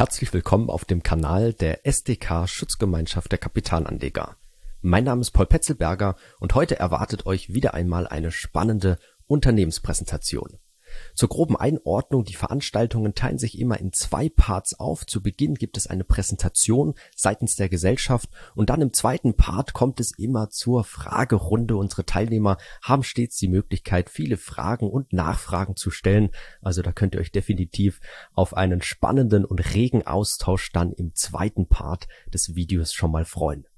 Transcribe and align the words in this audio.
Herzlich 0.00 0.32
willkommen 0.32 0.70
auf 0.70 0.86
dem 0.86 1.02
Kanal 1.02 1.52
der 1.52 1.86
SDK 1.86 2.48
Schutzgemeinschaft 2.48 3.30
der 3.32 3.38
Kapitalanleger. 3.38 4.34
Mein 4.80 5.04
Name 5.04 5.20
ist 5.20 5.32
Paul 5.32 5.44
Petzelberger 5.44 6.16
und 6.38 6.54
heute 6.54 6.78
erwartet 6.78 7.26
euch 7.26 7.52
wieder 7.52 7.74
einmal 7.74 8.06
eine 8.06 8.32
spannende 8.32 8.98
Unternehmenspräsentation. 9.26 10.58
Zur 11.14 11.28
groben 11.28 11.56
Einordnung, 11.56 12.24
die 12.24 12.34
Veranstaltungen 12.34 13.14
teilen 13.14 13.38
sich 13.38 13.58
immer 13.58 13.78
in 13.78 13.92
zwei 13.92 14.28
Parts 14.28 14.78
auf. 14.78 15.06
Zu 15.06 15.22
Beginn 15.22 15.54
gibt 15.54 15.76
es 15.76 15.86
eine 15.86 16.04
Präsentation 16.04 16.94
seitens 17.14 17.56
der 17.56 17.68
Gesellschaft 17.68 18.28
und 18.54 18.70
dann 18.70 18.80
im 18.80 18.92
zweiten 18.92 19.34
Part 19.34 19.72
kommt 19.72 20.00
es 20.00 20.16
immer 20.18 20.50
zur 20.50 20.84
Fragerunde. 20.84 21.76
Unsere 21.76 22.04
Teilnehmer 22.04 22.58
haben 22.82 23.02
stets 23.02 23.36
die 23.36 23.48
Möglichkeit, 23.48 24.10
viele 24.10 24.36
Fragen 24.36 24.90
und 24.90 25.12
Nachfragen 25.12 25.76
zu 25.76 25.90
stellen. 25.90 26.30
Also 26.60 26.82
da 26.82 26.92
könnt 26.92 27.14
ihr 27.14 27.20
euch 27.20 27.32
definitiv 27.32 28.00
auf 28.34 28.54
einen 28.54 28.82
spannenden 28.82 29.44
und 29.44 29.74
regen 29.74 30.06
Austausch 30.06 30.72
dann 30.72 30.92
im 30.92 31.14
zweiten 31.14 31.68
Part 31.68 32.08
des 32.32 32.54
Videos 32.54 32.92
schon 32.92 33.12
mal 33.12 33.24
freuen. 33.24 33.69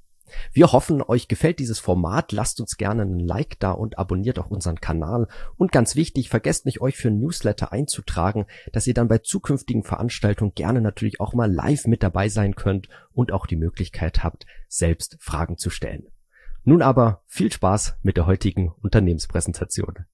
Wir 0.52 0.72
hoffen, 0.72 1.02
euch 1.02 1.28
gefällt 1.28 1.58
dieses 1.58 1.78
Format. 1.78 2.32
Lasst 2.32 2.60
uns 2.60 2.76
gerne 2.76 3.02
einen 3.02 3.20
Like 3.20 3.58
da 3.58 3.72
und 3.72 3.98
abonniert 3.98 4.38
auch 4.38 4.50
unseren 4.50 4.80
Kanal. 4.80 5.28
Und 5.56 5.72
ganz 5.72 5.96
wichtig, 5.96 6.28
vergesst 6.28 6.66
nicht, 6.66 6.80
euch 6.80 6.96
für 6.96 7.10
Newsletter 7.10 7.72
einzutragen, 7.72 8.46
dass 8.72 8.86
ihr 8.86 8.94
dann 8.94 9.08
bei 9.08 9.18
zukünftigen 9.18 9.82
Veranstaltungen 9.82 10.54
gerne 10.54 10.80
natürlich 10.80 11.20
auch 11.20 11.34
mal 11.34 11.52
live 11.52 11.86
mit 11.86 12.02
dabei 12.02 12.28
sein 12.28 12.54
könnt 12.54 12.88
und 13.12 13.32
auch 13.32 13.46
die 13.46 13.56
Möglichkeit 13.56 14.22
habt, 14.22 14.46
selbst 14.68 15.16
Fragen 15.20 15.58
zu 15.58 15.70
stellen. 15.70 16.06
Nun 16.64 16.82
aber 16.82 17.22
viel 17.26 17.50
Spaß 17.50 17.96
mit 18.02 18.16
der 18.16 18.26
heutigen 18.26 18.72
Unternehmenspräsentation. 18.82 20.06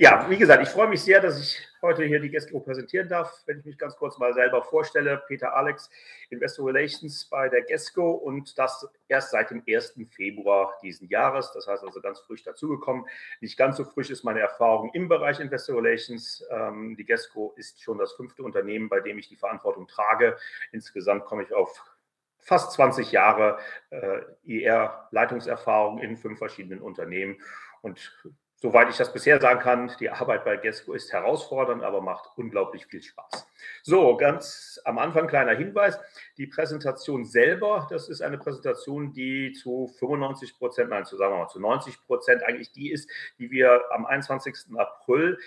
Ja, 0.00 0.30
wie 0.30 0.36
gesagt, 0.36 0.62
ich 0.62 0.68
freue 0.68 0.86
mich 0.86 1.02
sehr, 1.02 1.20
dass 1.20 1.40
ich 1.40 1.58
heute 1.82 2.04
hier 2.04 2.20
die 2.20 2.30
Gäste 2.30 2.56
präsentieren 2.60 3.08
darf. 3.08 3.42
Wenn 3.46 3.58
ich 3.58 3.64
mich 3.64 3.76
ganz 3.76 3.96
kurz 3.96 4.16
mal 4.16 4.32
selber 4.32 4.62
vorstelle, 4.62 5.20
Peter 5.26 5.56
Alex, 5.56 5.90
Investor 6.30 6.68
Relations 6.68 7.24
bei 7.24 7.48
der 7.48 7.62
GESCO 7.62 8.12
und 8.12 8.56
das 8.56 8.86
erst 9.08 9.32
seit 9.32 9.50
dem 9.50 9.60
1. 9.66 9.98
Februar 10.08 10.78
diesen 10.84 11.08
Jahres. 11.08 11.50
Das 11.50 11.66
heißt 11.66 11.82
also 11.82 12.00
ganz 12.00 12.20
frisch 12.20 12.44
dazugekommen. 12.44 13.06
Nicht 13.40 13.56
ganz 13.56 13.76
so 13.76 13.84
frisch 13.84 14.10
ist 14.10 14.22
meine 14.22 14.38
Erfahrung 14.38 14.92
im 14.94 15.08
Bereich 15.08 15.40
Investor 15.40 15.82
Relations. 15.82 16.44
Ähm, 16.48 16.94
die 16.96 17.04
GESCO 17.04 17.54
ist 17.56 17.82
schon 17.82 17.98
das 17.98 18.12
fünfte 18.12 18.44
Unternehmen, 18.44 18.88
bei 18.88 19.00
dem 19.00 19.18
ich 19.18 19.28
die 19.28 19.36
Verantwortung 19.36 19.88
trage. 19.88 20.36
Insgesamt 20.70 21.24
komme 21.24 21.42
ich 21.42 21.52
auf 21.52 21.82
fast 22.38 22.70
20 22.70 23.10
Jahre 23.10 23.58
äh, 23.90 24.20
IR-Leitungserfahrung 24.44 25.98
in 25.98 26.16
fünf 26.16 26.38
verschiedenen 26.38 26.82
Unternehmen 26.82 27.40
und 27.82 28.12
soweit 28.60 28.88
ich 28.90 28.96
das 28.96 29.12
bisher 29.12 29.40
sagen 29.40 29.60
kann, 29.60 29.92
die 30.00 30.10
Arbeit 30.10 30.44
bei 30.44 30.56
Gesco 30.56 30.92
ist 30.92 31.12
herausfordernd, 31.12 31.82
aber 31.82 32.00
macht 32.00 32.30
unglaublich 32.36 32.86
viel 32.86 33.02
Spaß. 33.02 33.46
So, 33.82 34.16
ganz 34.16 34.80
am 34.84 34.98
Anfang 34.98 35.28
kleiner 35.28 35.54
Hinweis. 35.54 35.98
Die 36.36 36.46
Präsentation 36.46 37.24
selber, 37.24 37.86
das 37.90 38.08
ist 38.08 38.20
eine 38.20 38.38
Präsentation, 38.38 39.12
die 39.12 39.52
zu 39.52 39.88
95 39.98 40.58
Prozent, 40.58 40.90
nein, 40.90 41.04
zu 41.04 41.16
sagen 41.16 41.34
wir 41.34 41.38
mal 41.38 41.48
zu 41.48 41.60
90 41.60 42.02
Prozent 42.06 42.42
eigentlich 42.42 42.72
die 42.72 42.90
ist, 42.90 43.08
die 43.38 43.50
wir 43.50 43.82
am 43.92 44.06
21. 44.06 44.76
April 44.76 45.38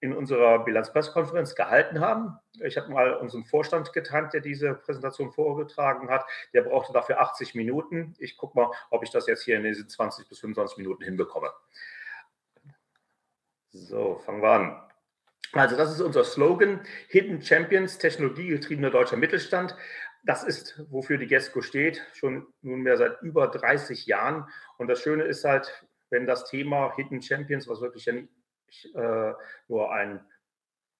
in 0.00 0.12
unserer 0.14 0.58
Bilanzpressekonferenz 0.60 1.54
gehalten 1.54 2.00
haben. 2.00 2.38
Ich 2.60 2.76
habe 2.76 2.92
mal 2.92 3.14
unseren 3.14 3.44
Vorstand 3.44 3.92
getankt, 3.92 4.34
der 4.34 4.40
diese 4.40 4.74
Präsentation 4.74 5.32
vorgetragen 5.32 6.10
hat. 6.10 6.24
Der 6.52 6.62
brauchte 6.62 6.92
dafür 6.92 7.20
80 7.20 7.54
Minuten. 7.54 8.14
Ich 8.18 8.36
gucke 8.36 8.58
mal, 8.58 8.70
ob 8.90 9.02
ich 9.02 9.10
das 9.10 9.26
jetzt 9.26 9.44
hier 9.44 9.56
in 9.56 9.64
diese 9.64 9.86
20 9.86 10.28
bis 10.28 10.38
25 10.40 10.78
Minuten 10.78 11.02
hinbekomme. 11.02 11.50
So, 13.76 14.16
fangen 14.24 14.42
wir 14.42 14.50
an. 14.50 14.82
Also 15.52 15.76
das 15.76 15.92
ist 15.92 16.00
unser 16.00 16.24
Slogan, 16.24 16.80
Hidden 17.08 17.42
Champions, 17.42 17.98
technologiegetriebener 17.98 18.90
deutscher 18.90 19.16
Mittelstand. 19.16 19.76
Das 20.24 20.42
ist, 20.42 20.82
wofür 20.90 21.18
die 21.18 21.26
GESCO 21.26 21.60
steht, 21.60 22.02
schon 22.14 22.46
nunmehr 22.62 22.96
seit 22.96 23.20
über 23.22 23.48
30 23.48 24.06
Jahren. 24.06 24.48
Und 24.78 24.88
das 24.88 25.00
Schöne 25.00 25.24
ist 25.24 25.44
halt, 25.44 25.86
wenn 26.10 26.26
das 26.26 26.46
Thema 26.46 26.94
Hidden 26.96 27.22
Champions, 27.22 27.68
was 27.68 27.80
wirklich 27.80 28.06
ja 28.06 28.14
nicht 28.14 28.94
äh, 28.94 29.34
nur 29.68 29.92
ein 29.92 30.24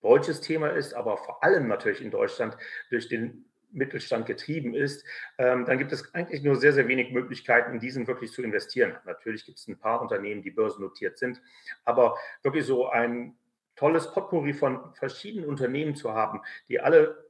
deutsches 0.03 0.41
Thema 0.43 0.69
ist, 0.69 0.95
aber 0.95 1.17
vor 1.17 1.43
allem 1.43 1.69
natürlich 1.69 2.03
in 2.03 2.11
Deutschland 2.11 2.57
durch 2.91 3.09
den 3.09 3.51
Mittelstand 3.71 4.27
getrieben 4.27 4.75
ist, 4.75 5.05
ähm, 5.39 5.65
dann 5.67 5.79
gibt 5.79 5.93
es 5.93 6.15
eigentlich 6.15 6.43
nur 6.43 6.57
sehr, 6.57 6.73
sehr 6.73 6.89
wenig 6.89 7.13
Möglichkeiten, 7.13 7.73
in 7.73 7.81
diesen 7.81 8.07
wirklich 8.07 8.33
zu 8.33 8.43
investieren. 8.43 8.97
Natürlich 9.05 9.45
gibt 9.45 9.59
es 9.59 9.69
ein 9.69 9.79
paar 9.79 10.01
Unternehmen, 10.01 10.43
die 10.43 10.51
börsennotiert 10.51 11.19
sind, 11.19 11.41
aber 11.85 12.17
wirklich 12.43 12.65
so 12.65 12.89
ein 12.89 13.37
tolles 13.77 14.11
Potpourri 14.13 14.55
von 14.55 14.95
verschiedenen 14.95 15.49
Unternehmen 15.49 15.95
zu 15.95 16.13
haben, 16.15 16.41
die 16.69 16.81
alle 16.81 17.27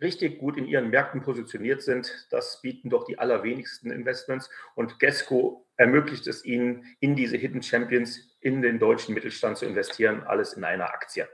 richtig 0.00 0.38
gut 0.38 0.56
in 0.56 0.66
ihren 0.66 0.90
Märkten 0.90 1.22
positioniert 1.22 1.82
sind, 1.82 2.26
das 2.30 2.60
bieten 2.60 2.90
doch 2.90 3.04
die 3.04 3.18
allerwenigsten 3.18 3.90
Investments 3.90 4.50
und 4.74 4.98
Gesco 4.98 5.66
ermöglicht 5.76 6.26
es 6.26 6.44
ihnen, 6.44 6.84
in 7.00 7.16
diese 7.16 7.36
Hidden 7.36 7.62
Champions 7.62 8.36
in 8.40 8.62
den 8.62 8.78
deutschen 8.78 9.14
Mittelstand 9.14 9.58
zu 9.58 9.66
investieren, 9.66 10.22
alles 10.24 10.52
in 10.54 10.64
einer 10.64 10.92
Aktie. 10.92 11.26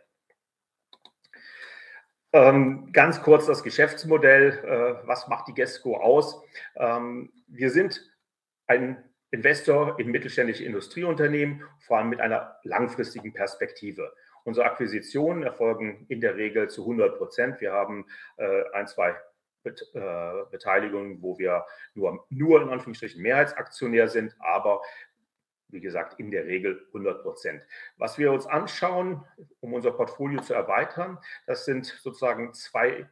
Ähm, 2.35 2.91
ganz 2.93 3.23
kurz 3.23 3.47
das 3.47 3.63
Geschäftsmodell. 3.63 4.59
Äh, 4.65 5.07
was 5.07 5.29
macht 5.29 5.49
die 5.49 5.55
GESCO 5.55 5.97
aus? 5.99 6.43
Ähm, 6.77 7.31
wir 7.47 7.71
sind 7.71 8.01
ein 8.67 9.05
Investor 9.31 9.99
in 9.99 10.11
mittelständische 10.11 10.65
Industrieunternehmen, 10.65 11.63
vor 11.81 11.99
allem 11.99 12.09
mit 12.09 12.21
einer 12.21 12.57
langfristigen 12.65 13.33
Perspektive. 13.35 14.15
Unsere 14.45 14.67
Akquisitionen 14.67 15.43
erfolgen 15.43 16.07
in 16.09 16.21
der 16.21 16.37
Regel 16.37 16.69
zu 16.69 16.83
100 16.83 17.17
Prozent. 17.17 17.61
Wir 17.61 17.73
haben 17.73 18.07
äh, 18.39 18.65
ein, 18.73 18.87
zwei 18.87 19.15
Bet 19.63 19.81
äh, 19.95 20.45
Beteiligungen, 20.51 21.23
wo 21.23 21.39
wir 21.39 21.65
nur, 21.95 22.27
nur 22.31 22.63
in 22.63 22.69
Anführungsstrichen 22.69 23.23
Mehrheitsaktionär 23.23 24.09
sind, 24.09 24.35
aber 24.41 24.83
wie 25.73 25.81
gesagt, 25.81 26.21
in 26.21 26.31
der 26.31 26.47
Regel 26.47 26.85
100 26.89 27.23
Prozent. 27.23 27.63
Was 27.97 28.19
wir 28.19 28.33
uns 28.33 28.47
anschauen, 28.47 29.25
um 29.61 29.73
unser 29.73 29.93
Portfolio 29.93 30.41
zu 30.41 30.55
erweitern, 30.55 31.19
das 31.47 31.65
sind 31.65 31.87
sozusagen 31.87 32.53
zwei 32.55 33.09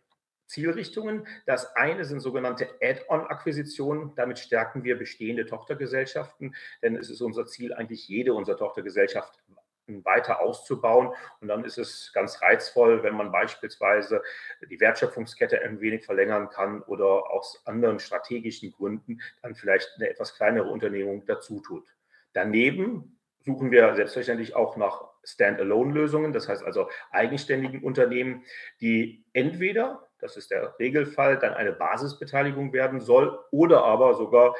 Zielrichtungen. 0.46 1.26
Das 1.46 1.76
eine 1.76 2.04
sind 2.04 2.20
sogenannte 2.20 2.68
Add-on-Akquisitionen. 2.82 4.14
Damit 4.16 4.38
stärken 4.38 4.84
wir 4.84 4.98
bestehende 4.98 5.46
Tochtergesellschaften, 5.46 6.54
denn 6.82 6.96
es 6.96 7.08
ist 7.08 7.20
unser 7.20 7.46
Ziel, 7.46 7.72
eigentlich 7.72 8.08
jede 8.08 8.34
unserer 8.34 8.56
Tochtergesellschaften 8.56 9.56
weiter 10.04 10.40
auszubauen. 10.40 11.12
Und 11.40 11.48
dann 11.48 11.64
ist 11.64 11.78
es 11.78 12.12
ganz 12.12 12.40
reizvoll, 12.42 13.02
wenn 13.02 13.14
man 13.14 13.32
beispielsweise 13.32 14.22
die 14.68 14.80
Wertschöpfungskette 14.80 15.60
ein 15.62 15.80
wenig 15.80 16.04
verlängern 16.04 16.48
kann 16.48 16.82
oder 16.82 17.30
aus 17.30 17.62
anderen 17.64 17.98
strategischen 17.98 18.72
Gründen 18.72 19.20
dann 19.42 19.54
vielleicht 19.54 19.90
eine 19.96 20.08
etwas 20.08 20.34
kleinere 20.34 20.68
Unternehmung 20.68 21.24
dazu 21.26 21.60
tut. 21.60 21.84
Daneben 22.32 23.18
suchen 23.44 23.70
wir 23.70 23.94
selbstverständlich 23.94 24.54
auch 24.54 24.76
nach 24.76 25.10
Standalone-Lösungen, 25.24 26.32
das 26.32 26.48
heißt 26.48 26.62
also 26.62 26.88
eigenständigen 27.10 27.82
Unternehmen, 27.82 28.44
die 28.80 29.24
entweder, 29.32 30.08
das 30.18 30.36
ist 30.36 30.50
der 30.50 30.78
Regelfall, 30.78 31.38
dann 31.38 31.54
eine 31.54 31.72
Basisbeteiligung 31.72 32.72
werden 32.72 33.00
soll 33.00 33.38
oder 33.50 33.84
aber 33.84 34.14
sogar, 34.14 34.54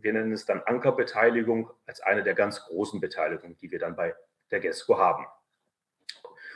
wir 0.00 0.12
nennen 0.12 0.32
es 0.32 0.46
dann 0.46 0.62
Ankerbeteiligung, 0.62 1.70
als 1.86 2.00
eine 2.00 2.22
der 2.22 2.34
ganz 2.34 2.62
großen 2.64 3.00
Beteiligungen, 3.00 3.56
die 3.58 3.70
wir 3.70 3.78
dann 3.78 3.96
bei 3.96 4.14
der 4.50 4.60
GESCO 4.60 4.98
haben. 4.98 5.26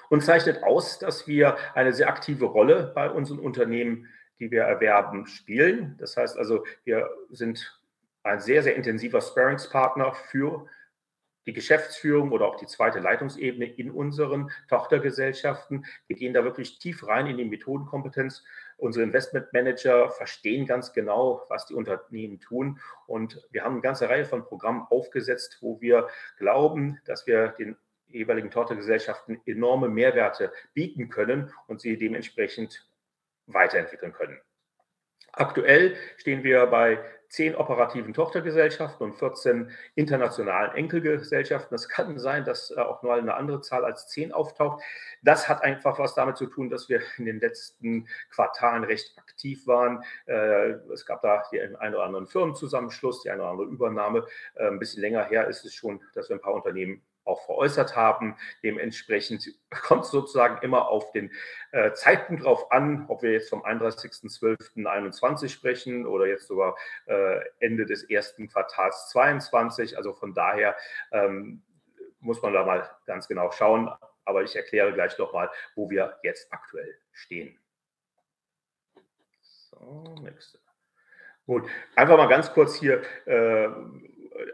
Und 0.08 0.22
zeichnet 0.22 0.62
aus, 0.62 0.98
dass 0.98 1.26
wir 1.26 1.56
eine 1.74 1.92
sehr 1.92 2.08
aktive 2.08 2.44
Rolle 2.44 2.92
bei 2.94 3.10
unseren 3.10 3.38
Unternehmen, 3.38 4.08
die 4.38 4.50
wir 4.50 4.62
erwerben, 4.62 5.26
spielen. 5.26 5.96
Das 5.98 6.16
heißt 6.16 6.36
also, 6.36 6.64
wir 6.84 7.10
sind 7.30 7.81
ein 8.22 8.40
sehr, 8.40 8.62
sehr 8.62 8.76
intensiver 8.76 9.20
Sparringspartner 9.20 10.14
für 10.14 10.66
die 11.46 11.52
Geschäftsführung 11.52 12.30
oder 12.30 12.46
auch 12.46 12.56
die 12.56 12.66
zweite 12.66 13.00
Leitungsebene 13.00 13.66
in 13.66 13.90
unseren 13.90 14.50
Tochtergesellschaften. 14.68 15.84
Wir 16.06 16.16
gehen 16.16 16.34
da 16.34 16.44
wirklich 16.44 16.78
tief 16.78 17.06
rein 17.06 17.26
in 17.26 17.36
die 17.36 17.44
Methodenkompetenz. 17.44 18.44
Unsere 18.76 19.04
Investmentmanager 19.04 20.10
verstehen 20.10 20.66
ganz 20.66 20.92
genau, 20.92 21.44
was 21.48 21.66
die 21.66 21.74
Unternehmen 21.74 22.38
tun. 22.40 22.78
Und 23.06 23.42
wir 23.50 23.64
haben 23.64 23.72
eine 23.72 23.82
ganze 23.82 24.08
Reihe 24.08 24.24
von 24.24 24.44
Programmen 24.44 24.86
aufgesetzt, 24.88 25.58
wo 25.60 25.80
wir 25.80 26.08
glauben, 26.38 27.00
dass 27.06 27.26
wir 27.26 27.48
den 27.48 27.76
jeweiligen 28.06 28.50
Tochtergesellschaften 28.50 29.40
enorme 29.46 29.88
Mehrwerte 29.88 30.52
bieten 30.74 31.08
können 31.08 31.52
und 31.66 31.80
sie 31.80 31.96
dementsprechend 31.96 32.86
weiterentwickeln 33.46 34.12
können. 34.12 34.38
Aktuell 35.32 35.96
stehen 36.18 36.44
wir 36.44 36.66
bei 36.66 36.98
zehn 37.32 37.56
operativen 37.56 38.12
Tochtergesellschaften 38.12 39.04
und 39.04 39.14
14 39.14 39.70
internationalen 39.94 40.74
Enkelgesellschaften. 40.74 41.74
Es 41.74 41.88
kann 41.88 42.18
sein, 42.18 42.44
dass 42.44 42.76
auch 42.76 43.02
nur 43.02 43.14
eine 43.14 43.34
andere 43.34 43.62
Zahl 43.62 43.86
als 43.86 44.06
zehn 44.08 44.32
auftaucht. 44.32 44.82
Das 45.22 45.48
hat 45.48 45.62
einfach 45.62 45.98
was 45.98 46.14
damit 46.14 46.36
zu 46.36 46.46
tun, 46.46 46.68
dass 46.68 46.90
wir 46.90 47.00
in 47.16 47.24
den 47.24 47.40
letzten 47.40 48.06
Quartalen 48.30 48.84
recht 48.84 49.18
aktiv 49.18 49.66
waren. 49.66 50.04
Äh, 50.26 50.72
es 50.92 51.06
gab 51.06 51.22
da 51.22 51.42
den 51.50 51.74
einen 51.76 51.94
oder 51.94 52.04
anderen 52.04 52.26
Firmenzusammenschluss, 52.26 53.22
die 53.22 53.30
eine 53.30 53.40
oder 53.42 53.50
andere 53.52 53.68
Übernahme. 53.68 54.26
Äh, 54.54 54.68
ein 54.68 54.78
bisschen 54.78 55.00
länger 55.00 55.24
her 55.24 55.48
ist 55.48 55.64
es 55.64 55.72
schon, 55.72 56.02
dass 56.12 56.28
wir 56.28 56.36
ein 56.36 56.42
paar 56.42 56.52
Unternehmen 56.52 57.02
auch 57.24 57.44
veräußert 57.44 57.96
haben. 57.96 58.36
Dementsprechend 58.62 59.48
kommt 59.70 60.04
es 60.04 60.10
sozusagen 60.10 60.62
immer 60.62 60.88
auf 60.88 61.12
den 61.12 61.30
äh, 61.72 61.92
Zeitpunkt 61.92 62.44
drauf 62.44 62.70
an, 62.72 63.06
ob 63.08 63.22
wir 63.22 63.32
jetzt 63.32 63.50
vom 63.50 63.64
31.12.21 63.64 65.48
sprechen 65.48 66.06
oder 66.06 66.26
jetzt 66.26 66.46
sogar 66.46 66.76
äh, 67.06 67.40
Ende 67.60 67.86
des 67.86 68.04
ersten 68.04 68.48
Quartals 68.48 69.08
22. 69.10 69.96
Also 69.96 70.12
von 70.12 70.34
daher 70.34 70.76
ähm, 71.12 71.62
muss 72.20 72.40
man 72.42 72.52
da 72.52 72.64
mal 72.64 72.88
ganz 73.06 73.28
genau 73.28 73.50
schauen. 73.50 73.90
Aber 74.24 74.42
ich 74.42 74.54
erkläre 74.54 74.92
gleich 74.92 75.18
nochmal, 75.18 75.50
wo 75.74 75.90
wir 75.90 76.18
jetzt 76.22 76.52
aktuell 76.52 76.96
stehen. 77.12 77.58
So, 79.42 80.14
nächste. 80.22 80.58
Gut, 81.44 81.68
einfach 81.96 82.16
mal 82.16 82.28
ganz 82.28 82.52
kurz 82.52 82.76
hier 82.76 83.02
äh, 83.26 83.68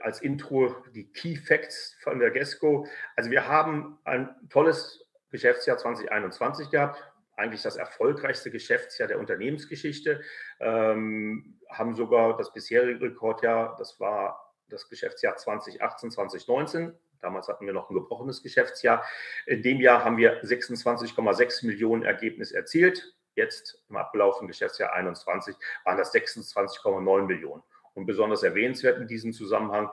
als 0.00 0.20
Intro 0.20 0.74
die 0.94 1.10
Key 1.12 1.36
Facts 1.36 1.96
von 2.02 2.18
der 2.18 2.30
GESCO. 2.30 2.86
Also 3.16 3.30
wir 3.30 3.48
haben 3.48 3.98
ein 4.04 4.34
tolles 4.50 5.04
Geschäftsjahr 5.30 5.78
2021 5.78 6.70
gehabt, 6.70 7.02
eigentlich 7.36 7.62
das 7.62 7.76
erfolgreichste 7.76 8.50
Geschäftsjahr 8.50 9.08
der 9.08 9.18
Unternehmensgeschichte, 9.18 10.22
ähm, 10.60 11.60
haben 11.68 11.94
sogar 11.94 12.36
das 12.36 12.52
bisherige 12.52 13.06
Rekordjahr, 13.06 13.76
das 13.78 14.00
war 14.00 14.54
das 14.68 14.88
Geschäftsjahr 14.88 15.36
2018, 15.36 16.10
2019. 16.10 16.94
Damals 17.20 17.48
hatten 17.48 17.66
wir 17.66 17.72
noch 17.72 17.90
ein 17.90 17.94
gebrochenes 17.94 18.42
Geschäftsjahr. 18.42 19.04
In 19.46 19.62
dem 19.62 19.80
Jahr 19.80 20.04
haben 20.04 20.16
wir 20.16 20.42
26,6 20.42 21.66
Millionen 21.66 22.02
Ergebnis 22.04 22.52
erzielt. 22.52 23.14
Jetzt 23.34 23.82
im 23.88 23.96
abgelaufenen 23.96 24.48
Geschäftsjahr 24.48 24.92
21 24.92 25.54
waren 25.84 25.96
das 25.96 26.12
26,9 26.14 27.26
Millionen. 27.26 27.62
Und 27.98 28.06
besonders 28.06 28.44
erwähnenswert 28.44 29.00
in 29.00 29.08
diesem 29.08 29.32
Zusammenhang, 29.32 29.90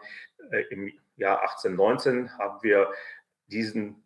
äh, 0.51 0.61
im 0.69 0.93
Jahr 1.17 1.43
18, 1.43 1.75
19 1.75 2.37
haben 2.37 2.61
wir 2.61 2.91
diesen, 3.47 4.03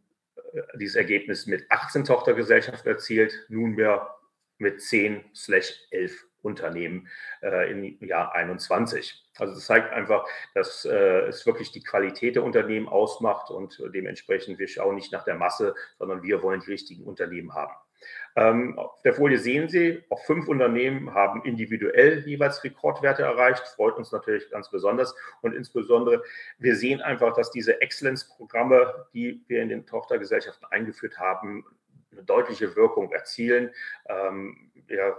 äh, 0.53 0.61
dieses 0.77 0.95
Ergebnis 0.95 1.47
mit 1.47 1.69
18 1.69 2.05
Tochtergesellschaften 2.05 2.89
erzielt, 2.89 3.33
nunmehr 3.49 4.15
mit 4.57 4.81
10 4.81 5.25
slash 5.35 5.73
11 5.91 6.25
Unternehmen 6.41 7.09
äh, 7.41 7.69
im 7.71 8.07
Jahr 8.07 8.33
21. 8.33 9.21
Also 9.37 9.55
das 9.55 9.65
zeigt 9.65 9.91
einfach, 9.91 10.25
dass 10.53 10.85
äh, 10.85 11.27
es 11.27 11.45
wirklich 11.45 11.73
die 11.73 11.83
Qualität 11.83 12.37
der 12.37 12.45
Unternehmen 12.45 12.87
ausmacht 12.87 13.49
und 13.49 13.83
dementsprechend 13.93 14.59
wir 14.59 14.69
schauen 14.69 14.95
nicht 14.95 15.11
nach 15.11 15.25
der 15.25 15.35
Masse, 15.35 15.75
sondern 15.97 16.23
wir 16.23 16.41
wollen 16.41 16.61
die 16.61 16.71
richtigen 16.71 17.03
Unternehmen 17.03 17.53
haben. 17.53 17.73
Ähm, 18.39 18.79
auf 18.79 19.01
der 19.01 19.13
Folie 19.13 19.37
sehen 19.37 19.67
Sie, 19.67 20.01
auch 20.09 20.23
fünf 20.23 20.47
Unternehmen 20.47 21.13
haben 21.13 21.43
individuell 21.43 22.19
jeweils 22.25 22.63
Rekordwerte 22.63 23.23
erreicht. 23.23 23.67
Freut 23.75 23.97
uns 23.97 24.13
natürlich 24.13 24.49
ganz 24.49 24.71
besonders. 24.71 25.13
Und 25.41 25.53
insbesondere, 25.53 26.23
wir 26.57 26.77
sehen 26.77 27.01
einfach, 27.01 27.33
dass 27.33 27.51
diese 27.51 27.81
Excellence-Programme, 27.81 29.07
die 29.13 29.43
wir 29.47 29.61
in 29.61 29.67
den 29.67 29.85
Tochtergesellschaften 29.85 30.65
eingeführt 30.71 31.19
haben, 31.19 31.65
eine 32.13 32.23
deutliche 32.23 32.77
Wirkung 32.77 33.11
erzielen. 33.11 33.71
Ähm, 34.07 34.71
wir 34.87 35.17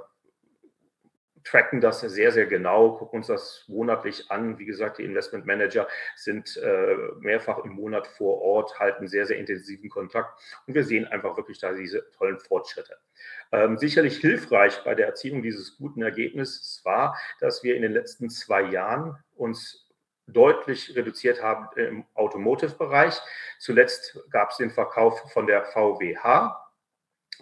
tracken 1.45 1.81
das 1.81 2.01
sehr, 2.01 2.33
sehr 2.33 2.47
genau, 2.47 2.97
gucken 2.97 3.19
uns 3.19 3.29
das 3.29 3.65
monatlich 3.69 4.31
an. 4.31 4.59
Wie 4.59 4.67
gesagt, 4.67 4.99
die 4.99 5.05
Investment 5.05 5.47
Manager 5.47 5.89
sind 6.17 6.57
äh, 6.57 6.97
mehrfach 7.21 7.65
im 7.65 7.73
Monat 7.73 8.07
vor 8.07 8.41
Ort, 8.43 8.79
halten 8.79 9.09
sehr, 9.09 9.27
sehr 9.27 9.39
intensiven 9.39 9.91
Kontakt 9.91 10.39
und 10.67 10.75
wir 10.75 10.85
sehen 10.85 11.07
einfach 11.07 11.37
wirklich 11.37 11.59
da 11.59 11.73
diese 11.73 12.11
tollen 12.13 12.39
Fortschritte. 12.39 12.97
Ähm, 13.53 13.79
sicherlich 13.79 14.19
hilfreich 14.19 14.83
bei 14.85 14.95
der 14.95 15.07
Erzielung 15.07 15.43
dieses 15.43 15.77
guten 15.77 16.03
Ergebnisses 16.03 16.83
war, 16.85 17.19
dass 17.41 17.63
wir 17.63 17.77
in 17.77 17.83
den 17.83 17.93
letzten 17.93 18.31
zwei 18.31 18.63
Jahren 18.63 19.17
uns 19.37 19.91
deutlich 20.33 20.95
reduziert 20.95 21.43
haben 21.43 21.69
im 21.77 22.05
Automotive-Bereich. 22.15 23.21
Zuletzt 23.59 24.19
gab 24.31 24.51
es 24.51 24.59
den 24.59 24.71
Verkauf 24.71 25.33
von 25.33 25.47
der 25.47 25.65
VWH, 25.65 26.70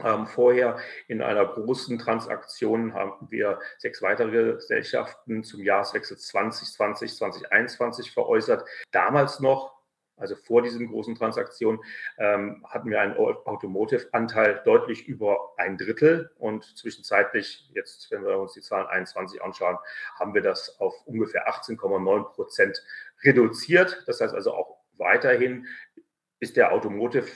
ähm, 0.05 0.27
vorher 0.27 0.79
in 1.07 1.23
einer 1.23 1.45
großen 1.47 1.99
Transaktion 1.99 2.95
haben 2.95 3.29
wir 3.31 3.59
sechs 3.79 4.03
weitere 4.03 4.55
Gesellschaften 4.55 5.45
zum 5.45 5.63
Jahreswechsel 5.63 6.17
2020, 6.17 7.17
2021 7.17 8.13
veräußert. 8.13 8.65
Damals 8.91 9.41
noch, 9.41 9.79
also 10.17 10.35
vor 10.35 10.63
diesen 10.63 10.89
großen 10.89 11.15
Transaktionen, 11.15 11.81
ähm, 12.19 12.65
hatten 12.69 12.91
wir 12.91 13.01
einen 13.01 13.17
Automotive-Anteil 13.17 14.63
deutlich 14.65 15.07
über 15.07 15.53
ein 15.57 15.79
Drittel 15.79 16.31
und 16.39 16.65
zwischenzeitlich, 16.77 17.71
jetzt 17.75 18.11
wenn 18.11 18.25
wir 18.25 18.39
uns 18.39 18.55
die 18.55 18.61
Zahlen 18.61 18.87
21 18.87 19.43
anschauen, 19.43 19.79
haben 20.19 20.35
wir 20.35 20.43
das 20.43 20.81
auf 20.81 20.95
ungefähr 21.07 21.49
18,9 21.49 22.33
Prozent 22.35 22.83
reduziert. 23.23 24.03
Das 24.07 24.21
heißt 24.21 24.35
also 24.35 24.55
auch 24.55 24.79
weiterhin 24.97 25.67
ist 26.41 26.57
der 26.57 26.73
Automotive 26.73 27.27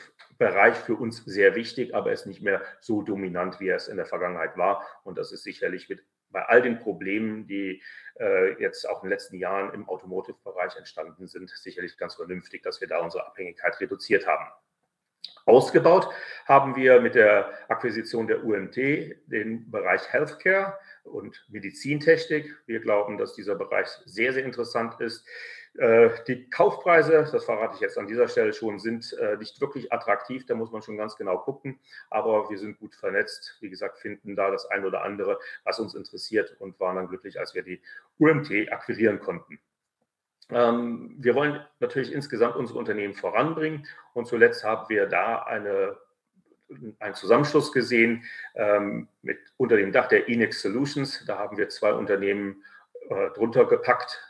Bereich 0.43 0.77
für 0.77 0.97
uns 0.97 1.25
sehr 1.25 1.55
wichtig, 1.55 1.95
aber 1.95 2.13
ist 2.13 2.27
nicht 2.27 2.43
mehr 2.43 2.63
so 2.81 3.03
dominant, 3.03 3.61
wie 3.61 3.69
er 3.69 3.77
es 3.77 3.87
in 3.87 3.97
der 3.97 4.07
Vergangenheit 4.07 4.57
war. 4.57 4.85
Und 5.05 5.17
das 5.17 5.31
ist 5.31 5.45
sicherlich 5.45 5.89
mit, 5.89 6.03
bei 6.31 6.45
all 6.45 6.63
den 6.63 6.81
Problemen, 6.81 7.47
die 7.47 7.81
äh, 8.19 8.61
jetzt 8.61 8.89
auch 8.89 9.03
in 9.03 9.09
den 9.09 9.13
letzten 9.13 9.37
Jahren 9.37 9.73
im 9.73 9.89
Automotive-Bereich 9.89 10.77
entstanden 10.77 11.29
sind, 11.29 11.51
sicherlich 11.51 11.97
ganz 11.97 12.17
vernünftig, 12.17 12.63
dass 12.65 12.81
wir 12.81 12.89
da 12.89 12.99
unsere 12.99 13.25
Abhängigkeit 13.25 13.79
reduziert 13.81 14.27
haben. 14.27 14.51
Ausgebaut 15.45 16.09
haben 16.47 16.75
wir 16.75 17.01
mit 17.01 17.15
der 17.15 17.53
Akquisition 17.69 18.27
der 18.27 18.45
UMT 18.45 18.77
den 19.27 19.71
Bereich 19.71 20.13
Healthcare 20.13 20.77
und 21.05 21.45
Medizintechnik. 21.49 22.53
Wir 22.67 22.81
glauben, 22.81 23.19
dass 23.19 23.35
dieser 23.35 23.55
Bereich 23.55 23.87
sehr, 24.07 24.33
sehr 24.33 24.45
interessant 24.45 25.01
ist. 25.01 25.25
Äh, 25.79 26.11
die 26.27 26.51
Kaufpreise, 26.51 27.27
das 27.33 27.45
verrate 27.45 27.75
ich 27.77 27.81
jetzt 27.81 27.97
an 27.97 28.07
dieser 28.07 28.29
Stelle 28.29 28.53
schon, 28.53 28.79
sind 28.79 29.13
äh, 29.15 29.37
nicht 29.37 29.61
wirklich 29.61 29.93
attraktiv. 29.93 30.45
Da 30.47 30.55
muss 30.55 30.71
man 30.71 30.83
schon 30.83 30.97
ganz 30.97 31.17
genau 31.17 31.39
gucken. 31.39 31.79
Aber 32.11 32.51
wir 32.51 32.59
sind 32.59 32.79
gut 32.79 32.95
vernetzt. 32.95 33.57
Wie 33.61 33.71
gesagt, 33.71 33.99
finden 33.99 34.37
da 34.37 34.51
das 34.51 34.67
ein 34.67 34.85
oder 34.85 35.03
andere, 35.03 35.39
was 35.65 35.81
uns 35.81 35.95
interessiert 35.95 36.57
und 36.59 36.79
waren 36.79 36.97
dann 36.97 37.09
glücklich, 37.09 37.39
als 37.41 37.55
wir 37.55 37.63
die 37.63 37.81
UMT 38.19 38.71
akquirieren 38.71 39.21
konnten. 39.21 39.59
Ähm, 40.51 41.17
wir 41.19 41.35
wollen 41.35 41.65
natürlich 41.81 42.13
insgesamt 42.13 42.57
unsere 42.57 42.79
Unternehmen 42.79 43.15
voranbringen. 43.15 43.87
Und 44.13 44.27
zuletzt 44.27 44.65
haben 44.65 44.89
wir 44.89 45.07
da 45.07 45.43
eine 45.43 45.97
einen 47.01 47.15
Zusammenschluss 47.15 47.73
gesehen 47.73 48.25
ähm, 48.55 49.09
mit 49.21 49.39
unter 49.59 49.77
dem 49.77 49.93
Dach 49.93 50.09
der 50.09 50.29
Enix 50.29 50.63
Solutions. 50.63 51.25
Da 51.27 51.39
haben 51.39 51.57
wir 51.57 51.69
zwei 51.69 51.93
Unternehmen 51.93 52.63
äh, 53.09 53.31
drunter 53.31 53.67
gepackt, 53.67 54.21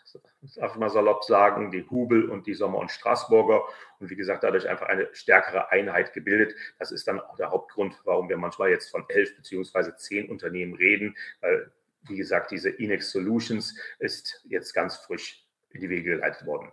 ich 0.43 0.77
mal 0.77 0.91
salopp 0.91 1.25
sagen, 1.25 1.71
die 1.71 1.89
Hubel 1.89 2.29
und 2.29 2.47
die 2.47 2.55
Sommer- 2.55 2.79
und 2.79 2.91
Straßburger. 2.91 3.63
Und 4.01 4.11
wie 4.11 4.17
gesagt, 4.17 4.45
dadurch 4.45 4.69
einfach 4.69 4.87
eine 4.87 5.09
stärkere 5.13 5.71
Einheit 5.71 6.13
gebildet. 6.13 6.55
Das 6.79 6.93
ist 6.93 7.07
dann 7.09 7.21
auch 7.21 7.37
der 7.37 7.51
Hauptgrund, 7.51 8.01
warum 8.05 8.29
wir 8.29 8.37
manchmal 8.37 8.71
jetzt 8.71 8.91
von 8.91 9.05
elf 9.09 9.35
beziehungsweise 9.37 9.97
zehn 9.97 10.29
Unternehmen 10.31 10.75
reden, 10.75 11.17
weil, 11.41 11.71
wie 12.09 12.17
gesagt, 12.17 12.51
diese 12.51 12.71
Inex 12.71 13.11
Solutions 13.11 13.79
ist 13.99 14.45
jetzt 14.49 14.73
ganz 14.73 14.97
frisch 14.97 15.47
in 15.71 15.81
die 15.81 15.91
Wege 15.91 16.17
geleitet 16.17 16.47
worden. 16.47 16.73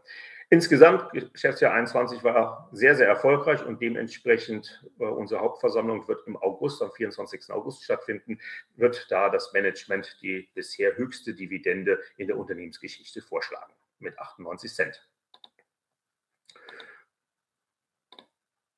Insgesamt, 0.52 1.12
Geschäftsjahr 1.34 1.74
21 1.74 2.24
war 2.24 2.70
sehr, 2.72 2.96
sehr 2.96 3.08
erfolgreich 3.08 3.64
und 3.64 3.80
dementsprechend 3.80 4.84
äh, 5.00 5.04
unsere 5.04 5.42
Hauptversammlung 5.42 6.08
wird 6.08 6.26
im 6.26 6.36
August, 6.38 6.82
am 6.82 6.92
24. 6.92 7.52
August 7.52 7.84
stattfinden, 7.84 8.40
wird 8.76 9.06
da 9.12 9.30
das 9.30 9.54
Management 9.54 10.18
die 10.24 10.50
bisher 10.56 10.98
höchste 10.98 11.36
Dividende 11.36 12.00
in 12.18 12.26
der 12.26 12.38
Unternehmensgeschichte 12.38 13.22
vorschlagen 13.22 13.72
mit 14.00 14.18
98 14.18 14.74
Cent. 14.74 15.08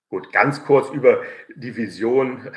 Gut, 0.09 0.33
ganz 0.33 0.65
kurz 0.65 0.89
über 0.89 1.23
die 1.55 1.73
Vision. 1.73 2.51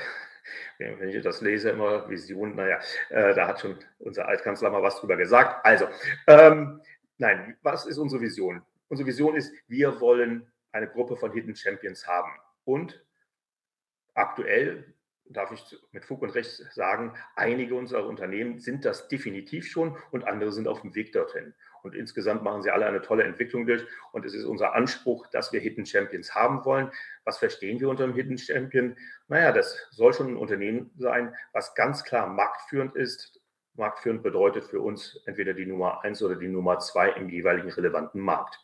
Wenn 0.79 1.09
ich 1.09 1.23
das 1.23 1.41
lese, 1.41 1.71
immer 1.71 2.11
Vision, 2.11 2.57
naja, 2.57 2.81
äh, 3.11 3.33
da 3.33 3.47
hat 3.47 3.61
schon 3.61 3.79
unser 4.01 4.27
Altkanzler 4.27 4.71
mal 4.71 4.83
was 4.83 4.99
drüber 4.99 5.17
gesagt. 5.17 5.65
Also, 5.65 5.87
ähm, 6.27 6.81
nein, 7.19 7.57
was 7.63 7.87
ist 7.87 7.99
unsere 7.99 8.21
Vision? 8.21 8.61
Unsere 8.95 9.09
Vision 9.09 9.35
ist, 9.35 9.53
wir 9.67 10.01
wollen 10.01 10.47
eine 10.71 10.87
Gruppe 10.87 11.17
von 11.17 11.33
Hidden 11.33 11.57
Champions 11.57 12.07
haben. 12.07 12.31
Und 12.63 13.05
aktuell 14.15 14.95
darf 15.25 15.51
ich 15.51 15.77
mit 15.91 16.05
Fug 16.05 16.23
und 16.23 16.31
Recht 16.31 16.65
sagen, 16.71 17.13
einige 17.35 17.75
unserer 17.75 18.07
Unternehmen 18.07 18.61
sind 18.61 18.85
das 18.85 19.09
definitiv 19.09 19.67
schon 19.67 19.97
und 20.13 20.29
andere 20.29 20.53
sind 20.53 20.69
auf 20.69 20.83
dem 20.83 20.95
Weg 20.95 21.11
dorthin. 21.11 21.55
Und 21.83 21.97
insgesamt 21.97 22.45
machen 22.45 22.63
sie 22.63 22.71
alle 22.71 22.87
eine 22.87 23.03
tolle 23.03 23.25
Entwicklung 23.25 23.67
durch. 23.67 23.85
Und 24.13 24.25
es 24.27 24.33
ist 24.33 24.45
unser 24.45 24.75
Anspruch, 24.77 25.27
dass 25.27 25.53
wir 25.53 25.59
Hidden 25.59 25.87
Champions 25.87 26.33
haben 26.33 26.65
wollen. 26.65 26.93
Was 27.25 27.39
verstehen 27.39 27.81
wir 27.81 27.89
unter 27.89 28.05
einem 28.05 28.15
Hidden 28.15 28.39
Champion? 28.39 28.97
Naja, 29.27 29.51
das 29.51 29.89
soll 29.91 30.15
schon 30.15 30.29
ein 30.29 30.37
Unternehmen 30.37 30.93
sein, 30.99 31.35
was 31.53 31.75
ganz 31.75 32.05
klar 32.05 32.29
marktführend 32.29 32.95
ist. 32.95 33.41
Marktführend 33.73 34.23
bedeutet 34.23 34.63
für 34.67 34.79
uns 34.79 35.21
entweder 35.27 35.53
die 35.53 35.67
Nummer 35.67 36.05
eins 36.05 36.23
oder 36.23 36.37
die 36.37 36.47
Nummer 36.47 36.79
zwei 36.79 37.11
im 37.11 37.29
jeweiligen 37.29 37.71
relevanten 37.71 38.21
Markt. 38.21 38.64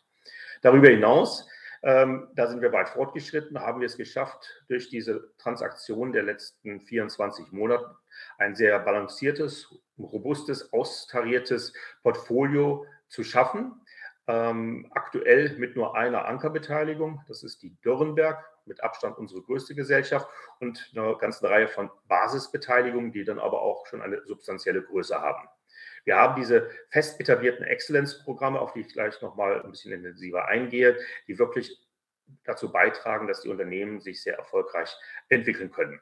Darüber 0.61 0.89
hinaus, 0.89 1.47
ähm, 1.83 2.27
da 2.35 2.47
sind 2.47 2.61
wir 2.61 2.71
weit 2.71 2.89
fortgeschritten, 2.89 3.59
haben 3.59 3.79
wir 3.81 3.87
es 3.87 3.97
geschafft, 3.97 4.63
durch 4.67 4.89
diese 4.89 5.33
Transaktion 5.37 6.13
der 6.13 6.23
letzten 6.23 6.79
24 6.81 7.51
Monate 7.51 7.95
ein 8.37 8.55
sehr 8.55 8.79
balanciertes, 8.79 9.73
robustes, 9.97 10.71
austariertes 10.73 11.73
Portfolio 12.03 12.85
zu 13.07 13.23
schaffen. 13.23 13.73
ähm, 14.27 14.87
aktuell 14.91 15.57
mit 15.57 15.75
nur 15.75 15.95
einer 15.95 16.25
Ankerbeteiligung. 16.25 17.23
Das 17.27 17.41
ist 17.41 17.63
die 17.63 17.75
Dürrenberg, 17.83 18.45
mit 18.65 18.83
Abstand 18.83 19.17
unsere 19.17 19.41
größte 19.41 19.73
Gesellschaft 19.73 20.29
und 20.59 20.91
einer 20.95 21.17
ganzen 21.17 21.47
Reihe 21.47 21.67
von 21.67 21.89
Basisbeteiligungen, 22.07 23.11
die 23.11 23.23
dann 23.23 23.39
aber 23.39 23.63
auch 23.63 23.87
schon 23.87 24.01
eine 24.01 24.23
substanzielle 24.27 24.83
Größe 24.83 25.19
haben. 25.19 25.47
Wir 26.05 26.17
haben 26.17 26.39
diese 26.39 26.69
fest 26.89 27.19
etablierten 27.19 27.65
Exzellenzprogramme, 27.65 28.59
auf 28.59 28.73
die 28.73 28.81
ich 28.81 28.93
gleich 28.93 29.21
nochmal 29.21 29.61
ein 29.61 29.71
bisschen 29.71 29.91
intensiver 29.91 30.47
eingehe, 30.47 30.97
die 31.27 31.37
wirklich 31.37 31.79
dazu 32.43 32.71
beitragen, 32.71 33.27
dass 33.27 33.41
die 33.41 33.49
Unternehmen 33.49 33.99
sich 33.99 34.23
sehr 34.23 34.37
erfolgreich 34.37 34.95
entwickeln 35.29 35.71
können. 35.71 35.99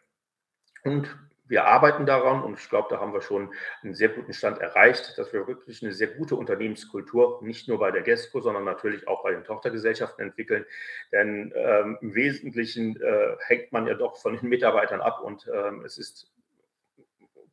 Und 0.84 1.18
wir 1.50 1.66
arbeiten 1.66 2.06
daran 2.06 2.44
und 2.44 2.60
ich 2.60 2.70
glaube, 2.70 2.90
da 2.92 3.00
haben 3.00 3.12
wir 3.12 3.22
schon 3.22 3.52
einen 3.82 3.96
sehr 3.96 4.10
guten 4.10 4.34
Stand 4.34 4.60
erreicht, 4.60 5.18
dass 5.18 5.34
wir 5.34 5.48
wirklich 5.48 5.82
eine 5.82 5.94
sehr 5.94 6.08
gute 6.08 6.36
Unternehmenskultur 6.36 7.40
nicht 7.42 7.68
nur 7.68 7.80
bei 7.80 7.90
der 7.90 8.04
GESCO, 8.04 8.40
sondern 8.40 8.66
natürlich 8.66 9.08
auch 9.08 9.24
bei 9.24 9.32
den 9.32 9.44
Tochtergesellschaften 9.44 10.24
entwickeln. 10.24 10.64
Denn 11.12 11.52
ähm, 11.56 11.98
im 12.02 12.14
Wesentlichen 12.14 13.02
äh, 13.02 13.36
hängt 13.48 13.72
man 13.72 13.88
ja 13.88 13.96
doch 13.96 14.18
von 14.18 14.38
den 14.38 14.48
Mitarbeitern 14.48 15.02
ab 15.02 15.22
und 15.24 15.50
ähm, 15.52 15.84
es 15.84 15.98
ist 15.98 16.32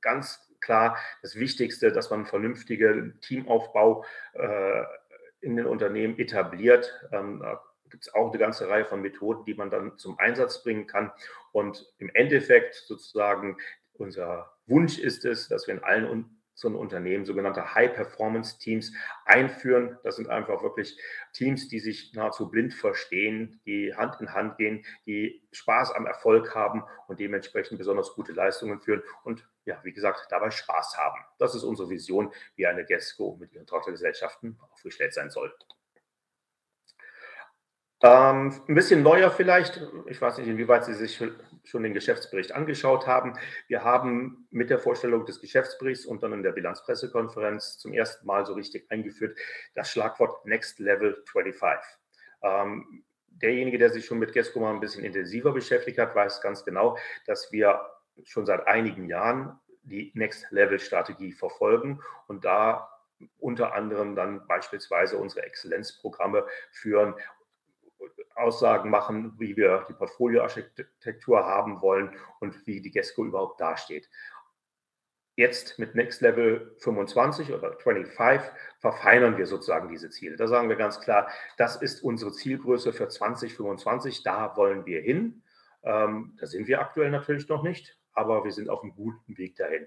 ganz 0.02 0.45
klar 0.66 0.98
das 1.22 1.36
Wichtigste, 1.36 1.90
dass 1.90 2.10
man 2.10 2.20
einen 2.20 2.26
vernünftigen 2.26 3.18
Teamaufbau 3.22 4.04
äh, 4.34 4.82
in 5.40 5.56
den 5.56 5.66
Unternehmen 5.66 6.18
etabliert. 6.18 6.92
Ähm, 7.12 7.42
gibt 7.88 8.06
es 8.06 8.14
auch 8.14 8.30
eine 8.30 8.38
ganze 8.38 8.68
Reihe 8.68 8.84
von 8.84 9.00
Methoden, 9.00 9.44
die 9.44 9.54
man 9.54 9.70
dann 9.70 9.96
zum 9.96 10.18
Einsatz 10.18 10.62
bringen 10.62 10.86
kann. 10.86 11.12
Und 11.52 11.86
im 11.98 12.10
Endeffekt 12.14 12.74
sozusagen 12.74 13.56
unser 13.94 14.52
Wunsch 14.66 14.98
ist 14.98 15.24
es, 15.24 15.48
dass 15.48 15.66
wir 15.66 15.74
in 15.74 15.84
allen 15.84 16.28
unseren 16.56 16.74
Unternehmen 16.74 17.24
sogenannte 17.24 17.74
High-Performance-Teams 17.74 18.92
einführen. 19.24 19.98
Das 20.02 20.16
sind 20.16 20.28
einfach 20.28 20.62
wirklich 20.62 20.98
Teams, 21.32 21.68
die 21.68 21.78
sich 21.78 22.12
nahezu 22.14 22.50
blind 22.50 22.74
verstehen, 22.74 23.60
die 23.66 23.94
Hand 23.94 24.20
in 24.20 24.32
Hand 24.32 24.56
gehen, 24.58 24.84
die 25.06 25.42
Spaß 25.52 25.92
am 25.92 26.06
Erfolg 26.06 26.54
haben 26.54 26.82
und 27.06 27.20
dementsprechend 27.20 27.78
besonders 27.78 28.14
gute 28.14 28.32
Leistungen 28.32 28.80
führen 28.80 29.02
und 29.22 29.46
ja, 29.66 29.80
wie 29.82 29.92
gesagt, 29.92 30.26
dabei 30.30 30.50
Spaß 30.50 30.96
haben. 30.96 31.22
Das 31.38 31.54
ist 31.54 31.64
unsere 31.64 31.90
Vision, 31.90 32.32
wie 32.54 32.66
eine 32.66 32.84
GESCO 32.84 33.36
mit 33.38 33.52
ihren 33.52 33.66
Tochtergesellschaften 33.66 34.58
aufgestellt 34.72 35.12
sein 35.12 35.28
soll. 35.28 35.52
Ähm, 38.02 38.52
ein 38.68 38.74
bisschen 38.74 39.02
neuer 39.02 39.30
vielleicht, 39.30 39.80
ich 40.06 40.20
weiß 40.20 40.38
nicht, 40.38 40.48
inwieweit 40.48 40.84
Sie 40.84 40.94
sich 40.94 41.16
schon 41.64 41.82
den 41.82 41.94
Geschäftsbericht 41.94 42.52
angeschaut 42.52 43.06
haben. 43.06 43.38
Wir 43.68 43.82
haben 43.82 44.46
mit 44.50 44.70
der 44.70 44.78
Vorstellung 44.78 45.24
des 45.24 45.40
Geschäftsberichts 45.40 46.04
und 46.06 46.22
dann 46.22 46.32
in 46.32 46.42
der 46.42 46.52
Bilanzpressekonferenz 46.52 47.78
zum 47.78 47.94
ersten 47.94 48.26
Mal 48.26 48.44
so 48.46 48.52
richtig 48.52 48.90
eingeführt 48.90 49.38
das 49.74 49.90
Schlagwort 49.90 50.44
Next 50.44 50.78
Level 50.78 51.22
25. 51.26 51.82
Ähm, 52.42 53.04
derjenige, 53.28 53.78
der 53.78 53.90
sich 53.90 54.04
schon 54.04 54.18
mit 54.18 54.32
GESCO 54.32 54.60
mal 54.60 54.74
ein 54.74 54.80
bisschen 54.80 55.02
intensiver 55.02 55.52
beschäftigt 55.52 55.98
hat, 55.98 56.14
weiß 56.14 56.42
ganz 56.42 56.64
genau, 56.66 56.98
dass 57.26 57.50
wir 57.50 57.80
schon 58.24 58.46
seit 58.46 58.66
einigen 58.66 59.08
Jahren 59.08 59.58
die 59.82 60.10
Next 60.14 60.50
Level 60.50 60.78
Strategie 60.78 61.32
verfolgen 61.32 62.02
und 62.26 62.44
da 62.44 62.90
unter 63.38 63.74
anderem 63.74 64.14
dann 64.14 64.46
beispielsweise 64.46 65.16
unsere 65.16 65.44
Exzellenzprogramme 65.46 66.46
führen 66.70 67.14
Aussagen 68.34 68.90
machen, 68.90 69.32
wie 69.38 69.56
wir 69.56 69.86
die 69.88 69.94
Portfolioarchitektur 69.94 71.44
haben 71.44 71.80
wollen 71.80 72.14
und 72.40 72.66
wie 72.66 72.82
die 72.82 72.90
GESCO 72.90 73.24
überhaupt 73.24 73.60
dasteht. 73.60 74.10
Jetzt 75.36 75.78
mit 75.78 75.94
Next 75.94 76.22
Level 76.22 76.74
25 76.78 77.52
oder 77.52 77.78
25 77.78 78.50
verfeinern 78.78 79.36
wir 79.36 79.46
sozusagen 79.46 79.88
diese 79.88 80.08
Ziele. 80.08 80.36
Da 80.36 80.48
sagen 80.48 80.68
wir 80.68 80.76
ganz 80.76 81.00
klar, 81.00 81.28
das 81.58 81.76
ist 81.76 82.02
unsere 82.02 82.32
Zielgröße 82.32 82.92
für 82.92 83.08
2025, 83.08 84.22
da 84.22 84.56
wollen 84.56 84.86
wir 84.86 85.00
hin. 85.00 85.42
Ähm, 85.82 86.36
da 86.40 86.46
sind 86.46 86.68
wir 86.68 86.80
aktuell 86.80 87.10
natürlich 87.10 87.48
noch 87.48 87.62
nicht, 87.62 87.95
aber 88.16 88.44
wir 88.44 88.52
sind 88.52 88.68
auf 88.68 88.82
einem 88.82 88.94
guten 88.94 89.36
Weg 89.38 89.56
dahin. 89.56 89.86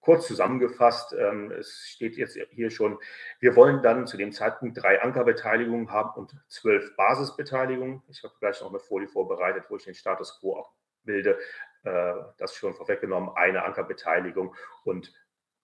Kurz 0.00 0.26
zusammengefasst, 0.26 1.12
ähm, 1.12 1.52
es 1.52 1.86
steht 1.86 2.16
jetzt 2.16 2.38
hier 2.50 2.70
schon, 2.70 2.98
wir 3.38 3.54
wollen 3.54 3.82
dann 3.82 4.06
zu 4.06 4.16
dem 4.16 4.32
Zeitpunkt 4.32 4.82
drei 4.82 5.02
Ankerbeteiligungen 5.02 5.90
haben 5.90 6.18
und 6.18 6.34
zwölf 6.48 6.96
Basisbeteiligungen. 6.96 8.02
Ich 8.08 8.22
habe 8.22 8.34
gleich 8.40 8.60
noch 8.62 8.70
eine 8.70 8.80
Folie 8.80 9.08
vorbereitet, 9.08 9.64
wo 9.68 9.76
ich 9.76 9.84
den 9.84 9.94
Status 9.94 10.40
quo 10.40 10.66
abbilde. 11.02 11.38
Äh, 11.84 12.14
das 12.38 12.54
schon 12.54 12.74
vorweggenommen, 12.74 13.30
eine 13.34 13.62
Ankerbeteiligung 13.64 14.54
und 14.84 15.12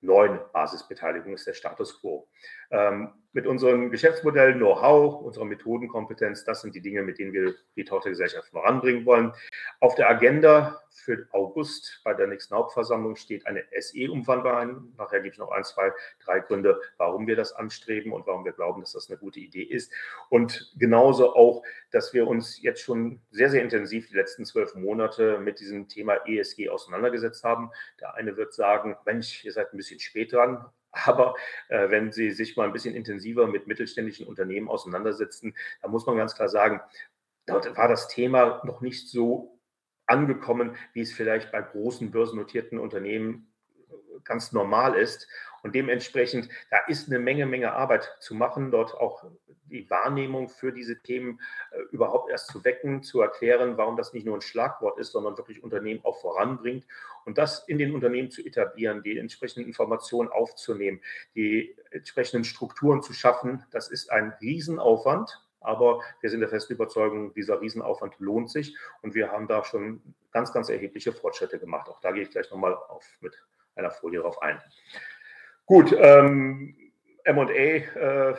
neun 0.01 0.41
Basisbeteiligungen 0.53 1.35
ist 1.35 1.47
der 1.47 1.55
Status 1.55 2.01
quo. 2.01 2.29
Ähm, 2.71 3.13
mit 3.37 3.47
unserem 3.47 3.91
Geschäftsmodell, 3.91 4.55
Know-how, 4.55 5.21
unserer 5.21 5.45
Methodenkompetenz, 5.45 6.45
das 6.45 6.63
sind 6.63 6.75
die 6.75 6.81
Dinge, 6.81 7.03
mit 7.03 7.19
denen 7.19 7.35
wir 7.35 7.55
die 7.77 7.85
Tochtergesellschaft 7.85 8.49
voranbringen 8.49 9.05
wollen. 9.05 9.35
Auf 9.81 9.95
der 9.95 10.09
Agenda 10.09 10.81
für 10.91 11.29
August 11.33 12.01
bei 12.03 12.15
der 12.15 12.29
nächsten 12.29 12.55
Hauptversammlung 12.55 13.15
steht 13.15 13.47
eine 13.47 13.63
SE-Umwandlung 13.79 14.95
Nachher 14.97 15.21
gibt 15.21 15.35
es 15.35 15.39
noch 15.39 15.51
ein, 15.51 15.65
zwei, 15.65 15.93
drei 16.25 16.41
Gründe, 16.41 16.81
warum 16.97 17.27
wir 17.27 17.37
das 17.37 17.53
anstreben 17.53 18.11
und 18.11 18.27
warum 18.27 18.47
wir 18.47 18.53
glauben, 18.53 18.81
dass 18.81 18.93
das 18.93 19.11
eine 19.11 19.19
gute 19.19 19.41
Idee 19.41 19.65
ist. 19.65 19.93
Und 20.31 20.73
genauso 20.79 21.37
auch, 21.37 21.63
dass 21.91 22.15
wir 22.15 22.27
uns 22.27 22.63
jetzt 22.63 22.81
schon 22.81 23.21
sehr, 23.31 23.51
sehr 23.51 23.63
intensiv 23.63 24.09
die 24.09 24.17
letzten 24.17 24.47
zwölf 24.47 24.75
Monate 24.75 25.39
mit 25.41 25.61
diesem 25.61 25.89
Thema 25.89 26.27
ESG 26.27 26.71
auseinandergesetzt 26.71 27.45
haben. 27.45 27.71
Der 28.01 28.15
eine 28.15 28.39
wird 28.39 28.55
sagen, 28.55 28.97
Mensch, 29.05 29.45
ihr 29.45 29.53
seid 29.53 29.75
ein 29.75 29.77
bisschen 29.77 30.01
spät 30.01 30.33
dran. 30.33 30.65
Aber 31.05 31.35
äh, 31.69 31.91
wenn 31.91 32.13
Sie 32.13 32.31
sich 32.31 32.57
mal 32.57 32.65
ein 32.65 32.73
bisschen 32.73 32.95
intensiver 32.95 33.47
mit 33.47 33.67
mittelständischen 33.67 34.27
Unternehmen 34.27 34.69
auseinandersetzen, 34.69 35.55
dann 35.83 35.91
muss 35.91 36.07
man 36.07 36.17
ganz 36.17 36.35
klar 36.35 36.49
sagen, 36.49 36.81
dort 37.47 37.77
war 37.77 37.89
das 37.89 38.09
Thema 38.09 38.63
noch 38.65 38.81
nicht 38.81 39.09
so 39.09 39.61
angekommen, 40.07 40.77
wie 40.93 41.01
es 41.01 41.13
vielleicht 41.13 41.53
bei 41.53 41.61
großen 41.61 42.11
börsennotierten 42.11 42.79
Unternehmen 42.79 43.53
ganz 44.25 44.53
normal 44.53 44.95
ist. 44.95 45.29
Und 45.67 45.75
dementsprechend, 45.75 46.49
da 46.71 46.79
ist 46.87 47.09
eine 47.09 47.19
Menge, 47.19 47.45
Menge 47.45 47.73
Arbeit 47.73 48.17
zu 48.21 48.37
machen, 48.37 48.71
dort 48.71 48.95
auch 48.95 49.25
die 49.65 49.91
Wahrnehmung 49.91 50.49
für 50.49 50.71
diese 50.71 51.03
Themen 51.03 51.41
äh, 51.73 51.81
überhaupt 51.91 52.31
erst 52.31 52.53
zu 52.53 52.65
wecken, 52.65 53.03
zu 53.03 53.21
erklären, 53.21 53.77
warum 53.77 53.97
das 53.97 54.13
nicht 54.13 54.25
nur 54.25 54.37
ein 54.37 54.43
Schlagwort 54.43 54.97
ist, 55.01 55.11
sondern 55.11 55.37
wirklich 55.37 55.65
Unternehmen 55.65 56.05
auch 56.05 56.21
voranbringt 56.21 56.87
und 57.25 57.37
das 57.37 57.67
in 57.67 57.79
den 57.79 57.97
Unternehmen 57.97 58.31
zu 58.31 58.47
etablieren, 58.47 59.03
die 59.03 59.19
entsprechenden 59.19 59.67
Informationen 59.67 60.29
aufzunehmen, 60.29 61.01
die 61.35 61.75
entsprechenden 61.91 62.45
Strukturen 62.45 63.03
zu 63.03 63.13
schaffen. 63.13 63.65
Das 63.73 63.89
ist 63.89 64.13
ein 64.13 64.35
Riesenaufwand, 64.41 65.45
aber 65.59 66.01
wir 66.21 66.31
sind 66.31 66.39
der 66.39 66.49
festen 66.49 66.75
Überzeugung, 66.75 67.35
dieser 67.35 67.61
Riesenaufwand 67.61 68.15
lohnt 68.21 68.53
sich 68.53 68.77
und 69.03 69.17
wir 69.17 69.33
haben 69.33 69.49
da 69.49 69.65
schon 69.65 70.01
ganz, 70.31 70.53
ganz 70.53 70.69
erhebliche 70.69 71.13
Fortschritte 71.13 71.59
gemacht. 71.59 71.89
Auch 71.89 72.01
da 72.01 72.13
gehe 72.13 72.23
ich 72.23 72.31
gleich 72.31 72.49
nochmal 72.53 72.73
auf 72.73 73.05
mit 73.21 73.37
einer 73.77 73.91
Folie 73.91 74.21
drauf 74.21 74.43
ein. 74.43 74.61
Gut, 75.67 75.93
ähm, 75.99 76.77
MA, 77.27 77.51
äh, 77.51 78.35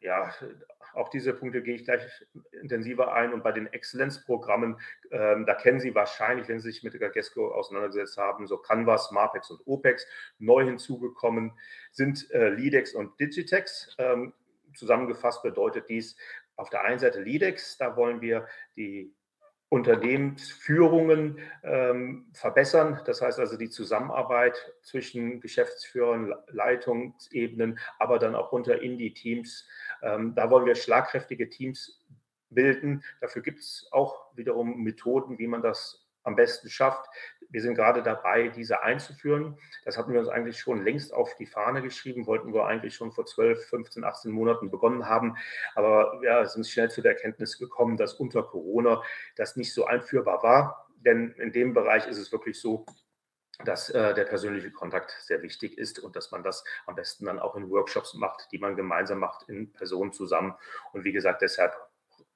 ja, 0.00 0.34
auch 0.92 1.08
diese 1.08 1.32
Punkte 1.32 1.62
gehe 1.62 1.76
ich 1.76 1.84
gleich 1.84 2.02
intensiver 2.60 3.14
ein. 3.14 3.32
Und 3.32 3.42
bei 3.42 3.52
den 3.52 3.66
Exzellenzprogrammen, 3.68 4.78
ähm, 5.10 5.46
da 5.46 5.54
kennen 5.54 5.80
Sie 5.80 5.94
wahrscheinlich, 5.94 6.46
wenn 6.48 6.60
Sie 6.60 6.70
sich 6.70 6.82
mit 6.82 6.92
der 6.94 7.08
GESCO 7.08 7.52
auseinandergesetzt 7.52 8.18
haben, 8.18 8.46
so 8.46 8.58
Canvas, 8.58 9.10
Marpex 9.12 9.50
und 9.50 9.66
OPEX. 9.66 10.06
Neu 10.38 10.64
hinzugekommen 10.64 11.52
sind 11.90 12.30
äh, 12.32 12.50
LIDEX 12.50 12.94
und 12.94 13.18
Digitex. 13.18 13.96
Ähm, 13.98 14.34
zusammengefasst 14.74 15.42
bedeutet 15.42 15.88
dies 15.88 16.16
auf 16.56 16.70
der 16.70 16.82
einen 16.82 16.98
Seite 16.98 17.20
LIDEX, 17.20 17.78
da 17.78 17.96
wollen 17.96 18.20
wir 18.20 18.46
die 18.76 19.14
Unternehmensführungen 19.70 21.38
ähm, 21.62 22.26
verbessern. 22.32 23.00
Das 23.04 23.20
heißt 23.20 23.38
also 23.38 23.56
die 23.56 23.68
Zusammenarbeit 23.68 24.72
zwischen 24.82 25.40
Geschäftsführern, 25.40 26.34
Leitungsebenen, 26.48 27.78
aber 27.98 28.18
dann 28.18 28.34
auch 28.34 28.52
runter 28.52 28.80
in 28.80 28.96
die 28.96 29.12
Teams. 29.12 29.68
Ähm, 30.02 30.34
da 30.34 30.50
wollen 30.50 30.66
wir 30.66 30.74
schlagkräftige 30.74 31.50
Teams 31.50 32.02
bilden. 32.50 33.04
Dafür 33.20 33.42
gibt 33.42 33.60
es 33.60 33.86
auch 33.90 34.34
wiederum 34.34 34.82
Methoden, 34.82 35.38
wie 35.38 35.46
man 35.46 35.62
das 35.62 36.08
am 36.22 36.36
besten 36.36 36.70
schafft. 36.70 37.06
Wir 37.50 37.62
sind 37.62 37.74
gerade 37.74 38.02
dabei, 38.02 38.48
diese 38.48 38.82
einzuführen. 38.82 39.58
Das 39.84 39.96
hatten 39.96 40.12
wir 40.12 40.20
uns 40.20 40.28
eigentlich 40.28 40.58
schon 40.58 40.84
längst 40.84 41.14
auf 41.14 41.34
die 41.36 41.46
Fahne 41.46 41.80
geschrieben, 41.80 42.26
wollten 42.26 42.52
wir 42.52 42.66
eigentlich 42.66 42.94
schon 42.94 43.12
vor 43.12 43.24
12, 43.24 43.66
15, 43.68 44.04
18 44.04 44.30
Monaten 44.30 44.70
begonnen 44.70 45.06
haben. 45.06 45.36
Aber 45.74 46.20
ja, 46.22 46.44
sind 46.44 46.66
schnell 46.66 46.90
zu 46.90 47.00
der 47.00 47.12
Erkenntnis 47.12 47.58
gekommen, 47.58 47.96
dass 47.96 48.14
unter 48.14 48.42
Corona 48.42 49.02
das 49.36 49.56
nicht 49.56 49.72
so 49.72 49.86
einführbar 49.86 50.42
war. 50.42 50.88
Denn 50.96 51.32
in 51.38 51.52
dem 51.52 51.72
Bereich 51.72 52.06
ist 52.06 52.18
es 52.18 52.32
wirklich 52.32 52.60
so, 52.60 52.84
dass 53.64 53.90
äh, 53.90 54.14
der 54.14 54.24
persönliche 54.24 54.70
Kontakt 54.70 55.16
sehr 55.20 55.42
wichtig 55.42 55.78
ist 55.78 55.98
und 55.98 56.14
dass 56.16 56.30
man 56.30 56.42
das 56.42 56.64
am 56.86 56.94
besten 56.94 57.26
dann 57.26 57.38
auch 57.38 57.56
in 57.56 57.70
Workshops 57.70 58.14
macht, 58.14 58.48
die 58.52 58.58
man 58.58 58.76
gemeinsam 58.76 59.18
macht, 59.18 59.48
in 59.48 59.72
Personen 59.72 60.12
zusammen. 60.12 60.54
Und 60.92 61.04
wie 61.04 61.12
gesagt, 61.12 61.42
deshalb 61.42 61.74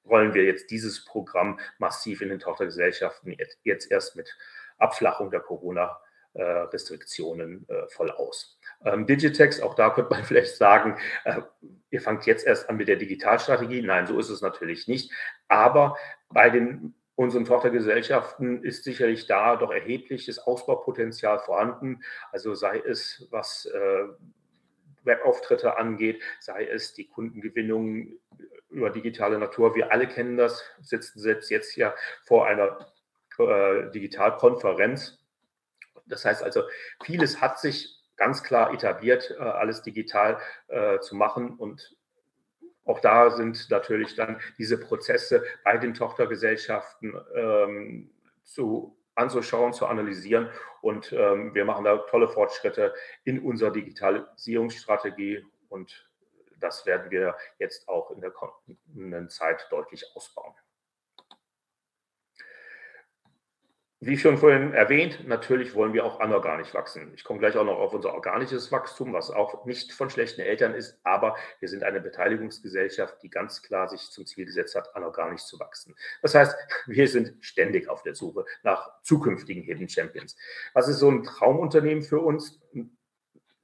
rollen 0.05 0.33
wir 0.33 0.43
jetzt 0.43 0.69
dieses 0.69 1.05
Programm 1.05 1.59
massiv 1.77 2.21
in 2.21 2.29
den 2.29 2.39
Tochtergesellschaften 2.39 3.37
jetzt 3.63 3.89
erst 3.89 4.15
mit 4.15 4.35
Abflachung 4.77 5.31
der 5.31 5.41
Corona 5.41 5.97
Restriktionen 6.35 7.67
voll 7.89 8.09
aus. 8.09 8.57
Ähm, 8.83 9.05
Digitex, 9.05 9.61
auch 9.61 9.75
da 9.75 9.91
könnte 9.91 10.09
man 10.09 10.23
vielleicht 10.23 10.55
sagen, 10.55 10.97
ihr 11.91 12.01
fangt 12.01 12.25
jetzt 12.25 12.47
erst 12.47 12.69
an 12.71 12.77
mit 12.77 12.87
der 12.87 12.95
Digitalstrategie. 12.95 13.83
Nein, 13.83 14.07
so 14.07 14.17
ist 14.17 14.29
es 14.29 14.41
natürlich 14.41 14.87
nicht. 14.87 15.11
Aber 15.47 15.95
bei 16.29 16.49
den 16.49 16.95
unseren 17.15 17.45
Tochtergesellschaften 17.45 18.63
ist 18.63 18.83
sicherlich 18.83 19.27
da 19.27 19.55
doch 19.55 19.71
erhebliches 19.71 20.39
Ausbaupotenzial 20.39 21.39
vorhanden. 21.39 22.03
Also 22.31 22.55
sei 22.55 22.79
es, 22.79 23.27
was 23.29 23.65
äh, 23.65 24.07
Webauftritte 25.03 25.77
angeht, 25.77 26.21
sei 26.39 26.65
es 26.65 26.93
die 26.93 27.07
Kundengewinnung 27.07 28.13
über 28.69 28.89
digitale 28.89 29.37
Natur. 29.37 29.75
Wir 29.75 29.91
alle 29.91 30.07
kennen 30.07 30.37
das, 30.37 30.63
sitzen 30.81 31.19
selbst 31.19 31.51
jetzt 31.51 31.75
ja 31.75 31.93
vor 32.23 32.47
einer 32.47 32.79
äh, 33.39 33.91
Digitalkonferenz. 33.91 35.19
Das 36.05 36.25
heißt 36.25 36.43
also, 36.43 36.63
vieles 37.03 37.41
hat 37.41 37.59
sich 37.59 37.99
ganz 38.15 38.43
klar 38.43 38.73
etabliert, 38.73 39.31
äh, 39.31 39.41
alles 39.41 39.81
digital 39.81 40.39
äh, 40.67 40.99
zu 40.99 41.15
machen 41.15 41.57
und 41.57 41.95
auch 42.85 42.99
da 42.99 43.31
sind 43.31 43.69
natürlich 43.69 44.15
dann 44.15 44.41
diese 44.57 44.77
Prozesse 44.77 45.43
bei 45.63 45.77
den 45.77 45.93
Tochtergesellschaften 45.93 47.15
ähm, 47.33 48.11
zu 48.43 48.97
anzuschauen, 49.15 49.73
zu 49.73 49.85
analysieren. 49.85 50.49
Und 50.81 51.13
ähm, 51.13 51.53
wir 51.53 51.65
machen 51.65 51.85
da 51.85 51.97
tolle 51.97 52.27
Fortschritte 52.27 52.93
in 53.23 53.39
unserer 53.39 53.71
Digitalisierungsstrategie 53.71 55.45
und 55.69 56.09
das 56.59 56.85
werden 56.85 57.11
wir 57.11 57.35
jetzt 57.59 57.87
auch 57.89 58.11
in 58.11 58.21
der 58.21 58.31
kommenden 58.31 59.29
Zeit 59.29 59.67
deutlich 59.69 60.05
ausbauen. 60.15 60.53
Wie 64.05 64.17
schon 64.17 64.37
vorhin 64.37 64.73
erwähnt, 64.73 65.25
natürlich 65.29 65.75
wollen 65.75 65.93
wir 65.93 66.03
auch 66.03 66.19
anorganisch 66.19 66.73
wachsen. 66.73 67.13
Ich 67.15 67.23
komme 67.23 67.39
gleich 67.39 67.55
auch 67.55 67.63
noch 67.63 67.77
auf 67.77 67.93
unser 67.93 68.13
organisches 68.13 68.69
Wachstum, 68.69 69.13
was 69.13 69.31
auch 69.31 69.63
nicht 69.63 69.93
von 69.93 70.09
schlechten 70.09 70.41
Eltern 70.41 70.73
ist, 70.73 70.99
aber 71.03 71.37
wir 71.61 71.69
sind 71.69 71.83
eine 71.83 72.01
Beteiligungsgesellschaft, 72.01 73.23
die 73.23 73.29
ganz 73.29 73.61
klar 73.61 73.87
sich 73.87 74.11
zum 74.11 74.25
Ziel 74.25 74.43
gesetzt 74.45 74.75
hat, 74.75 74.93
anorganisch 74.93 75.45
zu 75.45 75.57
wachsen. 75.57 75.95
Das 76.21 76.35
heißt, 76.35 76.53
wir 76.85 77.07
sind 77.07 77.37
ständig 77.39 77.87
auf 77.87 78.03
der 78.03 78.13
Suche 78.13 78.43
nach 78.61 78.91
zukünftigen 79.03 79.63
Hidden 79.63 79.87
Champions. 79.87 80.35
Was 80.73 80.89
ist 80.89 80.99
so 80.99 81.09
ein 81.09 81.23
Traumunternehmen 81.23 82.03
für 82.03 82.19
uns? 82.19 82.59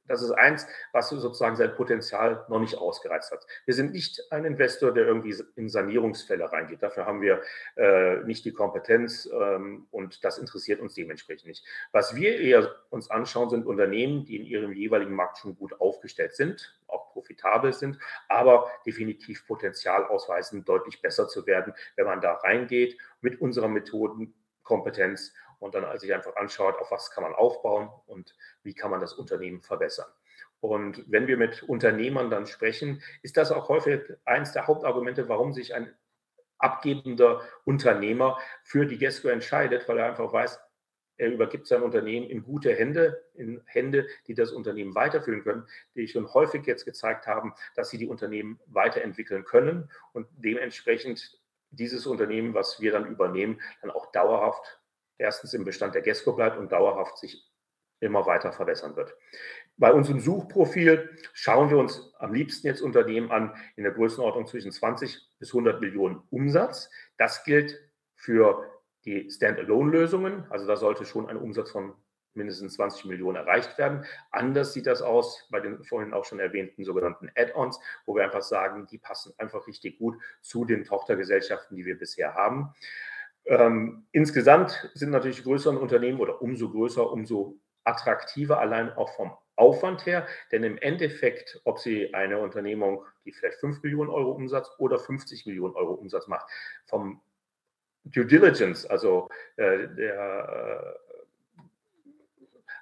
Das 0.09 0.23
ist 0.23 0.31
eins, 0.31 0.67
was 0.91 1.09
sozusagen 1.09 1.55
sein 1.55 1.75
Potenzial 1.75 2.45
noch 2.49 2.59
nicht 2.59 2.75
ausgereizt 2.75 3.31
hat. 3.31 3.45
Wir 3.65 3.75
sind 3.75 3.93
nicht 3.93 4.31
ein 4.31 4.43
Investor, 4.43 4.91
der 4.91 5.05
irgendwie 5.05 5.35
in 5.55 5.69
Sanierungsfälle 5.69 6.51
reingeht. 6.51 6.81
Dafür 6.81 7.05
haben 7.05 7.21
wir 7.21 7.41
äh, 7.75 8.17
nicht 8.23 8.43
die 8.43 8.51
Kompetenz 8.51 9.29
ähm, 9.31 9.87
und 9.91 10.23
das 10.25 10.39
interessiert 10.39 10.81
uns 10.81 10.95
dementsprechend 10.95 11.47
nicht. 11.47 11.63
Was 11.91 12.15
wir 12.15 12.39
eher 12.39 12.75
uns 12.89 13.09
anschauen, 13.11 13.49
sind 13.49 13.67
Unternehmen, 13.67 14.25
die 14.25 14.37
in 14.37 14.45
ihrem 14.45 14.73
jeweiligen 14.73 15.13
Markt 15.13 15.37
schon 15.37 15.55
gut 15.55 15.79
aufgestellt 15.79 16.35
sind, 16.35 16.75
auch 16.87 17.11
profitabel 17.13 17.71
sind, 17.73 17.99
aber 18.27 18.69
definitiv 18.85 19.45
Potenzial 19.45 20.05
ausweisen, 20.05 20.65
deutlich 20.65 21.01
besser 21.01 21.27
zu 21.27 21.45
werden, 21.45 21.73
wenn 21.95 22.05
man 22.05 22.19
da 22.19 22.33
reingeht 22.33 22.97
mit 23.21 23.39
unserer 23.39 23.67
Methodenkompetenz 23.67 25.33
und 25.59 25.75
dann 25.75 25.97
sich 25.99 26.13
einfach 26.13 26.35
anschaut, 26.35 26.77
auf 26.79 26.91
was 26.91 27.11
kann 27.11 27.23
man 27.23 27.33
aufbauen 27.33 27.89
und 28.07 28.35
wie 28.63 28.73
kann 28.73 28.91
man 28.91 28.99
das 28.99 29.13
Unternehmen 29.13 29.61
verbessern. 29.61 30.09
Und 30.61 31.05
wenn 31.09 31.27
wir 31.27 31.37
mit 31.37 31.63
Unternehmern 31.63 32.29
dann 32.29 32.47
sprechen, 32.47 33.01
ist 33.21 33.37
das 33.37 33.51
auch 33.51 33.69
häufig 33.69 34.01
eines 34.25 34.51
der 34.51 34.67
Hauptargumente, 34.67 35.29
warum 35.29 35.53
sich 35.53 35.73
ein 35.73 35.93
abgebender 36.57 37.41
Unternehmer 37.63 38.37
für 38.63 38.85
die 38.85 38.97
GESCO 38.97 39.29
entscheidet, 39.29 39.87
weil 39.87 39.99
er 39.99 40.07
einfach 40.07 40.33
weiß, 40.33 40.59
er 41.19 41.31
übergibt 41.31 41.67
sein 41.67 41.83
Unternehmen 41.83 42.29
in 42.29 42.43
gute 42.43 42.73
Hände, 42.73 43.21
in 43.33 43.61
Hände, 43.65 44.07
die 44.27 44.33
das 44.33 44.51
Unternehmen 44.51 44.95
weiterführen 44.95 45.43
können, 45.43 45.67
die 45.95 46.07
schon 46.07 46.33
häufig 46.33 46.65
jetzt 46.65 46.85
gezeigt 46.85 47.27
haben, 47.27 47.53
dass 47.75 47.89
sie 47.89 47.97
die 47.97 48.07
Unternehmen 48.07 48.59
weiterentwickeln 48.67 49.43
können 49.43 49.91
und 50.13 50.27
dementsprechend 50.31 51.39
dieses 51.71 52.07
Unternehmen, 52.07 52.53
was 52.53 52.79
wir 52.79 52.93
dann 52.93 53.05
übernehmen, 53.05 53.61
dann 53.81 53.91
auch 53.91 54.11
dauerhaft 54.11 54.78
erstens 55.19 55.53
im 55.53 55.63
Bestand 55.63 55.93
der 55.93 56.01
GESCO 56.01 56.33
bleibt 56.33 56.57
und 56.57 56.71
dauerhaft 56.71 57.19
sich 57.19 57.47
immer 57.99 58.25
weiter 58.25 58.51
verbessern 58.51 58.95
wird. 58.95 59.15
Bei 59.77 59.93
unserem 59.93 60.19
Suchprofil 60.19 61.17
schauen 61.34 61.69
wir 61.69 61.77
uns 61.77 62.13
am 62.17 62.34
liebsten 62.34 62.67
jetzt 62.67 62.82
Unternehmen 62.82 63.32
an 63.32 63.53
in 63.75 63.84
der 63.84 63.93
Größenordnung 63.93 64.47
zwischen 64.47 64.71
20 64.71 65.19
bis 65.38 65.49
100 65.49 65.82
Millionen 65.82 66.21
Umsatz. 66.29 66.89
Das 67.17 67.43
gilt 67.43 67.77
für 68.15 68.65
die 69.05 69.29
Standalone-Lösungen. 69.29 70.45
Also 70.49 70.65
da 70.65 70.75
sollte 70.75 71.05
schon 71.05 71.29
ein 71.29 71.38
Umsatz 71.38 71.71
von 71.71 71.93
mindestens 72.34 72.75
20 72.75 73.05
Millionen 73.05 73.38
erreicht 73.38 73.77
werden. 73.77 74.05
Anders 74.32 74.73
sieht 74.73 74.88
das 74.88 75.01
aus 75.01 75.47
bei 75.49 75.60
den 75.60 75.84
vorhin 75.84 76.13
auch 76.13 76.25
schon 76.25 76.39
erwähnten 76.39 76.84
sogenannten 76.84 77.29
Add-ons, 77.36 77.79
wo 78.05 78.15
wir 78.15 78.23
einfach 78.23 78.41
sagen, 78.41 78.88
die 78.88 78.97
passen 78.97 79.34
einfach 79.38 79.67
richtig 79.67 79.97
gut 79.97 80.17
zu 80.41 80.65
den 80.65 80.86
Tochtergesellschaften, 80.86 81.75
die 81.75 81.86
wir 81.86 81.97
bisher 81.97 82.36
haben. 82.36 82.73
Ähm, 83.45 84.06
insgesamt 84.12 84.91
sind 84.93 85.10
natürlich 85.10 85.43
größere 85.43 85.78
Unternehmen 85.78 86.19
oder 86.19 86.41
umso 86.41 86.69
größer, 86.69 87.12
umso 87.12 87.58
attraktiver, 87.84 88.60
allein 88.60 88.91
auch 88.91 89.15
vom 89.15 89.32
Aufwand 89.56 90.06
her. 90.06 90.28
Denn 90.52 90.63
im 90.63 90.78
Endeffekt, 90.78 91.60
ob 91.65 91.80
Sie 91.80 92.13
eine 92.13 92.39
Unternehmung, 92.39 93.06
die 93.25 93.34
vielleicht 93.34 93.60
5 93.60 93.84
Millionen 93.84 94.10
Euro 94.10 94.32
Umsatz 94.32 94.69
oder 94.78 94.99
50 94.99 95.45
Millionen 95.45 95.75
Euro 95.75 95.93
Umsatz 95.93 96.28
macht, 96.28 96.49
vom 96.86 97.21
Due 98.06 98.25
Diligence, 98.25 98.86
also 98.86 99.28
äh, 99.58 99.88
der 99.89 100.95
äh, 101.58 101.62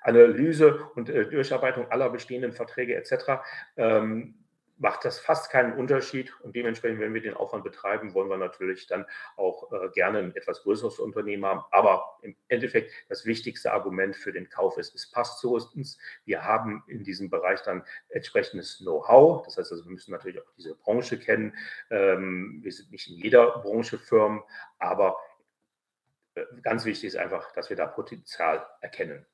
Analyse 0.02 0.89
und 0.96 1.10
äh, 1.10 1.26
Durcharbeitung 1.28 1.89
aller 1.91 2.10
bestehenden 2.10 2.54
Verträge 2.54 2.96
etc., 2.96 3.41
ähm, 3.76 4.36
macht 4.78 5.06
das 5.06 5.20
fast 5.20 5.50
keinen 5.50 5.74
Unterschied. 5.74 6.34
Und 6.42 6.56
dementsprechend, 6.56 7.00
wenn 7.00 7.13
wir 7.13 7.22
den 7.22 7.34
Aufwand 7.34 7.63
betreiben, 7.63 8.13
wollen 8.13 8.30
wir 8.30 8.38
natürlich 8.38 8.88
dann 8.88 9.06
auch 9.36 9.72
äh, 9.72 9.90
gerne 9.90 10.20
ein 10.20 10.36
etwas 10.36 10.63
größeres 10.63 11.00
Unternehmen 11.00 11.46
haben. 11.46 11.63
Aber 11.72 12.18
im 12.22 12.36
Endeffekt 12.48 12.92
das 13.10 13.26
wichtigste 13.26 13.72
Argument 13.72 14.16
für 14.16 14.32
den 14.32 14.50
Kauf 14.50 14.78
ist, 14.78 14.96
es 14.96 15.10
passt 15.10 15.40
zu 15.40 15.56
uns. 15.56 15.98
Wir 16.26 16.44
haben 16.44 16.84
in 16.88 17.04
diesem 17.04 17.30
Bereich 17.30 17.62
dann 17.63 17.84
entsprechendes 18.10 18.78
Know-how. 18.80 19.44
Das 19.46 19.58
heißt 19.58 19.72
also, 19.72 19.86
wir 19.86 19.92
müssen 19.92 20.12
natürlich 20.12 20.40
auch 20.40 20.54
diese 20.58 20.76
Branche 20.76 21.20
kennen. 21.20 21.56
Ähm, 21.90 22.60
wir 22.62 22.72
sind 22.72 22.92
nicht 22.92 23.08
in 23.08 23.16
jeder 23.16 23.60
Branche 23.60 23.98
Firmen, 23.98 24.44
aber 24.80 25.18
äh, 26.36 26.46
ganz 26.62 26.86
wichtig 26.86 27.08
ist 27.08 27.18
einfach, 27.18 27.52
dass 27.54 27.70
wir 27.70 27.78
da 27.78 27.88
Potenzial 27.88 28.66
erkennen. 28.82 29.26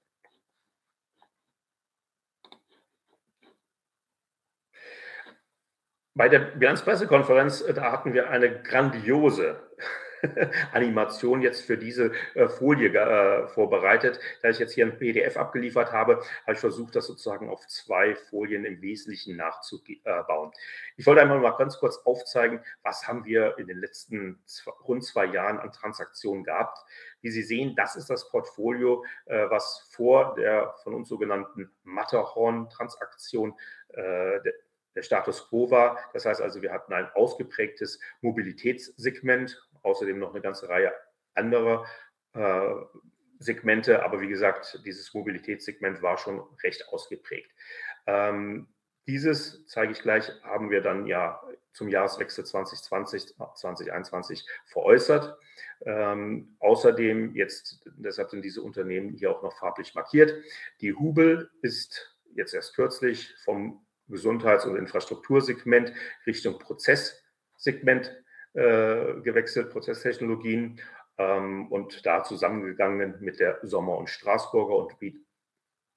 Bei 6.15 6.29
der 6.29 6.39
Bilanzpressekonferenz, 6.39 7.61
äh, 7.61 7.73
da 7.73 7.91
hatten 7.91 8.13
wir 8.13 8.29
eine 8.29 8.61
grandiose 8.61 9.59
Animation 10.71 11.41
jetzt 11.41 11.65
für 11.65 11.77
diese 11.77 12.11
äh, 12.35 12.47
Folie 12.47 12.89
äh, 12.89 13.47
vorbereitet. 13.47 14.19
Da 14.41 14.49
ich 14.49 14.59
jetzt 14.59 14.73
hier 14.73 14.85
ein 14.85 14.97
PDF 14.97 15.37
abgeliefert 15.37 15.91
habe, 15.91 16.21
habe 16.43 16.53
ich 16.53 16.59
versucht, 16.59 16.95
das 16.95 17.07
sozusagen 17.07 17.49
auf 17.49 17.65
zwei 17.67 18.15
Folien 18.15 18.63
im 18.63 18.81
Wesentlichen 18.81 19.37
nachzubauen. 19.37 20.51
Ich 20.97 21.05
wollte 21.07 21.21
einmal 21.21 21.39
mal 21.39 21.57
ganz 21.57 21.77
kurz 21.79 21.97
aufzeigen, 22.05 22.61
was 22.83 23.07
haben 23.07 23.25
wir 23.25 23.57
in 23.57 23.65
den 23.65 23.79
letzten 23.79 24.39
zwei, 24.45 24.71
rund 24.87 25.03
zwei 25.03 25.25
Jahren 25.25 25.59
an 25.59 25.71
Transaktionen 25.71 26.43
gehabt. 26.43 26.77
Wie 27.21 27.31
Sie 27.31 27.43
sehen, 27.43 27.75
das 27.75 27.95
ist 27.95 28.09
das 28.09 28.29
Portfolio, 28.29 29.03
äh, 29.25 29.49
was 29.49 29.89
vor 29.91 30.35
der 30.35 30.75
von 30.83 30.93
uns 30.93 31.09
sogenannten 31.09 31.71
Matterhorn-Transaktion 31.83 33.55
äh, 33.89 34.39
der 34.95 35.03
Status 35.03 35.47
quo 35.49 35.69
war. 35.71 35.99
Das 36.13 36.25
heißt 36.25 36.41
also, 36.41 36.61
wir 36.61 36.71
hatten 36.71 36.93
ein 36.93 37.09
ausgeprägtes 37.13 37.99
Mobilitätssegment, 38.21 39.61
außerdem 39.81 40.19
noch 40.19 40.31
eine 40.31 40.41
ganze 40.41 40.69
Reihe 40.69 40.93
anderer 41.35 41.85
äh, 42.33 42.73
Segmente. 43.39 44.03
Aber 44.03 44.21
wie 44.21 44.27
gesagt, 44.27 44.79
dieses 44.85 45.13
Mobilitätssegment 45.13 46.01
war 46.01 46.17
schon 46.17 46.41
recht 46.63 46.87
ausgeprägt. 46.89 47.51
Ähm, 48.07 48.67
dieses, 49.07 49.65
zeige 49.67 49.91
ich 49.91 50.01
gleich, 50.01 50.31
haben 50.43 50.69
wir 50.69 50.81
dann 50.81 51.05
ja 51.07 51.41
zum 51.73 51.89
Jahreswechsel 51.89 52.45
2020, 52.45 53.35
2021 53.55 54.47
veräußert. 54.65 55.37
Ähm, 55.85 56.55
außerdem 56.59 57.35
jetzt, 57.35 57.83
deshalb 57.97 58.29
sind 58.29 58.43
diese 58.43 58.61
Unternehmen 58.61 59.09
hier 59.09 59.31
auch 59.31 59.43
noch 59.43 59.57
farblich 59.57 59.93
markiert. 59.93 60.33
Die 60.79 60.93
Hubel 60.93 61.51
ist 61.61 62.15
jetzt 62.33 62.53
erst 62.53 62.75
kürzlich 62.75 63.35
vom 63.43 63.82
Gesundheits- 64.07 64.65
und 64.65 64.75
Infrastruktursegment 64.75 65.93
Richtung 66.25 66.59
Prozesssegment 66.59 68.15
äh, 68.53 69.21
gewechselt, 69.21 69.71
Prozesstechnologien 69.71 70.79
ähm, 71.17 71.71
und 71.71 72.05
da 72.05 72.23
zusammengegangen 72.23 73.17
mit 73.19 73.39
der 73.39 73.59
Sommer 73.63 73.97
und 73.97 74.09
Straßburger 74.09 74.75
und 74.75 74.95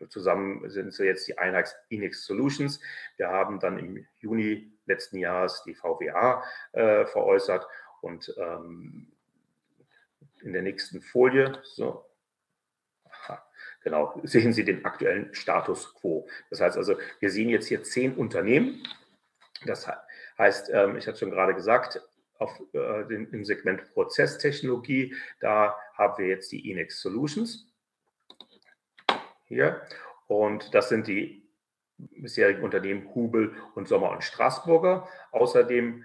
zusammen 0.09 0.69
sind 0.71 0.93
sie 0.93 1.05
jetzt 1.05 1.27
die 1.27 1.39
Einheits 1.39 1.75
Inex 1.89 2.25
Solutions. 2.27 2.81
Wir 3.17 3.29
haben 3.29 3.61
dann 3.61 3.79
im 3.79 4.07
Juni 4.19 4.73
letzten 4.87 5.19
Jahres 5.19 5.63
die 5.65 5.75
VWA 5.75 6.43
äh, 6.73 7.07
veräußert 7.07 7.67
und 8.03 8.35
ähm, 8.39 9.13
in 10.43 10.53
der 10.53 10.63
nächsten 10.63 11.01
Folie, 11.01 11.61
so, 11.65 12.06
genau, 13.87 14.21
sehen 14.25 14.53
Sie 14.53 14.65
den 14.65 14.85
aktuellen 14.85 15.33
Status 15.33 15.95
quo. 15.95 16.27
Das 16.51 16.61
heißt 16.61 16.77
also, 16.77 16.97
wir 17.21 17.31
sehen 17.31 17.49
jetzt 17.49 17.69
hier 17.69 17.85
zehn 17.85 18.17
Unternehmen. 18.17 18.83
Das 19.65 19.89
heißt, 20.39 20.71
ähm, 20.75 20.97
ich 20.97 21.07
hatte 21.07 21.19
schon 21.19 21.31
gerade 21.31 21.55
gesagt, 21.55 22.03
auf, 22.39 22.61
äh, 22.75 23.03
im 23.15 23.45
Segment 23.45 23.89
Prozesstechnologie, 23.95 25.15
da 25.39 25.77
haben 25.95 26.19
wir 26.19 26.27
jetzt 26.27 26.51
die 26.51 26.69
Inex 26.69 27.01
Solutions 27.01 27.73
hier. 29.45 29.81
Und 30.27 30.75
das 30.75 30.89
sind 30.89 31.07
die 31.07 31.49
bisherigen 31.97 32.65
Unternehmen 32.65 33.15
Hubel 33.15 33.55
und 33.77 33.87
Sommer 33.87 34.11
und 34.11 34.25
Straßburger. 34.25 35.09
Außerdem 35.31 36.03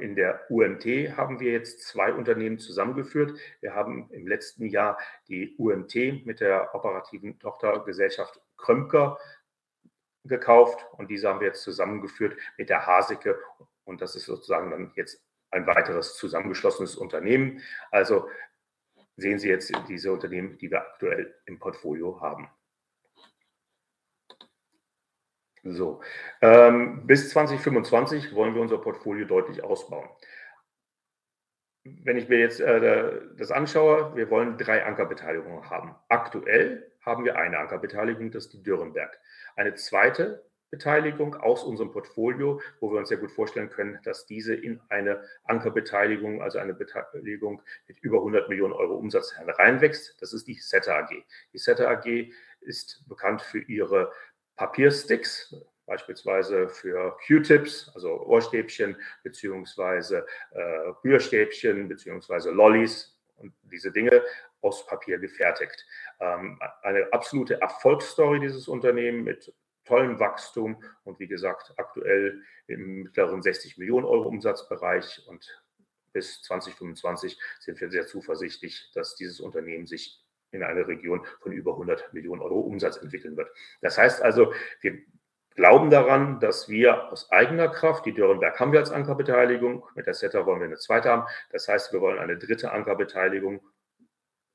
in 0.00 0.14
der 0.14 0.48
UMT 0.48 0.84
haben 1.16 1.40
wir 1.40 1.50
jetzt 1.50 1.82
zwei 1.82 2.12
Unternehmen 2.12 2.58
zusammengeführt. 2.58 3.36
Wir 3.60 3.74
haben 3.74 4.08
im 4.12 4.26
letzten 4.28 4.66
Jahr 4.66 4.96
die 5.28 5.56
UMT 5.58 6.24
mit 6.24 6.40
der 6.40 6.72
operativen 6.74 7.38
Tochtergesellschaft 7.40 8.40
Krömker 8.56 9.18
gekauft 10.24 10.86
und 10.92 11.10
diese 11.10 11.28
haben 11.28 11.40
wir 11.40 11.48
jetzt 11.48 11.62
zusammengeführt 11.62 12.36
mit 12.56 12.68
der 12.68 12.86
Haseke 12.86 13.38
und 13.84 14.00
das 14.00 14.14
ist 14.14 14.26
sozusagen 14.26 14.70
dann 14.70 14.92
jetzt 14.94 15.22
ein 15.50 15.66
weiteres 15.66 16.16
zusammengeschlossenes 16.16 16.96
Unternehmen. 16.96 17.60
Also 17.90 18.28
sehen 19.16 19.38
Sie 19.38 19.48
jetzt 19.48 19.72
diese 19.88 20.12
Unternehmen, 20.12 20.58
die 20.58 20.70
wir 20.70 20.80
aktuell 20.80 21.34
im 21.46 21.58
Portfolio 21.58 22.20
haben. 22.20 22.48
So, 25.72 26.00
ähm, 26.42 27.06
bis 27.06 27.30
2025 27.30 28.34
wollen 28.34 28.54
wir 28.54 28.62
unser 28.62 28.78
Portfolio 28.78 29.26
deutlich 29.26 29.64
ausbauen. 29.64 30.08
Wenn 31.84 32.16
ich 32.16 32.28
mir 32.28 32.38
jetzt 32.38 32.60
äh, 32.60 33.20
das 33.36 33.50
anschaue, 33.50 34.14
wir 34.16 34.30
wollen 34.30 34.58
drei 34.58 34.84
Ankerbeteiligungen 34.84 35.68
haben. 35.68 35.94
Aktuell 36.08 36.92
haben 37.00 37.24
wir 37.24 37.36
eine 37.36 37.58
Ankerbeteiligung, 37.58 38.30
das 38.30 38.46
ist 38.46 38.54
die 38.54 38.62
Dürrenberg. 38.62 39.18
Eine 39.56 39.74
zweite 39.74 40.44
Beteiligung 40.70 41.34
aus 41.36 41.62
unserem 41.64 41.92
Portfolio, 41.92 42.60
wo 42.80 42.92
wir 42.92 42.98
uns 42.98 43.08
sehr 43.08 43.18
gut 43.18 43.30
vorstellen 43.30 43.70
können, 43.70 43.98
dass 44.04 44.26
diese 44.26 44.54
in 44.54 44.80
eine 44.88 45.22
Ankerbeteiligung, 45.44 46.42
also 46.42 46.58
eine 46.58 46.74
Beteiligung 46.74 47.62
mit 47.86 47.98
über 48.00 48.18
100 48.18 48.48
Millionen 48.48 48.72
Euro 48.72 48.96
Umsatz 48.96 49.36
hereinwächst. 49.36 50.20
Das 50.20 50.32
ist 50.32 50.46
die 50.46 50.54
SETA 50.54 50.98
AG. 50.98 51.10
Die 51.52 51.58
SETA 51.58 51.88
AG 51.90 52.32
ist 52.60 53.04
bekannt 53.08 53.42
für 53.42 53.60
ihre 53.60 54.12
Papiersticks, 54.56 55.54
beispielsweise 55.86 56.68
für 56.68 57.16
Q-Tips, 57.26 57.92
also 57.94 58.20
Ohrstäbchen, 58.26 58.96
beziehungsweise 59.22 60.26
äh, 60.50 60.60
Rührstäbchen, 61.04 61.88
beziehungsweise 61.88 62.50
Lollis 62.50 63.16
und 63.36 63.52
diese 63.70 63.92
Dinge 63.92 64.22
aus 64.62 64.86
Papier 64.86 65.18
gefertigt. 65.18 65.86
Ähm, 66.20 66.58
eine 66.82 67.12
absolute 67.12 67.60
Erfolgsstory 67.60 68.40
dieses 68.40 68.66
Unternehmen 68.66 69.24
mit 69.24 69.52
tollem 69.84 70.18
Wachstum 70.18 70.82
und 71.04 71.20
wie 71.20 71.28
gesagt 71.28 71.72
aktuell 71.76 72.42
im 72.66 73.04
mittleren 73.04 73.42
60 73.42 73.78
Millionen 73.78 74.04
Euro 74.04 74.28
Umsatzbereich 74.28 75.24
und 75.28 75.62
bis 76.12 76.42
2025 76.42 77.38
sind 77.60 77.80
wir 77.80 77.90
sehr 77.90 78.06
zuversichtlich, 78.06 78.90
dass 78.94 79.16
dieses 79.16 79.38
Unternehmen 79.38 79.86
sich 79.86 80.25
in 80.56 80.62
eine 80.62 80.86
Region 80.86 81.24
von 81.40 81.52
über 81.52 81.72
100 81.72 82.12
Millionen 82.12 82.42
Euro 82.42 82.60
Umsatz 82.60 82.96
entwickeln 82.96 83.36
wird. 83.36 83.48
Das 83.80 83.98
heißt 83.98 84.22
also, 84.22 84.52
wir 84.80 84.98
glauben 85.54 85.90
daran, 85.90 86.38
dass 86.40 86.68
wir 86.68 87.10
aus 87.10 87.30
eigener 87.30 87.68
Kraft, 87.68 88.04
die 88.06 88.12
Dürrenberg 88.12 88.58
haben 88.60 88.72
wir 88.72 88.80
als 88.80 88.90
Ankerbeteiligung, 88.90 89.84
mit 89.94 90.06
der 90.06 90.14
SETA 90.14 90.44
wollen 90.46 90.60
wir 90.60 90.66
eine 90.66 90.76
zweite 90.76 91.10
haben. 91.10 91.26
Das 91.50 91.68
heißt, 91.68 91.92
wir 91.92 92.00
wollen 92.00 92.18
eine 92.18 92.36
dritte 92.36 92.72
Ankerbeteiligung 92.72 93.60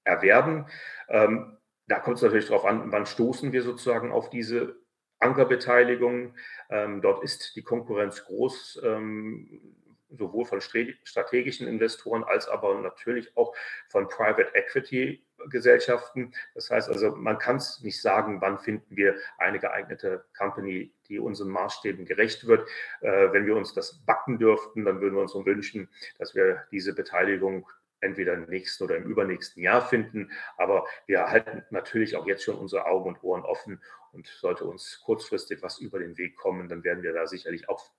erwerben. 0.04 0.68
Ähm, 1.10 1.58
da 1.88 2.00
kommt 2.00 2.18
es 2.18 2.24
natürlich 2.24 2.48
darauf 2.48 2.66
an, 2.66 2.92
wann 2.92 3.06
stoßen 3.06 3.52
wir 3.52 3.64
sozusagen 3.64 4.12
auf 4.12 4.30
diese 4.30 4.76
Ankerbeteiligung. 5.20 6.36
Ähm, 6.70 7.02
dort 7.02 7.24
ist 7.24 7.56
die 7.56 7.64
Konkurrenz 7.64 8.24
groß. 8.26 8.82
Ähm, 8.84 9.78
sowohl 10.18 10.46
von 10.46 10.62
strategischen 10.62 11.68
Investoren 11.68 12.24
als 12.24 12.48
aber 12.48 12.76
natürlich 12.82 13.36
auch 13.38 13.56
von 13.90 14.08
Private 14.08 14.54
Equity 14.54 15.24
Gesellschaften. 15.50 16.34
Das 16.56 16.70
heißt 16.70 16.90
also, 16.90 17.16
man 17.16 17.38
kann 17.38 17.58
es 17.58 17.82
nicht 17.82 18.02
sagen, 18.02 18.42
wann 18.42 18.60
finden 18.60 18.96
wir 18.96 19.16
eine 19.38 19.60
geeignete 19.60 20.26
Company, 20.38 20.94
die 21.08 21.20
unseren 21.20 21.50
Maßstäben 21.50 22.06
gerecht 22.06 22.48
wird. 22.48 22.68
Äh, 23.02 23.32
wenn 23.32 23.46
wir 23.46 23.56
uns 23.56 23.74
das 23.74 24.04
backen 24.06 24.40
dürften, 24.40 24.86
dann 24.86 25.02
würden 25.02 25.16
wir 25.16 25.22
uns 25.22 25.36
wünschen, 25.36 25.90
dass 26.20 26.36
wir 26.36 26.64
diese 26.72 26.94
Beteiligung 26.94 27.68
entweder 28.02 28.34
im 28.34 28.46
nächsten 28.46 28.84
oder 28.84 28.98
im 28.98 29.04
übernächsten 29.04 29.62
Jahr 29.64 29.88
finden. 29.88 30.32
Aber 30.58 30.86
wir 31.06 31.28
halten 31.28 31.64
natürlich 31.70 32.16
auch 32.16 32.26
jetzt 32.26 32.44
schon 32.44 32.58
unsere 32.58 32.86
Augen 32.86 33.10
und 33.10 33.24
Ohren 33.24 33.44
offen 33.44 33.82
und 34.12 34.28
sollte 34.28 34.66
uns 34.66 35.02
kurzfristig 35.06 35.62
was 35.62 35.80
über 35.80 36.00
den 36.00 36.18
Weg 36.18 36.36
kommen, 36.36 36.68
dann 36.68 36.84
werden 36.84 37.04
wir 37.04 37.14
da 37.14 37.28
sicherlich 37.28 37.70
auch 37.70 37.92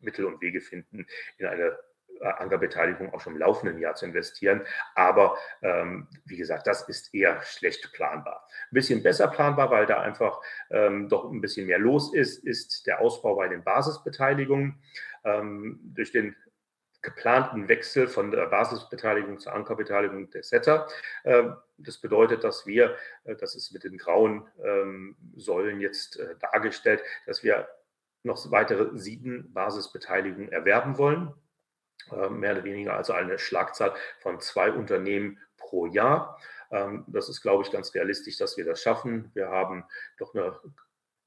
Mittel 0.00 0.24
und 0.24 0.40
Wege 0.40 0.60
finden, 0.60 1.06
in 1.38 1.46
eine 1.46 1.78
Ankerbeteiligung 2.20 3.12
auch 3.12 3.20
schon 3.20 3.34
im 3.34 3.38
laufenden 3.38 3.78
Jahr 3.78 3.94
zu 3.94 4.06
investieren. 4.06 4.62
Aber 4.94 5.36
ähm, 5.62 6.08
wie 6.24 6.36
gesagt, 6.36 6.66
das 6.66 6.88
ist 6.88 7.14
eher 7.14 7.40
schlecht 7.42 7.92
planbar. 7.92 8.46
Ein 8.70 8.74
bisschen 8.74 9.02
besser 9.02 9.28
planbar, 9.28 9.70
weil 9.70 9.86
da 9.86 10.00
einfach 10.00 10.40
ähm, 10.70 11.08
doch 11.08 11.30
ein 11.30 11.40
bisschen 11.40 11.66
mehr 11.66 11.78
los 11.78 12.14
ist, 12.14 12.44
ist 12.44 12.86
der 12.86 13.00
Ausbau 13.00 13.36
bei 13.36 13.48
den 13.48 13.64
Basisbeteiligungen. 13.64 14.82
Ähm, 15.24 15.80
durch 15.82 16.12
den 16.12 16.34
geplanten 17.02 17.68
Wechsel 17.68 18.08
von 18.08 18.30
der 18.30 18.46
Basisbeteiligung 18.46 19.38
zur 19.38 19.54
Ankerbeteiligung 19.54 20.30
der 20.30 20.42
SETA. 20.42 20.86
Ähm, 21.24 21.56
das 21.78 21.98
bedeutet, 21.98 22.44
dass 22.44 22.66
wir, 22.66 22.96
äh, 23.24 23.36
das 23.36 23.54
ist 23.54 23.72
mit 23.72 23.84
den 23.84 23.96
grauen 23.96 24.46
ähm, 24.62 25.16
Säulen 25.36 25.80
jetzt 25.80 26.18
äh, 26.18 26.36
dargestellt, 26.38 27.02
dass 27.26 27.42
wir 27.42 27.68
noch 28.22 28.50
weitere 28.50 28.90
sieben 28.98 29.52
Basisbeteiligungen 29.52 30.52
erwerben 30.52 30.98
wollen. 30.98 31.32
Äh, 32.12 32.30
mehr 32.30 32.52
oder 32.52 32.64
weniger 32.64 32.94
also 32.94 33.12
eine 33.12 33.38
Schlagzahl 33.38 33.94
von 34.18 34.40
zwei 34.40 34.72
Unternehmen 34.72 35.38
pro 35.56 35.86
Jahr. 35.86 36.38
Ähm, 36.70 37.04
das 37.08 37.28
ist, 37.28 37.42
glaube 37.42 37.64
ich, 37.64 37.70
ganz 37.70 37.94
realistisch, 37.94 38.36
dass 38.36 38.56
wir 38.56 38.64
das 38.64 38.82
schaffen. 38.82 39.30
Wir 39.34 39.48
haben 39.48 39.84
doch 40.18 40.34
eine 40.34 40.58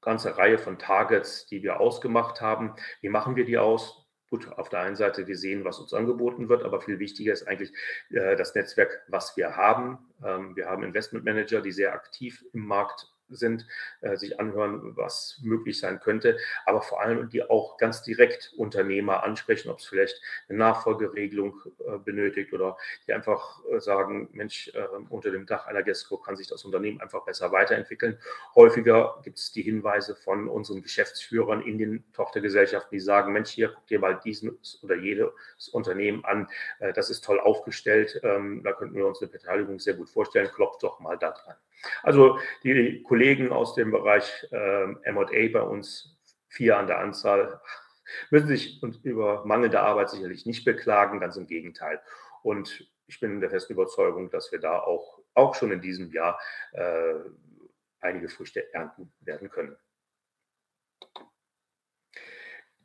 ganze 0.00 0.36
Reihe 0.36 0.58
von 0.58 0.78
Targets, 0.78 1.46
die 1.46 1.62
wir 1.62 1.80
ausgemacht 1.80 2.40
haben. 2.40 2.74
Wie 3.00 3.08
machen 3.08 3.36
wir 3.36 3.44
die 3.44 3.58
aus? 3.58 4.06
Gut, 4.30 4.52
auf 4.52 4.68
der 4.68 4.80
einen 4.80 4.96
Seite, 4.96 5.26
wir 5.26 5.36
sehen, 5.36 5.64
was 5.64 5.78
uns 5.78 5.94
angeboten 5.94 6.48
wird, 6.48 6.64
aber 6.64 6.80
viel 6.80 6.98
wichtiger 6.98 7.32
ist 7.32 7.46
eigentlich 7.46 7.72
äh, 8.10 8.36
das 8.36 8.54
Netzwerk, 8.54 9.04
was 9.08 9.36
wir 9.36 9.56
haben. 9.56 9.98
Ähm, 10.24 10.56
wir 10.56 10.66
haben 10.66 10.82
Investmentmanager, 10.82 11.60
die 11.60 11.72
sehr 11.72 11.94
aktiv 11.94 12.44
im 12.52 12.66
Markt 12.66 13.13
sind, 13.36 13.66
äh, 14.00 14.16
sich 14.16 14.40
anhören, 14.40 14.96
was 14.96 15.40
möglich 15.42 15.78
sein 15.78 16.00
könnte, 16.00 16.38
aber 16.66 16.82
vor 16.82 17.00
allem 17.00 17.28
die 17.28 17.42
auch 17.42 17.76
ganz 17.76 18.02
direkt 18.02 18.52
Unternehmer 18.56 19.22
ansprechen, 19.22 19.70
ob 19.70 19.78
es 19.78 19.86
vielleicht 19.86 20.20
eine 20.48 20.58
Nachfolgeregelung 20.58 21.60
äh, 21.86 21.98
benötigt 21.98 22.52
oder 22.52 22.76
die 23.06 23.12
einfach 23.12 23.60
äh, 23.70 23.80
sagen, 23.80 24.28
Mensch, 24.32 24.68
äh, 24.74 24.86
unter 25.08 25.30
dem 25.30 25.46
Dach 25.46 25.66
einer 25.66 25.82
Gesco 25.82 26.18
kann 26.18 26.36
sich 26.36 26.48
das 26.48 26.64
Unternehmen 26.64 27.00
einfach 27.00 27.24
besser 27.24 27.52
weiterentwickeln. 27.52 28.18
Häufiger 28.54 29.20
gibt 29.22 29.38
es 29.38 29.52
die 29.52 29.62
Hinweise 29.62 30.14
von 30.16 30.48
unseren 30.48 30.82
Geschäftsführern 30.82 31.62
in 31.62 31.78
den 31.78 32.04
Tochtergesellschaften, 32.12 32.90
die 32.92 33.00
sagen, 33.00 33.32
Mensch, 33.32 33.50
hier 33.50 33.68
guck 33.74 33.86
dir 33.86 33.98
mal 33.98 34.20
dieses 34.24 34.82
oder 34.82 34.96
jedes 34.96 35.68
Unternehmen 35.72 36.24
an, 36.24 36.48
äh, 36.78 36.92
das 36.92 37.10
ist 37.10 37.24
toll 37.24 37.40
aufgestellt, 37.40 38.20
ähm, 38.22 38.62
da 38.62 38.72
könnten 38.72 38.96
wir 38.96 39.06
uns 39.06 39.20
eine 39.20 39.30
Beteiligung 39.30 39.78
sehr 39.78 39.94
gut 39.94 40.08
vorstellen, 40.08 40.50
klopft 40.52 40.82
doch 40.82 41.00
mal 41.00 41.16
da 41.18 41.32
dran. 41.32 41.56
Also 42.02 42.38
die 42.62 43.02
Kollegen 43.02 43.52
aus 43.52 43.74
dem 43.74 43.90
Bereich 43.90 44.46
äh, 44.52 45.12
MA 45.12 45.26
bei 45.52 45.62
uns, 45.62 46.18
vier 46.48 46.78
an 46.78 46.86
der 46.86 46.98
Anzahl, 46.98 47.60
müssen 48.30 48.48
sich 48.48 48.82
über 49.02 49.44
mangelnde 49.44 49.80
Arbeit 49.80 50.10
sicherlich 50.10 50.46
nicht 50.46 50.64
beklagen, 50.64 51.20
ganz 51.20 51.36
im 51.36 51.46
Gegenteil. 51.46 52.00
Und 52.42 52.88
ich 53.06 53.20
bin 53.20 53.40
der 53.40 53.50
festen 53.50 53.74
Überzeugung, 53.74 54.30
dass 54.30 54.52
wir 54.52 54.60
da 54.60 54.78
auch, 54.78 55.20
auch 55.34 55.54
schon 55.54 55.72
in 55.72 55.80
diesem 55.80 56.12
Jahr 56.12 56.38
äh, 56.72 57.14
einige 58.00 58.28
Früchte 58.28 58.72
ernten 58.72 59.12
werden 59.20 59.50
können. 59.50 59.76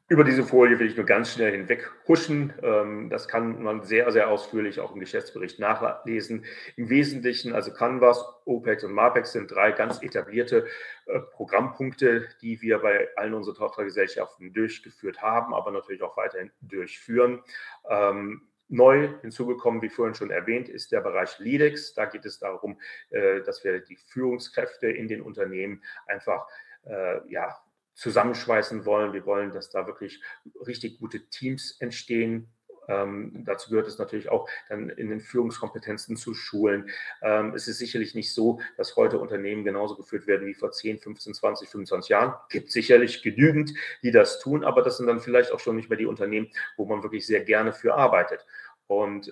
Über 0.09 0.23
diese 0.23 0.43
Folie 0.43 0.79
will 0.79 0.87
ich 0.87 0.97
nur 0.97 1.05
ganz 1.05 1.33
schnell 1.33 1.51
hinweg 1.51 1.91
huschen. 2.07 2.51
Ähm, 2.63 3.11
das 3.11 3.27
kann 3.27 3.61
man 3.61 3.83
sehr, 3.83 4.11
sehr 4.11 4.27
ausführlich 4.29 4.79
auch 4.79 4.91
im 4.91 4.99
Geschäftsbericht 4.99 5.59
nachlesen. 5.59 6.45
Im 6.77 6.89
Wesentlichen, 6.89 7.53
also 7.53 7.71
Canvas, 7.71 8.25
OPEX 8.45 8.83
und 8.83 8.93
MAPEX 8.93 9.33
sind 9.33 9.51
drei 9.51 9.71
ganz 9.71 10.01
etablierte 10.01 10.65
äh, 11.05 11.19
Programmpunkte, 11.19 12.27
die 12.41 12.59
wir 12.63 12.79
bei 12.79 13.07
allen 13.17 13.35
unseren 13.35 13.53
Tochtergesellschaften 13.53 14.51
durchgeführt 14.51 15.21
haben, 15.21 15.53
aber 15.53 15.69
natürlich 15.69 16.01
auch 16.01 16.17
weiterhin 16.17 16.49
durchführen. 16.61 17.43
Ähm, 17.87 18.49
neu 18.67 19.09
hinzugekommen, 19.21 19.83
wie 19.83 19.89
vorhin 19.89 20.15
schon 20.15 20.31
erwähnt, 20.31 20.69
ist 20.69 20.91
der 20.91 21.01
Bereich 21.01 21.37
LEDEX. 21.37 21.93
Da 21.93 22.05
geht 22.05 22.25
es 22.25 22.39
darum, 22.39 22.79
äh, 23.11 23.41
dass 23.41 23.63
wir 23.63 23.79
die 23.79 23.97
Führungskräfte 23.97 24.87
in 24.87 25.07
den 25.07 25.21
Unternehmen 25.21 25.83
einfach 26.07 26.47
äh, 26.85 27.19
ja, 27.29 27.55
zusammenschweißen 27.99 28.85
wollen. 28.85 29.13
Wir 29.13 29.25
wollen, 29.25 29.51
dass 29.51 29.69
da 29.69 29.85
wirklich 29.87 30.21
richtig 30.65 30.99
gute 30.99 31.29
Teams 31.29 31.77
entstehen, 31.79 32.49
Ähm, 32.89 33.43
dazu 33.45 33.69
gehört 33.69 33.87
es 33.87 33.99
natürlich 33.99 34.29
auch 34.29 34.49
dann 34.67 34.89
in 34.89 35.09
den 35.09 35.19
Führungskompetenzen 35.21 36.17
zu 36.17 36.33
schulen. 36.33 36.89
Ähm, 37.21 37.53
es 37.53 37.67
ist 37.67 37.77
sicherlich 37.77 38.15
nicht 38.15 38.33
so, 38.33 38.61
dass 38.77 38.95
heute 38.95 39.19
Unternehmen 39.19 39.63
genauso 39.63 39.95
geführt 39.95 40.25
werden 40.25 40.47
wie 40.47 40.55
vor 40.55 40.71
10, 40.71 40.97
15, 40.97 41.35
20, 41.35 41.69
25 41.69 42.09
Jahren. 42.09 42.33
Gibt 42.49 42.71
sicherlich 42.71 43.21
genügend, 43.21 43.73
die 44.01 44.11
das 44.11 44.39
tun, 44.39 44.63
aber 44.63 44.81
das 44.81 44.97
sind 44.97 45.05
dann 45.05 45.19
vielleicht 45.19 45.51
auch 45.51 45.59
schon 45.59 45.75
nicht 45.75 45.89
mehr 45.89 45.99
die 45.99 46.07
Unternehmen, 46.07 46.49
wo 46.77 46.85
man 46.85 47.03
wirklich 47.03 47.27
sehr 47.27 47.43
gerne 47.43 47.73
für 47.73 47.93
arbeitet. 47.93 48.43
Und 48.87 49.31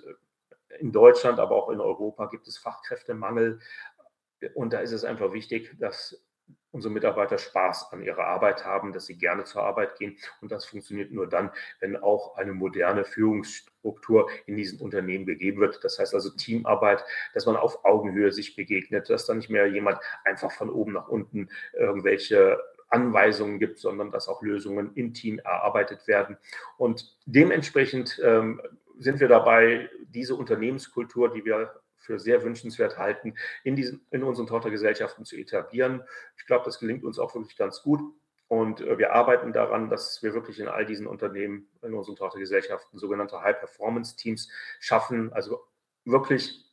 in 0.78 0.92
Deutschland, 0.92 1.40
aber 1.40 1.56
auch 1.56 1.70
in 1.70 1.80
Europa 1.80 2.26
gibt 2.26 2.46
es 2.46 2.58
Fachkräftemangel. 2.58 3.58
Und 4.54 4.72
da 4.72 4.80
ist 4.80 4.92
es 4.92 5.04
einfach 5.04 5.32
wichtig, 5.32 5.74
dass 5.80 6.24
unsere 6.70 6.92
Mitarbeiter 6.92 7.38
Spaß 7.38 7.92
an 7.92 8.02
ihrer 8.02 8.26
Arbeit 8.26 8.64
haben, 8.64 8.92
dass 8.92 9.06
sie 9.06 9.16
gerne 9.16 9.44
zur 9.44 9.62
Arbeit 9.62 9.96
gehen. 9.98 10.16
Und 10.40 10.52
das 10.52 10.66
funktioniert 10.66 11.10
nur 11.10 11.26
dann, 11.26 11.50
wenn 11.80 11.96
auch 11.96 12.36
eine 12.36 12.52
moderne 12.52 13.04
Führungsstruktur 13.04 14.28
in 14.46 14.56
diesen 14.56 14.80
Unternehmen 14.80 15.24
gegeben 15.24 15.60
wird. 15.60 15.82
Das 15.82 15.98
heißt 15.98 16.14
also 16.14 16.30
Teamarbeit, 16.30 17.04
dass 17.34 17.46
man 17.46 17.56
auf 17.56 17.84
Augenhöhe 17.84 18.32
sich 18.32 18.54
begegnet, 18.54 19.08
dass 19.08 19.26
da 19.26 19.34
nicht 19.34 19.50
mehr 19.50 19.66
jemand 19.66 19.98
einfach 20.24 20.52
von 20.52 20.70
oben 20.70 20.92
nach 20.92 21.08
unten 21.08 21.48
irgendwelche 21.72 22.58
Anweisungen 22.90 23.58
gibt, 23.58 23.78
sondern 23.78 24.10
dass 24.10 24.28
auch 24.28 24.42
Lösungen 24.42 24.92
im 24.94 25.14
Team 25.14 25.38
erarbeitet 25.38 26.06
werden. 26.06 26.36
Und 26.76 27.16
dementsprechend 27.26 28.20
ähm, 28.22 28.60
sind 28.98 29.20
wir 29.20 29.28
dabei, 29.28 29.90
diese 30.08 30.34
Unternehmenskultur, 30.34 31.32
die 31.32 31.44
wir 31.44 31.80
für 31.98 32.18
sehr 32.18 32.42
wünschenswert 32.42 32.98
halten, 32.98 33.34
in, 33.64 33.76
diesen, 33.76 34.06
in 34.10 34.22
unseren 34.22 34.46
Tochtergesellschaften 34.46 35.24
zu 35.24 35.36
etablieren. 35.36 36.02
Ich 36.36 36.46
glaube, 36.46 36.64
das 36.64 36.78
gelingt 36.78 37.04
uns 37.04 37.18
auch 37.18 37.34
wirklich 37.34 37.56
ganz 37.56 37.82
gut. 37.82 38.00
Und 38.48 38.80
äh, 38.80 38.96
wir 38.98 39.12
arbeiten 39.12 39.52
daran, 39.52 39.90
dass 39.90 40.22
wir 40.22 40.32
wirklich 40.32 40.58
in 40.58 40.68
all 40.68 40.86
diesen 40.86 41.06
Unternehmen, 41.06 41.68
in 41.82 41.94
unseren 41.94 42.16
Tochtergesellschaften, 42.16 42.98
sogenannte 42.98 43.42
High-Performance-Teams 43.42 44.50
schaffen, 44.80 45.32
also 45.32 45.60
wirklich 46.04 46.64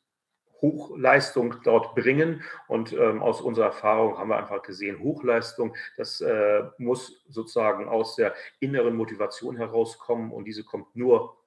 Hochleistung 0.61 1.55
dort 1.63 1.93
bringen. 1.95 2.41
Und 2.67 2.93
ähm, 2.93 3.21
aus 3.21 3.41
unserer 3.41 3.67
Erfahrung 3.67 4.17
haben 4.17 4.29
wir 4.29 4.37
einfach 4.37 4.61
gesehen, 4.61 4.99
Hochleistung, 4.99 5.75
das 5.97 6.21
äh, 6.21 6.63
muss 6.77 7.23
sozusagen 7.27 7.89
aus 7.89 8.15
der 8.15 8.33
inneren 8.59 8.95
Motivation 8.95 9.57
herauskommen 9.57 10.31
und 10.31 10.45
diese 10.45 10.63
kommt 10.63 10.95
nur 10.95 11.37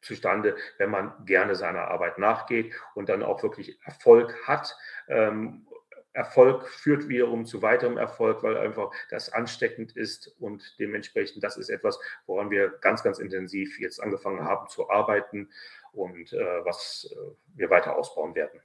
zustande, 0.00 0.56
wenn 0.78 0.90
man 0.90 1.12
gerne 1.24 1.54
seiner 1.54 1.88
Arbeit 1.88 2.18
nachgeht 2.18 2.72
und 2.94 3.08
dann 3.08 3.22
auch 3.22 3.42
wirklich 3.42 3.78
Erfolg 3.84 4.34
hat. 4.46 4.76
Ähm, 5.08 5.66
Erfolg 6.12 6.68
führt 6.68 7.08
wiederum 7.08 7.46
zu 7.46 7.62
weiterem 7.62 7.96
Erfolg, 7.96 8.42
weil 8.42 8.56
einfach 8.56 8.90
das 9.10 9.32
ansteckend 9.32 9.96
ist 9.96 10.34
und 10.40 10.74
dementsprechend 10.80 11.44
das 11.44 11.56
ist 11.56 11.68
etwas, 11.68 12.00
woran 12.26 12.50
wir 12.50 12.68
ganz, 12.80 13.02
ganz 13.02 13.18
intensiv 13.18 13.78
jetzt 13.78 14.02
angefangen 14.02 14.44
haben 14.44 14.68
zu 14.68 14.90
arbeiten 14.90 15.50
und 15.92 16.32
äh, 16.32 16.64
was 16.64 17.08
äh, 17.12 17.16
wir 17.54 17.70
weiter 17.70 17.96
ausbauen 17.96 18.34
werden. 18.34 18.60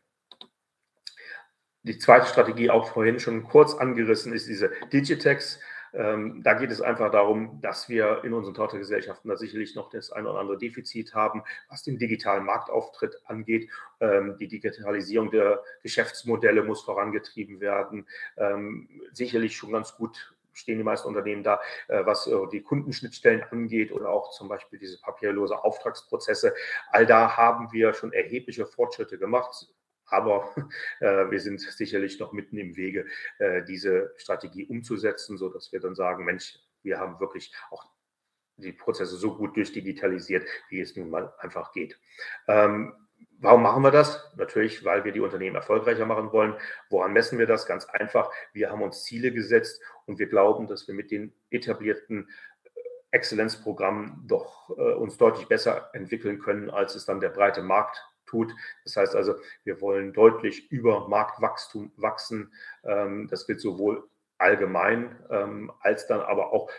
Die 1.84 2.00
zweite 2.00 2.26
Strategie, 2.26 2.72
auch 2.72 2.92
vorhin 2.92 3.20
schon 3.20 3.44
kurz 3.44 3.76
angerissen, 3.76 4.34
ist 4.34 4.48
diese 4.48 4.72
Digitex. 4.92 5.60
Ähm, 5.96 6.42
da 6.44 6.54
geht 6.54 6.72
es 6.72 6.82
einfach 6.82 7.12
darum, 7.12 7.60
dass 7.62 7.88
wir 7.90 8.24
in 8.24 8.34
unseren 8.34 8.54
Tochtergesellschaften 8.54 9.30
da 9.30 9.38
sicherlich 9.38 9.76
noch 9.76 9.90
das 9.90 10.12
ein 10.12 10.28
oder 10.28 10.40
andere 10.40 10.58
Defizit 10.58 11.16
haben, 11.16 11.44
was 11.70 11.84
den 11.84 11.98
digitalen 11.98 12.46
Marktauftritt 12.46 13.22
angeht. 13.26 13.70
Ähm, 14.02 14.36
die 14.38 14.48
Digitalisierung 14.48 15.32
der 15.32 15.64
Geschäftsmodelle 15.84 16.64
muss 16.64 16.82
vorangetrieben 16.82 17.62
werden. 17.62 18.08
Ähm, 18.38 18.90
sicherlich 19.14 19.56
schon 19.56 19.72
ganz 19.72 19.96
gut 19.96 20.36
stehen 20.56 20.78
die 20.78 20.84
meisten 20.84 21.08
Unternehmen 21.08 21.44
da, 21.44 21.60
äh, 21.88 22.06
was 22.06 22.28
äh, 22.28 22.36
die 22.52 22.62
Kundenschnittstellen 22.62 23.44
angeht 23.52 23.92
oder 23.92 24.10
auch 24.10 24.32
zum 24.32 24.48
Beispiel 24.48 24.80
diese 24.80 25.00
papierlose 25.00 25.64
Auftragsprozesse. 25.64 26.54
All 26.92 27.06
da 27.06 27.36
haben 27.38 27.72
wir 27.72 27.94
schon 27.94 28.14
erhebliche 28.14 28.66
Fortschritte 28.66 29.18
gemacht. 29.18 29.68
Aber 30.08 30.54
äh, 31.00 31.30
wir 31.30 31.40
sind 31.40 31.62
sicherlich 31.62 32.20
noch 32.20 32.34
mitten 32.34 32.58
im 32.58 32.76
Wege, 32.76 33.06
äh, 33.40 33.64
diese 33.64 34.14
Strategie 34.18 34.66
umzusetzen, 34.66 35.38
sodass 35.38 35.72
wir 35.72 35.80
dann 35.80 35.96
sagen, 35.96 36.26
Mensch, 36.26 36.60
wir 36.84 37.00
haben 37.00 37.20
wirklich 37.20 37.54
auch 37.72 37.86
die 38.58 38.72
Prozesse 38.72 39.18
so 39.18 39.36
gut 39.36 39.56
durchdigitalisiert, 39.58 40.46
wie 40.70 40.80
es 40.80 40.96
nun 40.96 41.10
mal 41.10 41.34
einfach 41.40 41.72
geht. 41.74 42.00
Ähm, 42.48 42.94
warum 43.40 43.64
machen 43.64 43.84
wir 43.84 43.92
das? 43.92 44.32
Natürlich, 44.38 44.86
weil 44.86 45.04
wir 45.04 45.12
die 45.12 45.20
Unternehmen 45.20 45.56
erfolgreicher 45.56 46.06
machen 46.06 46.32
wollen. 46.32 46.56
Woran 46.90 47.14
messen 47.14 47.38
wir 47.38 47.48
das? 47.48 47.66
Ganz 47.66 47.86
einfach. 47.86 48.32
Wir 48.54 48.72
haben 48.72 48.82
uns 48.82 49.04
Ziele 49.04 49.32
gesetzt 49.32 49.82
und 50.06 50.20
wir 50.20 50.28
glauben, 50.28 50.68
dass 50.68 50.88
wir 50.88 50.96
mit 50.96 51.12
den 51.12 51.34
etablierten 51.50 52.30
äh, 52.64 52.80
Exzellenzprogrammen 53.12 54.24
doch 54.26 54.70
äh, 54.78 54.94
uns 54.94 55.18
deutlich 55.18 55.48
besser 55.48 55.90
entwickeln 55.94 56.40
können, 56.40 56.70
als 56.70 56.96
es 56.96 57.06
dann 57.06 57.20
der 57.20 57.30
breite 57.30 57.62
Markt 57.62 58.06
tut. 58.36 58.54
Das 58.84 58.98
heißt 58.98 59.16
also, 59.16 59.36
wir 59.64 59.80
wollen 59.82 60.14
deutlich 60.14 60.72
über 60.72 61.08
Marktwachstum 61.08 61.92
wachsen. 61.96 62.52
Ähm, 62.84 63.28
das 63.30 63.48
wird 63.48 63.62
sowohl 63.62 64.08
allgemein 64.38 65.18
ähm, 65.30 65.72
als 65.80 66.08
dann 66.08 66.22
aber 66.22 66.52
auch 66.52 66.70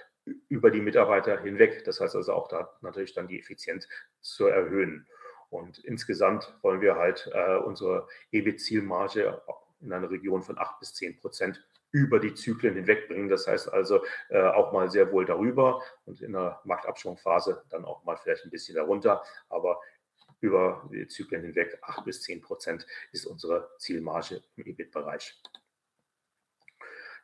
über 0.48 0.70
die 0.70 0.80
Mitarbeiter 0.80 1.40
hinweg. 1.40 1.84
Das 1.84 2.00
heißt 2.00 2.16
also 2.16 2.34
auch 2.34 2.48
da 2.48 2.70
natürlich 2.82 3.14
dann 3.14 3.28
die 3.28 3.38
Effizienz 3.38 3.88
zu 4.20 4.46
erhöhen. 4.46 5.06
Und 5.48 5.78
insgesamt 5.78 6.52
wollen 6.62 6.80
wir 6.80 6.96
halt 6.96 7.30
äh, 7.32 7.56
unsere 7.56 8.08
EBIT-Zielmarge 8.32 9.40
in 9.80 9.92
einer 9.92 10.10
Region 10.10 10.42
von 10.42 10.58
8 10.58 10.80
bis 10.80 10.94
10 10.94 11.20
Prozent 11.20 11.64
über 11.92 12.18
die 12.18 12.34
Zyklen 12.34 12.74
hinwegbringen. 12.74 13.28
Das 13.28 13.46
heißt 13.46 13.72
also 13.72 14.04
äh, 14.28 14.42
auch 14.42 14.72
mal 14.72 14.90
sehr 14.90 15.12
wohl 15.12 15.24
darüber 15.24 15.80
und 16.04 16.20
in 16.20 16.32
der 16.32 16.60
Marktabschwungphase 16.64 17.64
dann 17.70 17.84
auch 17.84 18.04
mal 18.04 18.16
vielleicht 18.16 18.44
ein 18.44 18.50
bisschen 18.50 18.74
darunter. 18.74 19.22
Aber 19.48 19.80
über 20.40 20.88
die 20.92 21.06
Zyklen 21.08 21.42
hinweg 21.42 21.78
8 21.82 22.04
bis 22.04 22.22
10 22.22 22.40
Prozent 22.40 22.86
ist 23.12 23.26
unsere 23.26 23.70
Zielmarge 23.78 24.42
im 24.56 24.66
EBIT-Bereich. 24.66 25.40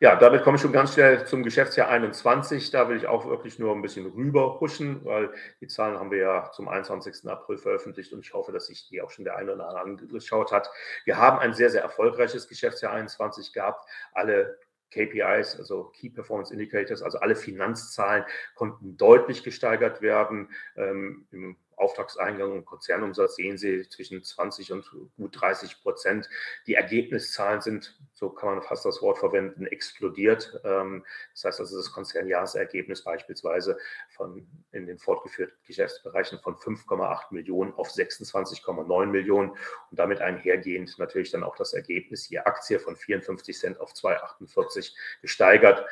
Ja, 0.02 0.16
damit 0.16 0.42
komme 0.42 0.56
ich 0.56 0.62
schon 0.62 0.72
ganz 0.72 0.94
schnell 0.94 1.24
zum 1.28 1.44
Geschäftsjahr 1.44 1.88
21. 1.88 2.72
Da 2.72 2.88
will 2.88 2.96
ich 2.96 3.06
auch 3.06 3.24
wirklich 3.24 3.60
nur 3.60 3.72
ein 3.72 3.82
bisschen 3.82 4.04
rüber 4.06 4.58
huschen, 4.58 5.04
weil 5.04 5.32
die 5.60 5.68
Zahlen 5.68 5.96
haben 5.96 6.10
wir 6.10 6.18
ja 6.18 6.50
zum 6.50 6.66
21. 6.66 7.30
April 7.30 7.56
veröffentlicht 7.56 8.12
und 8.12 8.18
ich 8.18 8.34
hoffe, 8.34 8.50
dass 8.50 8.66
sich 8.66 8.88
die 8.88 9.00
auch 9.00 9.10
schon 9.10 9.24
der 9.24 9.36
eine 9.36 9.54
oder 9.54 9.68
andere 9.68 10.08
angeschaut 10.08 10.50
hat. 10.50 10.68
Wir 11.04 11.18
haben 11.18 11.38
ein 11.38 11.54
sehr, 11.54 11.70
sehr 11.70 11.82
erfolgreiches 11.82 12.48
Geschäftsjahr 12.48 12.92
21 12.92 13.52
gehabt. 13.52 13.88
Alle 14.12 14.58
KPIs, 14.90 15.56
also 15.60 15.84
Key 15.94 16.10
Performance 16.10 16.52
Indicators, 16.52 17.00
also 17.00 17.18
alle 17.18 17.36
Finanzzahlen 17.36 18.24
konnten 18.56 18.96
deutlich 18.96 19.44
gesteigert 19.44 20.02
werden. 20.02 20.50
Ähm, 20.74 21.28
Im 21.30 21.56
Auftragseingang 21.82 22.52
und 22.52 22.64
Konzernumsatz 22.64 23.36
sehen 23.36 23.58
Sie 23.58 23.88
zwischen 23.88 24.22
20 24.22 24.72
und 24.72 24.90
gut 25.16 25.40
30 25.40 25.82
Prozent. 25.82 26.28
Die 26.66 26.74
Ergebniszahlen 26.74 27.60
sind, 27.60 27.98
so 28.14 28.30
kann 28.30 28.54
man 28.54 28.62
fast 28.62 28.84
das 28.84 29.02
Wort 29.02 29.18
verwenden, 29.18 29.66
explodiert. 29.66 30.60
Ähm, 30.64 31.04
das 31.32 31.44
heißt 31.44 31.60
also, 31.60 31.76
das 31.76 31.92
Konzernjahresergebnis 31.92 33.02
beispielsweise 33.02 33.76
von 34.10 34.46
in 34.70 34.86
den 34.86 34.98
fortgeführten 34.98 35.56
Geschäftsbereichen 35.66 36.38
von 36.38 36.54
5,8 36.54 37.32
Millionen 37.32 37.72
auf 37.74 37.88
26,9 37.88 39.06
Millionen 39.06 39.50
und 39.50 39.58
damit 39.90 40.20
einhergehend 40.20 40.98
natürlich 40.98 41.30
dann 41.30 41.42
auch 41.42 41.56
das 41.56 41.72
Ergebnis 41.72 42.28
je 42.28 42.38
Aktie 42.38 42.78
von 42.78 42.96
54 42.96 43.58
Cent 43.58 43.80
auf 43.80 43.92
2,48 43.92 44.92
gesteigert. 45.20 45.84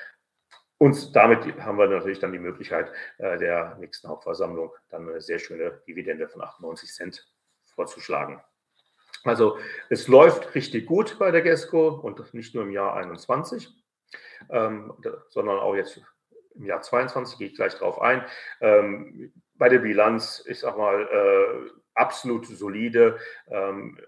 Und 0.82 1.14
damit 1.14 1.44
haben 1.60 1.76
wir 1.76 1.88
natürlich 1.88 2.20
dann 2.20 2.32
die 2.32 2.38
Möglichkeit 2.38 2.90
äh, 3.18 3.36
der 3.36 3.76
nächsten 3.78 4.08
Hauptversammlung 4.08 4.72
dann 4.88 5.06
eine 5.06 5.20
sehr 5.20 5.38
schöne 5.38 5.82
Dividende 5.86 6.26
von 6.26 6.40
98 6.40 6.90
Cent 6.90 7.30
vorzuschlagen. 7.74 8.40
Also 9.24 9.58
es 9.90 10.08
läuft 10.08 10.54
richtig 10.54 10.86
gut 10.86 11.18
bei 11.18 11.30
der 11.30 11.42
GESCO 11.42 11.88
und 11.88 12.32
nicht 12.32 12.54
nur 12.54 12.64
im 12.64 12.70
Jahr 12.70 12.96
21, 12.96 13.68
ähm, 14.48 14.94
sondern 15.28 15.58
auch 15.58 15.74
jetzt 15.74 16.00
im 16.54 16.64
Jahr 16.64 16.80
22, 16.80 17.36
gehe 17.36 17.48
ich 17.48 17.56
gleich 17.56 17.74
drauf 17.74 18.00
ein. 18.00 18.24
Ähm, 18.62 19.34
bei 19.56 19.68
der 19.68 19.80
Bilanz, 19.80 20.42
ich 20.46 20.60
sage 20.60 20.78
mal, 20.78 21.02
äh, 21.02 21.70
absolut 21.92 22.46
solide. 22.46 23.18
Ähm, 23.48 23.98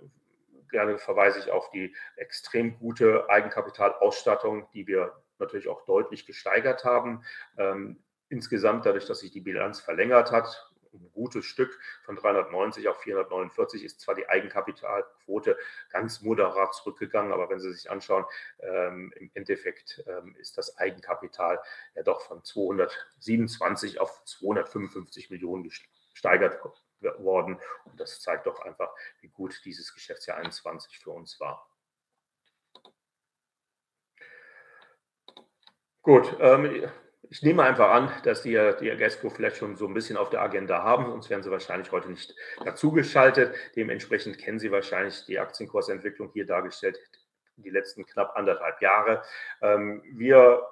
gerne 0.71 0.97
verweise 0.97 1.39
ich 1.39 1.51
auf 1.51 1.69
die 1.69 1.95
extrem 2.17 2.79
gute 2.79 3.29
Eigenkapitalausstattung, 3.29 4.71
die 4.73 4.87
wir 4.87 5.13
natürlich 5.43 5.69
auch 5.69 5.85
deutlich 5.85 6.27
gesteigert 6.27 6.85
haben. 6.85 7.25
Ähm, 7.59 8.03
insgesamt, 8.29 8.87
dadurch, 8.87 9.07
dass 9.07 9.21
sich 9.21 9.31
die 9.31 9.41
Bilanz 9.41 9.81
verlängert 9.81 10.33
hat, 10.33 10.73
ein 10.95 11.11
gutes 11.13 11.45
Stück 11.45 11.79
von 12.05 12.17
390 12.17 12.89
auf 12.89 13.01
449 13.01 13.85
ist 13.85 14.01
zwar 14.01 14.15
die 14.15 14.29
Eigenkapitalquote 14.29 15.57
ganz 15.91 16.21
moderat 16.23 16.75
zurückgegangen, 16.75 17.33
aber 17.33 17.49
wenn 17.49 17.61
Sie 17.61 17.73
sich 17.73 17.91
anschauen, 17.91 18.25
ähm, 18.61 19.13
im 19.17 19.31
Endeffekt 19.35 20.05
ähm, 20.07 20.37
ist 20.39 20.59
das 20.59 20.77
Eigenkapital 20.79 21.61
ja 21.95 22.03
doch 22.03 22.23
von 22.23 22.45
227 22.45 24.01
auf 24.01 24.23
255 24.25 25.31
Millionen 25.31 25.65
gesteigert 25.65 26.59
worden. 27.19 27.59
Und 27.85 28.01
das 28.01 28.21
zeigt 28.21 28.47
doch 28.47 28.61
einfach, 28.61 28.95
wie 29.21 29.29
gut 29.29 29.61
dieses 29.65 29.95
Geschäftsjahr 29.95 30.39
21 30.39 30.99
für 30.99 31.11
uns 31.11 31.41
war. 31.41 31.69
Gut, 36.03 36.37
ähm, 36.41 36.91
ich 37.31 37.43
nehme 37.43 37.63
einfach 37.63 37.91
an, 37.91 38.13
dass 38.25 38.43
die, 38.43 38.59
die 38.81 38.91
Gesco 38.97 39.31
vielleicht 39.31 39.57
schon 39.57 39.77
so 39.77 39.87
ein 39.87 39.95
bisschen 39.95 40.17
auf 40.17 40.31
der 40.31 40.43
Agenda 40.43 40.83
haben, 40.83 41.07
sonst 41.07 41.31
wären 41.31 41.45
sie 41.45 41.51
wahrscheinlich 41.51 41.93
heute 41.93 42.11
nicht 42.11 42.35
dazugeschaltet. 42.65 43.55
Dementsprechend 43.77 44.37
kennen 44.39 44.59
Sie 44.59 44.73
wahrscheinlich 44.73 45.25
die 45.27 45.39
Aktienkursentwicklung 45.39 46.31
hier 46.33 46.45
dargestellt, 46.45 46.99
die 47.57 47.71
letzten 47.71 48.05
knapp 48.05 48.37
anderthalb 48.37 48.83
Jahre. 48.83 49.23
Ähm, 49.63 50.03
wir 50.13 50.63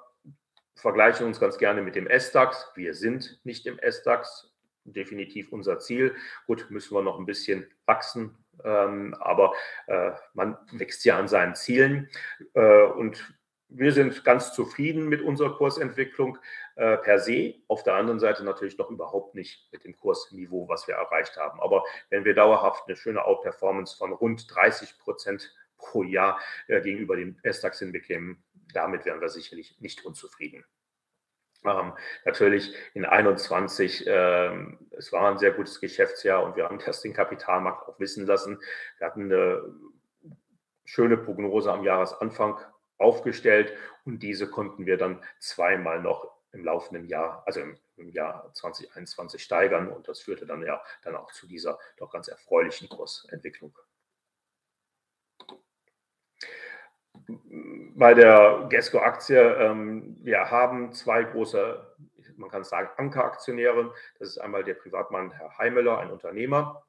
vergleichen 0.75 1.25
uns 1.25 1.39
ganz 1.39 1.57
gerne 1.57 1.81
mit 1.81 1.95
dem 1.95 2.07
S-DAX. 2.07 2.69
Wir 2.75 2.93
sind 2.93 3.39
nicht 3.43 3.65
im 3.65 3.79
S-DAX, 3.79 4.51
definitiv 4.83 5.53
unser 5.53 5.79
Ziel. 5.79 6.13
Gut, 6.45 6.67
müssen 6.69 6.93
wir 6.93 7.03
noch 7.03 7.17
ein 7.17 7.25
bisschen 7.25 7.71
wachsen, 7.85 8.37
ähm, 8.65 9.15
aber 9.19 9.53
äh, 9.87 10.11
man 10.33 10.57
wächst 10.73 11.05
ja 11.05 11.17
an 11.17 11.27
seinen 11.27 11.55
Zielen. 11.55 12.09
Äh, 12.53 12.83
und 12.83 13.33
wir 13.73 13.93
sind 13.93 14.23
ganz 14.25 14.53
zufrieden 14.53 15.07
mit 15.07 15.21
unserer 15.21 15.55
Kursentwicklung 15.55 16.37
äh, 16.75 16.97
per 16.97 17.19
se. 17.19 17.55
Auf 17.67 17.83
der 17.83 17.95
anderen 17.95 18.19
Seite 18.19 18.43
natürlich 18.43 18.77
noch 18.77 18.89
überhaupt 18.89 19.33
nicht 19.33 19.71
mit 19.71 19.85
dem 19.85 19.95
Kursniveau, 19.95 20.67
was 20.67 20.87
wir 20.87 20.95
erreicht 20.95 21.37
haben. 21.37 21.59
Aber 21.61 21.83
wenn 22.09 22.25
wir 22.25 22.35
dauerhaft 22.35 22.83
eine 22.87 22.97
schöne 22.97 23.23
Outperformance 23.23 23.95
von 23.97 24.11
rund 24.11 24.53
30 24.53 24.99
Prozent 24.99 25.53
pro 25.77 26.03
Jahr 26.03 26.39
äh, 26.67 26.81
gegenüber 26.81 27.15
dem 27.15 27.37
S-DAX 27.43 27.79
hinbekämen, 27.79 28.43
damit 28.73 29.05
wären 29.05 29.21
wir 29.21 29.29
sicherlich 29.29 29.79
nicht 29.79 30.05
unzufrieden. 30.05 30.65
Ähm, 31.63 31.93
natürlich 32.25 32.75
in 32.93 33.05
21, 33.05 34.05
ähm, 34.07 34.79
es 34.91 35.13
war 35.13 35.29
ein 35.29 35.37
sehr 35.37 35.51
gutes 35.51 35.79
Geschäftsjahr 35.79 36.43
und 36.43 36.55
wir 36.55 36.65
haben 36.65 36.79
das 36.85 37.01
den 37.01 37.13
Kapitalmarkt 37.13 37.87
auch 37.87 37.99
wissen 37.99 38.25
lassen. 38.25 38.59
Wir 38.97 39.07
hatten 39.07 39.25
eine 39.25 39.63
schöne 40.83 41.17
Prognose 41.17 41.71
am 41.71 41.83
Jahresanfang 41.83 42.57
aufgestellt 43.01 43.73
und 44.05 44.19
diese 44.23 44.49
konnten 44.49 44.85
wir 44.85 44.97
dann 44.97 45.21
zweimal 45.39 46.01
noch 46.01 46.31
im 46.53 46.63
laufenden 46.63 47.07
Jahr, 47.07 47.43
also 47.45 47.61
im, 47.61 47.77
Jahr 48.09 48.51
2021 48.53 49.43
steigern 49.43 49.87
und 49.87 50.07
das 50.07 50.21
führte 50.21 50.47
dann 50.47 50.63
ja 50.63 50.81
dann 51.03 51.15
auch 51.15 51.31
zu 51.31 51.47
dieser 51.47 51.77
doch 51.97 52.11
ganz 52.11 52.27
erfreulichen 52.27 52.89
Kursentwicklung. 52.89 53.77
Bei 57.95 58.15
der 58.15 58.65
Gesco-Aktie, 58.69 59.39
ähm, 59.39 60.17
wir 60.21 60.49
haben 60.49 60.93
zwei 60.93 61.23
große, 61.23 61.95
man 62.37 62.49
kann 62.49 62.63
sagen, 62.63 62.89
Ankeraktionäre. 62.97 63.93
Das 64.17 64.29
ist 64.29 64.37
einmal 64.39 64.63
der 64.63 64.73
Privatmann 64.73 65.31
Herr 65.31 65.57
Heimeler, 65.59 65.99
ein 65.99 66.09
Unternehmer, 66.09 66.83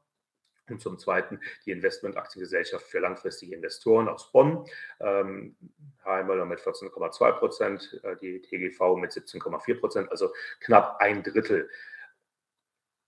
und 0.72 0.80
zum 0.80 0.98
Zweiten 0.98 1.40
die 1.64 1.70
Investmentaktiengesellschaft 1.70 2.86
für 2.86 2.98
langfristige 2.98 3.54
Investoren 3.54 4.08
aus 4.08 4.32
Bonn. 4.32 4.66
Ähm, 5.00 5.56
Heimeler 6.04 6.44
mit 6.44 6.60
14,2 6.60 7.32
Prozent, 7.32 8.00
äh, 8.02 8.16
die 8.16 8.40
TGV 8.40 8.96
mit 8.96 9.12
17,4 9.12 9.78
Prozent, 9.78 10.10
also 10.10 10.32
knapp 10.60 10.96
ein 11.00 11.22
Drittel 11.22 11.68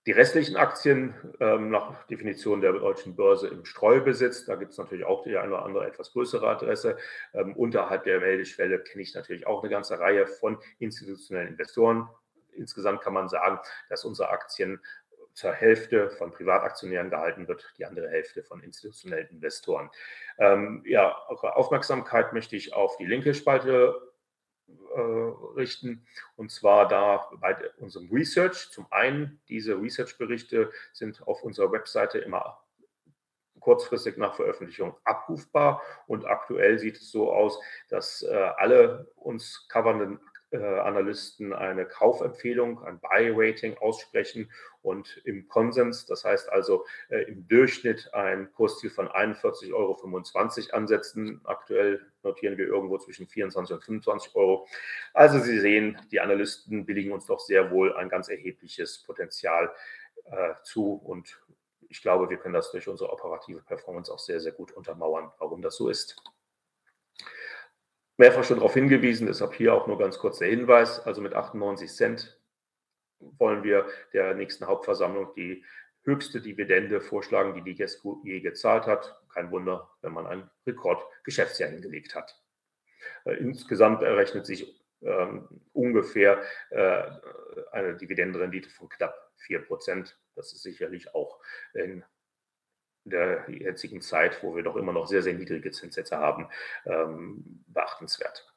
die 0.05 0.11
restlichen 0.11 0.55
Aktien 0.55 1.15
ähm, 1.39 1.71
nach 1.71 2.05
Definition 2.05 2.61
der 2.61 2.73
deutschen 2.73 3.15
Börse 3.15 3.47
im 3.47 3.65
Streubesitz, 3.65 4.45
da 4.45 4.55
gibt 4.55 4.71
es 4.71 4.77
natürlich 4.77 5.05
auch 5.05 5.23
die 5.23 5.35
eine 5.35 5.53
oder 5.53 5.65
andere 5.65 5.87
etwas 5.87 6.11
größere 6.11 6.47
Adresse. 6.47 6.97
Ähm, 7.33 7.55
unterhalb 7.55 8.03
der 8.03 8.19
Meldeschwelle 8.19 8.79
kenne 8.79 9.01
ich 9.01 9.15
natürlich 9.15 9.47
auch 9.47 9.63
eine 9.63 9.71
ganze 9.71 9.99
Reihe 9.99 10.27
von 10.27 10.59
institutionellen 10.77 11.49
Investoren. 11.49 12.07
Insgesamt 12.53 13.01
kann 13.01 13.13
man 13.13 13.29
sagen, 13.29 13.59
dass 13.89 14.05
unsere 14.05 14.29
Aktien 14.29 14.79
zur 15.35 15.51
Hälfte 15.51 16.09
von 16.09 16.31
Privataktionären 16.31 17.09
gehalten 17.09 17.47
wird, 17.47 17.71
die 17.77 17.85
andere 17.85 18.09
Hälfte 18.09 18.41
von 18.43 18.63
institutionellen 18.63 19.27
Investoren. 19.27 19.89
Ähm, 20.39 20.81
ja, 20.85 21.13
Aufmerksamkeit 21.27 22.33
möchte 22.33 22.55
ich 22.55 22.73
auf 22.73 22.97
die 22.97 23.05
linke 23.05 23.33
Spalte 23.33 24.13
äh, 24.67 24.99
richten. 25.57 26.07
Und 26.37 26.51
zwar 26.51 26.87
da 26.87 27.29
bei 27.39 27.55
unserem 27.77 28.09
Research. 28.09 28.71
Zum 28.71 28.87
einen, 28.91 29.41
diese 29.49 29.79
Research-Berichte 29.79 30.71
sind 30.93 31.21
auf 31.27 31.43
unserer 31.43 31.71
Webseite 31.71 32.17
immer 32.19 32.61
kurzfristig 33.59 34.17
nach 34.17 34.35
Veröffentlichung 34.35 34.95
abrufbar. 35.03 35.81
Und 36.07 36.25
aktuell 36.25 36.79
sieht 36.79 36.97
es 36.97 37.11
so 37.11 37.31
aus, 37.31 37.59
dass 37.89 38.23
äh, 38.23 38.33
alle 38.33 39.11
uns 39.15 39.67
covernden 39.69 40.19
Analysten 40.57 41.53
eine 41.53 41.85
Kaufempfehlung, 41.85 42.83
ein 42.83 42.99
Buy-Rating 42.99 43.77
aussprechen 43.77 44.51
und 44.81 45.21
im 45.25 45.47
Konsens, 45.47 46.05
das 46.05 46.25
heißt 46.25 46.49
also 46.51 46.85
äh, 47.09 47.23
im 47.23 47.47
Durchschnitt 47.47 48.13
ein 48.13 48.51
Kursziel 48.53 48.89
von 48.89 49.07
41,25 49.07 49.73
Euro 49.73 50.75
ansetzen. 50.75 51.41
Aktuell 51.43 52.05
notieren 52.23 52.57
wir 52.57 52.67
irgendwo 52.67 52.97
zwischen 52.97 53.27
24 53.27 53.75
und 53.75 53.83
25 53.83 54.35
Euro. 54.35 54.67
Also 55.13 55.39
Sie 55.39 55.59
sehen, 55.59 55.99
die 56.11 56.19
Analysten 56.19 56.85
billigen 56.85 57.11
uns 57.11 57.25
doch 57.25 57.39
sehr 57.39 57.71
wohl 57.71 57.95
ein 57.95 58.09
ganz 58.09 58.29
erhebliches 58.29 59.03
Potenzial 59.03 59.71
äh, 60.25 60.53
zu 60.63 60.93
und 60.93 61.41
ich 61.87 62.01
glaube, 62.01 62.29
wir 62.29 62.37
können 62.37 62.53
das 62.53 62.71
durch 62.71 62.87
unsere 62.87 63.11
operative 63.11 63.61
Performance 63.61 64.11
auch 64.11 64.19
sehr, 64.19 64.39
sehr 64.41 64.51
gut 64.51 64.71
untermauern, 64.71 65.31
warum 65.37 65.61
das 65.61 65.75
so 65.75 65.87
ist 65.87 66.21
mehrfach 68.17 68.43
schon 68.43 68.57
darauf 68.57 68.73
hingewiesen, 68.73 69.27
deshalb 69.27 69.53
hier 69.53 69.73
auch 69.73 69.87
nur 69.87 69.97
ganz 69.97 70.17
kurz 70.19 70.39
der 70.39 70.49
Hinweis. 70.49 70.99
Also 70.99 71.21
mit 71.21 71.33
98 71.33 71.91
Cent 71.91 72.39
wollen 73.19 73.63
wir 73.63 73.87
der 74.13 74.33
nächsten 74.35 74.65
Hauptversammlung 74.65 75.33
die 75.35 75.63
höchste 76.03 76.41
Dividende 76.41 77.01
vorschlagen, 77.01 77.55
die 77.55 77.63
die 77.63 77.75
GESCO 77.75 78.21
je 78.23 78.39
gezahlt 78.39 78.85
hat. 78.85 79.19
Kein 79.33 79.51
Wunder, 79.51 79.89
wenn 80.01 80.13
man 80.13 80.27
ein 80.27 80.49
Rekordgeschäftsjahr 80.65 81.69
hingelegt 81.69 82.15
hat. 82.15 82.39
Äh, 83.25 83.33
insgesamt 83.33 84.03
errechnet 84.03 84.45
sich 84.45 84.81
ähm, 85.01 85.47
ungefähr 85.73 86.41
äh, 86.69 87.03
eine 87.71 87.95
Dividendenrendite 87.97 88.69
von 88.69 88.89
knapp 88.89 89.15
4 89.37 89.59
Prozent. 89.65 90.17
Das 90.35 90.53
ist 90.53 90.63
sicherlich 90.63 91.13
auch 91.13 91.39
in 91.73 92.03
der 93.05 93.45
jetzigen 93.49 94.01
Zeit, 94.01 94.43
wo 94.43 94.55
wir 94.55 94.63
doch 94.63 94.75
immer 94.75 94.91
noch 94.91 95.07
sehr, 95.07 95.21
sehr 95.21 95.33
niedrige 95.33 95.71
Zinssätze 95.71 96.17
haben, 96.17 96.47
ähm, 96.85 97.63
beachtenswert. 97.67 98.51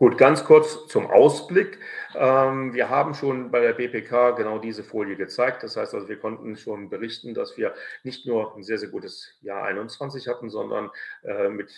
Gut, 0.00 0.16
ganz 0.16 0.44
kurz 0.44 0.88
zum 0.88 1.10
Ausblick. 1.10 1.78
Ähm, 2.14 2.72
wir 2.72 2.88
haben 2.88 3.12
schon 3.12 3.50
bei 3.50 3.60
der 3.60 3.74
BPK 3.74 4.30
genau 4.30 4.58
diese 4.58 4.82
Folie 4.82 5.14
gezeigt. 5.14 5.62
Das 5.62 5.76
heißt 5.76 5.94
also, 5.94 6.08
wir 6.08 6.18
konnten 6.18 6.56
schon 6.56 6.88
berichten, 6.88 7.34
dass 7.34 7.58
wir 7.58 7.74
nicht 8.02 8.24
nur 8.24 8.56
ein 8.56 8.62
sehr, 8.62 8.78
sehr 8.78 8.88
gutes 8.88 9.36
Jahr 9.42 9.62
21 9.64 10.26
hatten, 10.26 10.48
sondern 10.48 10.90
äh, 11.22 11.50
mit 11.50 11.70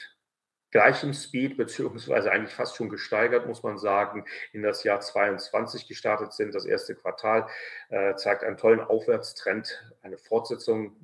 gleichem 0.72 1.12
Speed, 1.12 1.56
beziehungsweise 1.56 2.32
eigentlich 2.32 2.54
fast 2.54 2.76
schon 2.76 2.88
gesteigert, 2.88 3.46
muss 3.46 3.62
man 3.62 3.78
sagen, 3.78 4.24
in 4.52 4.62
das 4.62 4.82
Jahr 4.82 5.00
22 5.00 5.86
gestartet 5.86 6.32
sind. 6.32 6.54
Das 6.54 6.64
erste 6.64 6.94
Quartal 6.94 7.46
äh, 7.90 8.16
zeigt 8.16 8.42
einen 8.42 8.56
tollen 8.56 8.80
Aufwärtstrend, 8.80 9.92
eine 10.02 10.18
Fortsetzung 10.18 10.96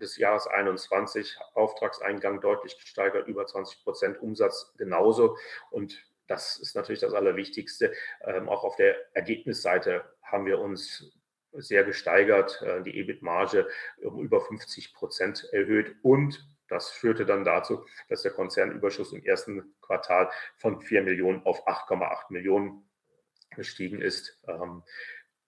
des 0.00 0.16
Jahres 0.16 0.46
21, 0.46 1.36
Auftragseingang 1.54 2.40
deutlich 2.40 2.78
gesteigert, 2.78 3.28
über 3.28 3.44
20 3.46 3.84
Prozent 3.84 4.22
Umsatz 4.22 4.72
genauso. 4.78 5.36
Und 5.70 6.02
das 6.26 6.56
ist 6.58 6.76
natürlich 6.76 7.00
das 7.00 7.12
Allerwichtigste. 7.12 7.92
Ähm, 8.24 8.48
auch 8.48 8.64
auf 8.64 8.76
der 8.76 8.96
Ergebnisseite 9.14 10.04
haben 10.22 10.46
wir 10.46 10.60
uns 10.60 11.12
sehr 11.52 11.82
gesteigert, 11.82 12.62
äh, 12.62 12.82
die 12.82 12.96
EBIT-Marge 12.96 13.68
um 14.02 14.20
über 14.20 14.40
50 14.40 14.94
Prozent 14.94 15.48
erhöht 15.52 15.96
und 16.02 16.46
das 16.70 16.90
führte 16.90 17.26
dann 17.26 17.44
dazu, 17.44 17.84
dass 18.08 18.22
der 18.22 18.32
Konzernüberschuss 18.32 19.12
im 19.12 19.24
ersten 19.24 19.74
Quartal 19.80 20.30
von 20.56 20.80
4 20.80 21.02
Millionen 21.02 21.44
auf 21.44 21.66
8,8 21.66 22.26
Millionen 22.30 22.88
gestiegen 23.56 24.00
ist. 24.00 24.40
Ähm, 24.46 24.82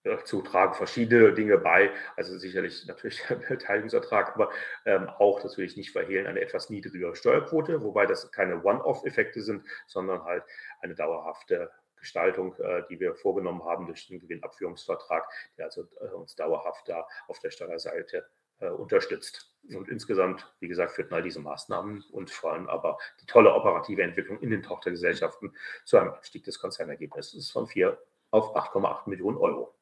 dazu 0.03 0.41
tragen 0.41 0.73
verschiedene 0.73 1.33
Dinge 1.33 1.57
bei, 1.57 1.91
also 2.17 2.37
sicherlich 2.37 2.85
natürlich 2.87 3.23
der 3.29 3.35
Beteiligungsertrag, 3.35 4.35
aber 4.35 4.51
ähm, 4.85 5.09
auch, 5.09 5.41
das 5.41 5.57
will 5.57 5.65
ich 5.65 5.77
nicht 5.77 5.91
verhehlen, 5.91 6.27
eine 6.27 6.41
etwas 6.41 6.69
niedrigere 6.69 7.15
Steuerquote, 7.15 7.81
wobei 7.81 8.05
das 8.05 8.29
keine 8.31 8.61
One-Off-Effekte 8.61 9.41
sind, 9.41 9.65
sondern 9.87 10.23
halt 10.23 10.43
eine 10.81 10.93
dauerhafte 10.93 11.71
Gestaltung, 11.95 12.53
äh, 12.59 12.83
die 12.89 12.99
wir 12.99 13.15
vorgenommen 13.15 13.63
haben 13.63 13.87
durch 13.87 14.07
den 14.07 14.19
Gewinnabführungsvertrag, 14.19 15.25
der 15.57 15.65
also 15.65 15.87
äh, 16.01 16.09
uns 16.09 16.35
dauerhaft 16.35 16.89
da 16.89 17.07
auf 17.29 17.39
der 17.39 17.51
Steuerseite 17.51 18.27
unterstützt. 18.69 19.49
Und 19.69 19.87
insgesamt, 19.87 20.45
wie 20.59 20.67
gesagt, 20.67 20.91
führten 20.93 21.13
all 21.13 21.23
diese 21.23 21.39
Maßnahmen 21.39 22.03
und 22.11 22.29
vor 22.29 22.53
allem 22.53 22.67
aber 22.67 22.97
die 23.21 23.25
tolle 23.25 23.53
operative 23.53 24.03
Entwicklung 24.03 24.39
in 24.39 24.49
den 24.49 24.61
Tochtergesellschaften 24.61 25.55
zu 25.85 25.97
einem 25.97 26.13
Anstieg 26.13 26.43
des 26.43 26.59
Konzernergebnisses 26.59 27.49
von 27.49 27.67
4 27.67 27.97
auf 28.31 28.55
8,8 28.55 29.09
Millionen 29.09 29.37
Euro. 29.37 29.73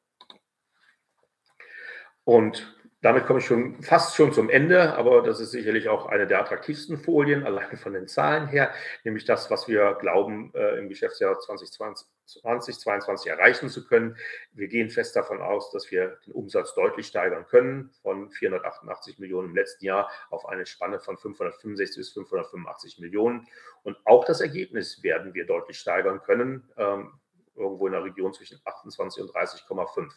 Und 2.24 2.81
damit 3.02 3.26
komme 3.26 3.40
ich 3.40 3.46
schon 3.46 3.82
fast 3.82 4.14
schon 4.14 4.32
zum 4.32 4.48
Ende, 4.48 4.94
aber 4.94 5.22
das 5.22 5.40
ist 5.40 5.50
sicherlich 5.50 5.88
auch 5.88 6.06
eine 6.06 6.28
der 6.28 6.38
attraktivsten 6.38 6.98
Folien, 6.98 7.44
allein 7.44 7.76
von 7.76 7.92
den 7.92 8.06
Zahlen 8.06 8.46
her, 8.46 8.72
nämlich 9.02 9.24
das, 9.24 9.50
was 9.50 9.66
wir 9.66 9.94
glauben, 10.00 10.52
äh, 10.54 10.78
im 10.78 10.88
Geschäftsjahr 10.88 11.36
2020, 11.36 12.06
2022 12.26 13.30
erreichen 13.32 13.68
zu 13.70 13.84
können. 13.84 14.16
Wir 14.52 14.68
gehen 14.68 14.88
fest 14.88 15.16
davon 15.16 15.42
aus, 15.42 15.72
dass 15.72 15.90
wir 15.90 16.16
den 16.24 16.32
Umsatz 16.32 16.76
deutlich 16.76 17.08
steigern 17.08 17.44
können, 17.48 17.90
von 18.02 18.30
488 18.30 19.18
Millionen 19.18 19.48
im 19.48 19.56
letzten 19.56 19.84
Jahr 19.84 20.08
auf 20.30 20.46
eine 20.46 20.64
Spanne 20.64 21.00
von 21.00 21.18
565 21.18 21.96
bis 21.96 22.12
585 22.12 23.00
Millionen. 23.00 23.48
Und 23.82 23.98
auch 24.04 24.24
das 24.24 24.40
Ergebnis 24.40 25.02
werden 25.02 25.34
wir 25.34 25.44
deutlich 25.44 25.76
steigern 25.76 26.22
können, 26.22 26.70
ähm, 26.76 27.14
irgendwo 27.56 27.88
in 27.88 27.94
der 27.94 28.04
Region 28.04 28.32
zwischen 28.32 28.60
28 28.64 29.24
und 29.24 29.34
30,5. 29.34 30.08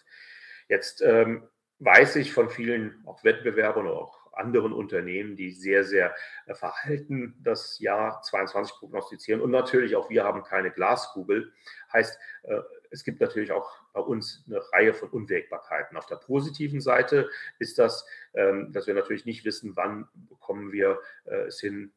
Jetzt 0.67 1.01
ähm, 1.01 1.47
weiß 1.79 2.15
ich 2.17 2.31
von 2.33 2.49
vielen 2.49 3.03
auch 3.05 3.23
Wettbewerbern 3.23 3.87
oder 3.87 3.97
auch 3.97 4.25
anderen 4.35 4.73
Unternehmen, 4.73 5.35
die 5.35 5.51
sehr, 5.51 5.83
sehr 5.83 6.13
äh, 6.45 6.53
verhalten 6.53 7.35
das 7.43 7.79
Jahr 7.79 8.21
22 8.21 8.75
prognostizieren. 8.77 9.41
Und 9.41 9.51
natürlich 9.51 9.95
auch 9.95 10.09
wir 10.09 10.23
haben 10.23 10.43
keine 10.43 10.71
Glaskugel. 10.71 11.51
Heißt, 11.91 12.19
äh, 12.43 12.59
es 12.95 13.03
gibt 13.03 13.19
natürlich 13.19 13.51
auch 13.51 13.69
bei 13.91 13.99
uns 13.99 14.43
eine 14.47 14.61
Reihe 14.71 14.93
von 14.93 15.09
Unwägbarkeiten. 15.09 15.97
Auf 15.97 16.05
der 16.05 16.15
positiven 16.15 16.79
Seite 16.79 17.29
ist 17.59 17.77
das, 17.77 18.05
ähm, 18.33 18.71
dass 18.71 18.87
wir 18.87 18.93
natürlich 18.93 19.25
nicht 19.25 19.43
wissen, 19.43 19.75
wann 19.75 20.07
bekommen 20.29 20.71
wir 20.71 20.99
äh, 21.25 21.47
es 21.47 21.59
hin, 21.59 21.91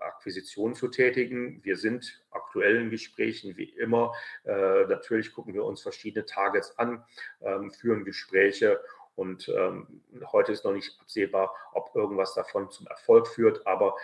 Akquisitionen 0.00 0.74
zu 0.74 0.88
tätigen. 0.88 1.62
Wir 1.62 1.76
sind 1.76 2.24
aktuell 2.32 2.76
in 2.76 2.90
Gesprächen 2.90 3.56
wie 3.56 3.68
immer. 3.68 4.12
Natürlich 4.44 5.32
gucken 5.32 5.54
wir 5.54 5.64
uns 5.64 5.82
verschiedene 5.82 6.24
Targets 6.24 6.76
an, 6.76 7.04
ähm, 7.40 7.70
führen 7.70 8.04
Gespräche 8.04 8.80
und 9.14 9.48
ähm, 9.48 10.02
heute 10.32 10.50
ist 10.52 10.64
noch 10.64 10.72
nicht 10.72 10.98
absehbar, 11.00 11.54
ob 11.72 11.94
irgendwas 11.94 12.34
davon 12.34 12.70
zum 12.70 12.86
Erfolg 12.88 13.28
führt. 13.28 13.66
Aber 13.66 13.96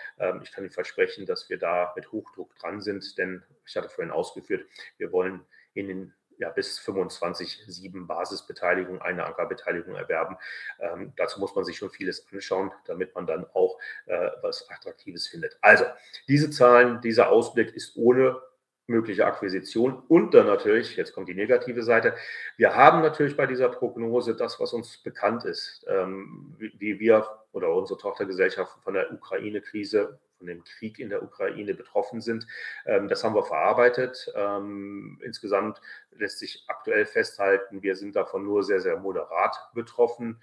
ich 0.43 0.53
kann 0.53 0.65
Ihnen 0.65 0.73
versprechen, 0.73 1.25
dass 1.25 1.49
wir 1.49 1.59
da 1.59 1.93
mit 1.97 2.11
Hochdruck 2.11 2.55
dran 2.57 2.81
sind. 2.81 3.17
Denn 3.17 3.43
ich 3.67 3.77
hatte 3.77 3.89
vorhin 3.89 4.13
ausgeführt, 4.13 4.67
wir 4.99 5.13
wollen 5.13 5.45
in 5.75 5.89
den 5.89 6.15
ja, 6.39 6.51
bis 6.51 6.79
25 6.79 7.65
sieben 7.67 8.07
Basisbeteiligung, 8.07 9.01
eine 9.01 9.25
Ankerbeteiligung 9.25 9.95
erwerben. 9.95 10.37
Ähm, 10.81 11.13
dazu 11.17 11.41
muss 11.41 11.55
man 11.55 11.65
sich 11.65 11.77
schon 11.77 11.91
vieles 11.91 12.27
anschauen, 12.33 12.73
damit 12.87 13.15
man 13.15 13.27
dann 13.27 13.47
auch 13.55 13.79
äh, 14.07 14.31
was 14.43 14.69
Attraktives 14.71 15.29
findet. 15.29 15.57
Also, 15.61 15.85
diese 16.29 16.51
Zahlen, 16.51 17.01
dieser 17.01 17.29
Ausblick 17.29 17.75
ist 17.75 17.97
ohne 17.97 18.41
mögliche 18.87 19.25
Akquisition 19.25 20.03
und 20.09 20.35
dann 20.35 20.47
natürlich, 20.47 20.97
jetzt 20.97 21.15
kommt 21.15 21.29
die 21.29 21.35
negative 21.35 21.83
Seite, 21.83 22.15
wir 22.59 22.75
haben 22.75 23.01
natürlich 23.01 23.37
bei 23.37 23.47
dieser 23.47 23.71
Prognose 23.71 24.37
das, 24.37 24.61
was 24.61 24.75
uns 24.75 24.99
bekannt 24.99 25.45
ist, 25.45 25.87
ähm, 25.89 26.55
wie 26.59 27.01
wir 27.01 27.27
oder 27.53 27.73
unsere 27.73 27.99
Tochtergesellschaften 27.99 28.83
von 28.83 28.95
der 28.95 29.11
Ukraine-Krise, 29.13 30.19
dem 30.47 30.65
Krieg 30.65 30.99
in 30.99 31.11
der 31.11 31.23
Ukraine 31.23 31.75
betroffen 31.75 32.21
sind. 32.21 32.47
Ähm, 32.87 33.09
das 33.09 33.25
haben 33.25 33.35
wir 33.35 33.45
verarbeitet. 33.45 34.33
Ähm, 34.35 35.21
insgesamt 35.25 35.81
lässt 36.13 36.39
sich 36.39 36.65
aktuell 36.69 37.07
festhalten, 37.07 37.83
wir 37.83 37.97
sind 37.97 38.17
davon 38.17 38.45
nur 38.45 38.63
sehr, 38.63 38.81
sehr 38.81 38.99
moderat 38.99 39.57
betroffen. 39.75 40.41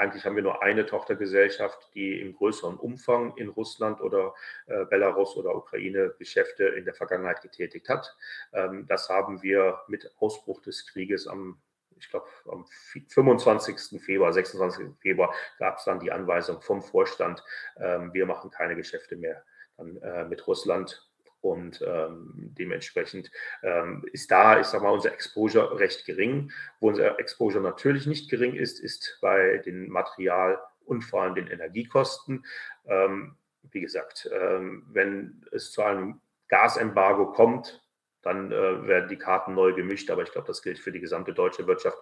Eigentlich 0.00 0.24
haben 0.24 0.34
wir 0.34 0.42
nur 0.42 0.62
eine 0.62 0.86
Tochtergesellschaft, 0.86 1.90
die 1.94 2.22
im 2.22 2.34
größeren 2.34 2.78
Umfang 2.78 3.36
in 3.36 3.50
Russland 3.50 4.00
oder 4.00 4.32
äh, 4.64 4.86
Belarus 4.86 5.36
oder 5.36 5.54
Ukraine 5.54 6.14
Geschäfte 6.18 6.64
in 6.64 6.86
der 6.86 6.94
Vergangenheit 6.94 7.42
getätigt 7.42 7.90
hat. 7.90 8.16
Ähm, 8.54 8.86
das 8.88 9.10
haben 9.10 9.42
wir 9.42 9.78
mit 9.88 10.10
Ausbruch 10.18 10.62
des 10.62 10.86
Krieges 10.86 11.26
am 11.26 11.60
ich 12.00 12.10
glaube, 12.10 12.26
am 12.50 12.66
25. 13.08 14.00
Februar, 14.02 14.32
26. 14.32 14.86
Februar 15.00 15.34
gab 15.58 15.78
es 15.78 15.84
dann 15.84 16.00
die 16.00 16.12
Anweisung 16.12 16.60
vom 16.60 16.82
Vorstand, 16.82 17.42
ähm, 17.78 18.12
wir 18.12 18.26
machen 18.26 18.50
keine 18.50 18.76
Geschäfte 18.76 19.16
mehr 19.16 19.44
dann, 19.76 19.96
äh, 19.98 20.24
mit 20.24 20.46
Russland 20.46 21.06
und 21.40 21.82
ähm, 21.86 22.32
dementsprechend 22.58 23.30
ähm, 23.62 24.04
ist 24.12 24.30
da, 24.30 24.60
ich 24.60 24.66
sage 24.66 24.84
mal, 24.84 24.90
unser 24.90 25.12
Exposure 25.12 25.78
recht 25.78 26.04
gering. 26.04 26.52
Wo 26.80 26.88
unser 26.88 27.18
Exposure 27.18 27.62
natürlich 27.62 28.06
nicht 28.06 28.30
gering 28.30 28.54
ist, 28.54 28.78
ist 28.78 29.18
bei 29.22 29.58
den 29.58 29.88
Material- 29.88 30.60
und 30.84 31.02
vor 31.02 31.22
allem 31.22 31.34
den 31.34 31.46
Energiekosten. 31.46 32.44
Ähm, 32.86 33.36
wie 33.62 33.80
gesagt, 33.80 34.28
ähm, 34.32 34.84
wenn 34.90 35.46
es 35.52 35.72
zu 35.72 35.82
einem 35.82 36.20
Gasembargo 36.48 37.32
kommt, 37.32 37.82
dann 38.22 38.52
äh, 38.52 38.86
werden 38.86 39.08
die 39.08 39.16
Karten 39.16 39.54
neu 39.54 39.72
gemischt, 39.72 40.10
aber 40.10 40.22
ich 40.22 40.32
glaube, 40.32 40.46
das 40.46 40.62
gilt 40.62 40.78
für 40.78 40.92
die 40.92 41.00
gesamte 41.00 41.32
deutsche 41.32 41.66
Wirtschaft. 41.66 41.98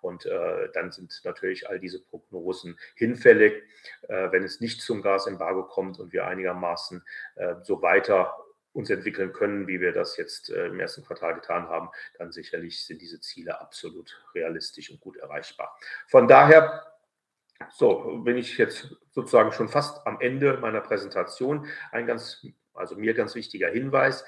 Und 0.00 0.26
äh, 0.26 0.68
dann 0.74 0.92
sind 0.92 1.20
natürlich 1.24 1.68
all 1.68 1.78
diese 1.78 2.02
Prognosen 2.02 2.78
hinfällig. 2.94 3.62
Äh, 4.08 4.30
wenn 4.32 4.42
es 4.42 4.60
nicht 4.60 4.82
zum 4.82 5.02
Gasembargo 5.02 5.64
kommt 5.64 5.98
und 5.98 6.12
wir 6.12 6.26
einigermaßen 6.26 7.04
äh, 7.36 7.54
so 7.62 7.82
weiter 7.82 8.36
uns 8.72 8.90
entwickeln 8.90 9.32
können, 9.32 9.66
wie 9.66 9.80
wir 9.80 9.92
das 9.92 10.16
jetzt 10.16 10.50
äh, 10.50 10.66
im 10.66 10.80
ersten 10.80 11.04
Quartal 11.04 11.34
getan 11.34 11.68
haben, 11.68 11.90
dann 12.18 12.32
sicherlich 12.32 12.84
sind 12.84 13.02
diese 13.02 13.20
Ziele 13.20 13.60
absolut 13.60 14.24
realistisch 14.34 14.90
und 14.90 15.00
gut 15.00 15.16
erreichbar. 15.16 15.76
Von 16.08 16.26
daher, 16.26 16.86
so 17.70 18.18
bin 18.24 18.36
ich 18.36 18.58
jetzt 18.58 18.96
sozusagen 19.10 19.52
schon 19.52 19.68
fast 19.68 20.06
am 20.06 20.20
Ende 20.20 20.56
meiner 20.56 20.80
Präsentation. 20.80 21.66
Ein 21.92 22.06
ganz, 22.06 22.46
also 22.74 22.96
mir 22.96 23.14
ganz 23.14 23.34
wichtiger 23.34 23.68
Hinweis. 23.68 24.24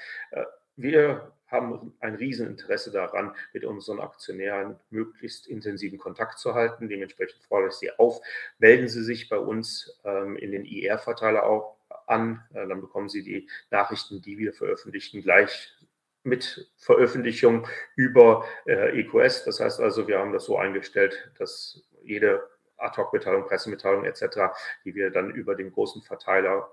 Wir 0.76 1.32
haben 1.46 1.94
ein 2.00 2.16
Rieseninteresse 2.16 2.90
daran, 2.90 3.34
mit 3.52 3.64
unseren 3.64 4.00
Aktionären 4.00 4.78
möglichst 4.90 5.46
intensiven 5.46 5.98
Kontakt 5.98 6.38
zu 6.38 6.54
halten. 6.54 6.88
Dementsprechend 6.88 7.44
fordere 7.44 7.68
ich 7.68 7.76
Sie 7.76 7.90
auf, 7.92 8.20
melden 8.58 8.88
Sie 8.88 9.04
sich 9.04 9.28
bei 9.28 9.38
uns 9.38 10.00
ähm, 10.04 10.36
in 10.36 10.52
den 10.52 10.64
IR-Verteiler 10.64 11.44
auch 11.44 11.76
an. 12.06 12.42
Äh, 12.54 12.66
dann 12.66 12.80
bekommen 12.80 13.08
Sie 13.08 13.22
die 13.22 13.48
Nachrichten, 13.70 14.20
die 14.20 14.38
wir 14.38 14.52
veröffentlichen, 14.52 15.22
gleich 15.22 15.72
mit 16.24 16.72
Veröffentlichung 16.76 17.68
über 17.94 18.44
äh, 18.66 18.98
EQS. 19.00 19.44
Das 19.44 19.60
heißt 19.60 19.80
also, 19.80 20.08
wir 20.08 20.18
haben 20.18 20.32
das 20.32 20.46
so 20.46 20.56
eingestellt, 20.56 21.30
dass 21.38 21.82
jede 22.02 22.42
Ad-Hoc-Mitteilung, 22.78 23.46
Pressemitteilung 23.46 24.04
etc., 24.04 24.54
die 24.84 24.94
wir 24.94 25.10
dann 25.10 25.30
über 25.30 25.54
den 25.54 25.70
großen 25.70 26.02
Verteiler 26.02 26.70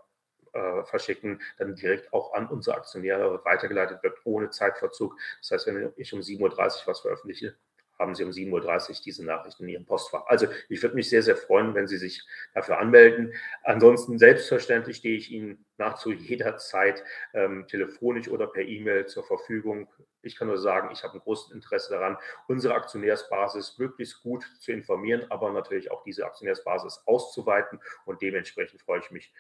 äh, 0.54 0.84
verschicken, 0.84 1.42
dann 1.58 1.76
direkt 1.76 2.12
auch 2.14 2.34
an 2.34 2.48
unsere 2.48 2.78
Aktionäre 2.78 3.44
weitergeleitet 3.46 4.04
wird, 4.04 4.18
ohne 4.24 4.50
Zeitverzug. 4.50 5.18
Das 5.40 5.52
heißt, 5.52 5.68
wenn 5.68 5.94
ich 5.96 6.14
um 6.14 6.20
7.30 6.20 6.42
Uhr 6.42 6.88
was 6.88 7.00
veröffentliche, 7.00 7.56
haben 8.02 8.16
Sie 8.16 8.24
um 8.24 8.32
7.30 8.32 8.90
Uhr 8.90 8.96
diese 9.06 9.26
Nachrichten 9.26 9.64
in 9.64 9.70
Ihrem 9.70 9.86
Postfach. 9.86 10.26
Also 10.28 10.48
ich 10.68 10.82
würde 10.82 10.96
mich 10.96 11.10
sehr, 11.10 11.24
sehr 11.24 11.38
freuen, 11.38 11.74
wenn 11.76 11.88
Sie 11.88 11.98
sich 11.98 12.22
dafür 12.54 12.80
anmelden. 12.80 13.34
Ansonsten 13.64 14.18
selbstverständlich 14.18 14.98
stehe 14.98 15.16
ich 15.16 15.32
Ihnen 15.32 15.66
nahezu 15.78 16.12
jederzeit 16.12 17.04
ähm, 17.34 17.66
telefonisch 17.68 18.28
oder 18.28 18.48
per 18.48 18.64
E-Mail 18.64 19.06
zur 19.06 19.24
Verfügung. 19.24 19.88
Ich 20.24 20.36
kann 20.36 20.48
nur 20.48 20.58
sagen, 20.58 20.90
ich 20.92 21.04
habe 21.04 21.14
ein 21.14 21.22
großes 21.22 21.54
Interesse 21.54 21.92
daran, 21.94 22.18
unsere 22.48 22.76
Aktionärsbasis 22.76 23.78
möglichst 23.78 24.22
gut 24.22 24.46
zu 24.60 24.72
informieren, 24.72 25.26
aber 25.30 25.52
natürlich 25.52 25.92
auch 25.92 26.04
diese 26.04 26.26
Aktionärsbasis 26.26 27.04
auszuweiten. 27.06 27.80
Und 28.06 28.22
dementsprechend 28.22 28.82
freue 28.82 29.00
ich 29.00 29.12
mich 29.12 29.32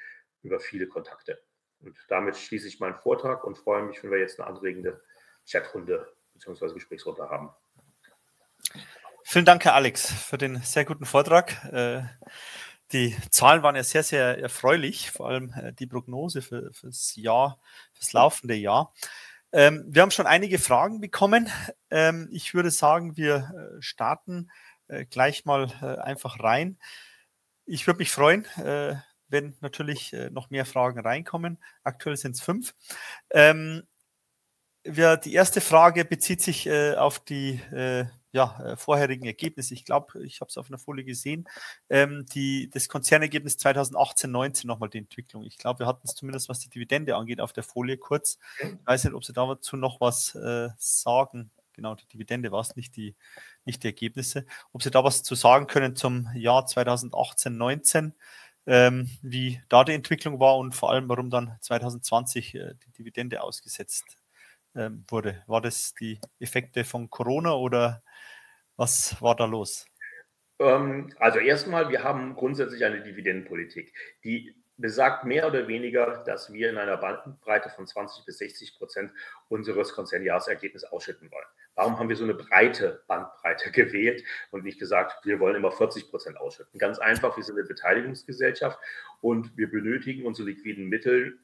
über 0.44 0.60
viele 0.60 0.88
Kontakte. 0.88 1.42
Und 1.80 1.98
damit 2.10 2.38
schließe 2.38 2.68
ich 2.68 2.80
meinen 2.80 2.96
Vortrag 2.96 3.44
und 3.44 3.58
freue 3.58 3.84
mich, 3.84 4.04
wenn 4.04 4.12
wir 4.12 4.20
jetzt 4.20 4.39
eine 4.39 4.48
anregende 4.48 5.02
Chatrunde 5.50 6.08
bzw. 6.34 6.74
Gesprächsrunde 6.74 7.30
haben. 7.30 7.50
Vielen 9.24 9.46
Dank, 9.46 9.64
Herr 9.66 9.76
Alex, 9.76 10.12
für 10.12 10.38
den 10.38 10.58
sehr 10.62 10.86
guten 10.86 11.06
Vortrag. 11.06 11.64
Äh, 11.72 12.04
die 12.92 13.16
Zahlen 13.30 13.64
waren 13.64 13.76
ja 13.76 13.84
sehr, 13.84 14.04
sehr 14.04 14.38
erfreulich, 14.39 15.12
vor 15.12 15.30
allem 15.30 15.54
äh, 15.54 15.74
die 15.74 15.88
Prognose 15.88 16.42
für, 16.42 16.72
das 16.84 17.16
Jahr, 17.16 17.60
fürs 17.94 18.14
laufende 18.14 18.56
Jahr. 18.56 18.94
Ähm, 19.54 19.86
wir 19.88 20.02
haben 20.02 20.12
schon 20.12 20.28
einige 20.28 20.60
Fragen 20.60 21.00
bekommen. 21.02 21.50
Ähm, 21.89 22.30
ich 22.32 22.54
würde 22.54 22.72
sagen, 22.72 23.16
wir 23.18 23.78
äh, 23.78 23.82
starten 23.82 24.50
gleich 25.10 25.46
mal 25.46 25.72
einfach 26.04 26.42
rein. 26.42 26.78
Ich 27.66 27.88
würde 27.88 28.00
mich 28.00 28.12
freuen, 28.12 28.46
wenn 29.32 29.55
natürlich 29.61 30.15
noch 30.32 30.49
mehr 30.49 30.65
Fragen 30.65 30.99
reinkommen. 30.99 31.57
Aktuell 31.84 32.17
sind 32.17 32.36
es 32.36 32.41
fünf. 32.41 32.75
Ähm, 33.32 33.84
wir, 34.84 35.17
die 35.17 35.34
erste 35.34 35.61
Frage 35.61 36.05
bezieht 36.05 36.41
sich 36.41 36.69
auf 36.71 37.19
die 37.19 37.59
ja, 38.32 38.59
äh, 38.63 38.77
vorherigen 38.77 39.25
Ergebnisse. 39.25 39.73
Ich 39.73 39.86
glaube, 39.86 40.23
ich 40.25 40.41
habe 40.41 40.49
es 40.49 40.57
auf 40.57 40.69
einer 40.69 40.77
Folie 40.77 41.03
gesehen. 41.03 41.47
Ähm, 41.89 42.25
die, 42.34 42.69
das 42.69 42.88
Konzernergebnis 42.88 43.57
2018, 43.57 44.32
19 44.32 44.67
nochmal 44.67 44.89
die 44.89 44.99
Entwicklung. 44.99 45.43
Ich 45.43 45.57
glaube, 45.57 45.79
wir 45.79 45.88
hatten 45.88 46.07
es 46.07 46.15
zumindest, 46.15 46.49
was 46.49 46.59
die 46.59 46.69
Dividende 46.69 47.15
angeht, 47.15 47.41
auf 47.41 47.53
der 47.53 47.63
Folie 47.63 47.97
kurz. 47.97 48.39
Ich 48.59 48.69
weiß 48.86 49.03
nicht, 49.03 49.13
ob 49.13 49.25
Sie 49.25 49.34
dazu 49.34 49.75
noch 49.75 49.99
was 49.99 50.36
äh, 50.36 50.69
sagen. 50.77 51.51
Genau, 51.73 51.95
die 51.95 52.07
Dividende 52.07 52.51
war 52.51 52.61
es, 52.61 52.75
nicht 52.75 52.95
die, 52.95 53.15
nicht 53.65 53.84
die 53.84 53.88
Ergebnisse. 53.88 54.45
Ob 54.71 54.84
Sie 54.84 54.91
da 54.91 55.03
was 55.03 55.23
zu 55.23 55.36
sagen 55.36 55.67
können 55.67 55.95
zum 55.95 56.29
Jahr 56.34 56.65
2018, 56.65 57.57
19, 57.57 58.13
ähm, 58.72 59.09
wie 59.22 59.61
da 59.67 59.84
die 59.84 59.91
Entwicklung 59.91 60.39
war 60.39 60.57
und 60.57 60.74
vor 60.74 60.91
allem, 60.91 61.09
warum 61.09 61.30
dann 61.30 61.57
2020 61.59 62.55
äh, 62.55 62.74
die 62.86 62.91
Dividende 62.93 63.43
ausgesetzt 63.43 64.15
ähm, 64.76 65.03
wurde. 65.09 65.43
War 65.45 65.59
das 65.59 65.93
die 65.93 66.22
Effekte 66.39 66.86
von 66.86 67.09
Corona 67.09 67.53
oder 67.53 68.01
was 68.78 69.22
war 69.22 69.36
da 69.36 69.43
los? 69.43 69.86
Ähm, 70.59 71.13
also 71.19 71.39
erstmal, 71.39 71.89
wir 71.89 72.01
haben 72.05 72.34
grundsätzlich 72.34 72.86
eine 72.86 73.01
Dividendenpolitik, 73.01 73.93
die 74.24 74.55
besagt 74.78 75.26
mehr 75.26 75.47
oder 75.47 75.67
weniger, 75.67 76.24
dass 76.24 76.53
wir 76.53 76.69
in 76.69 76.78
einer 76.78 76.95
Bandbreite 76.95 77.69
von 77.72 77.86
20 77.86 78.24
bis 78.24 78.38
60 78.38 78.78
Prozent 78.78 79.11
unseres 79.49 79.91
Konzernjahresergebnisses 79.91 80.89
ausschütten 80.89 81.30
wollen. 81.30 81.45
Warum 81.82 81.97
haben 81.97 82.09
wir 82.09 82.15
so 82.15 82.25
eine 82.25 82.36
breite 82.36 83.01
Bandbreite 83.07 83.71
gewählt 83.71 84.23
und 84.51 84.63
nicht 84.63 84.79
gesagt, 84.79 85.25
wir 85.25 85.39
wollen 85.39 85.55
immer 85.55 85.71
40 85.71 86.11
Prozent 86.11 86.38
ausschütten? 86.38 86.79
Ganz 86.79 86.99
einfach, 86.99 87.36
wir 87.36 87.43
sind 87.43 87.57
eine 87.57 87.67
Beteiligungsgesellschaft 87.67 88.77
und 89.19 89.57
wir 89.57 89.67
benötigen 89.67 90.27
unsere 90.27 90.49
liquiden 90.49 90.89
Mittel, 90.89 91.39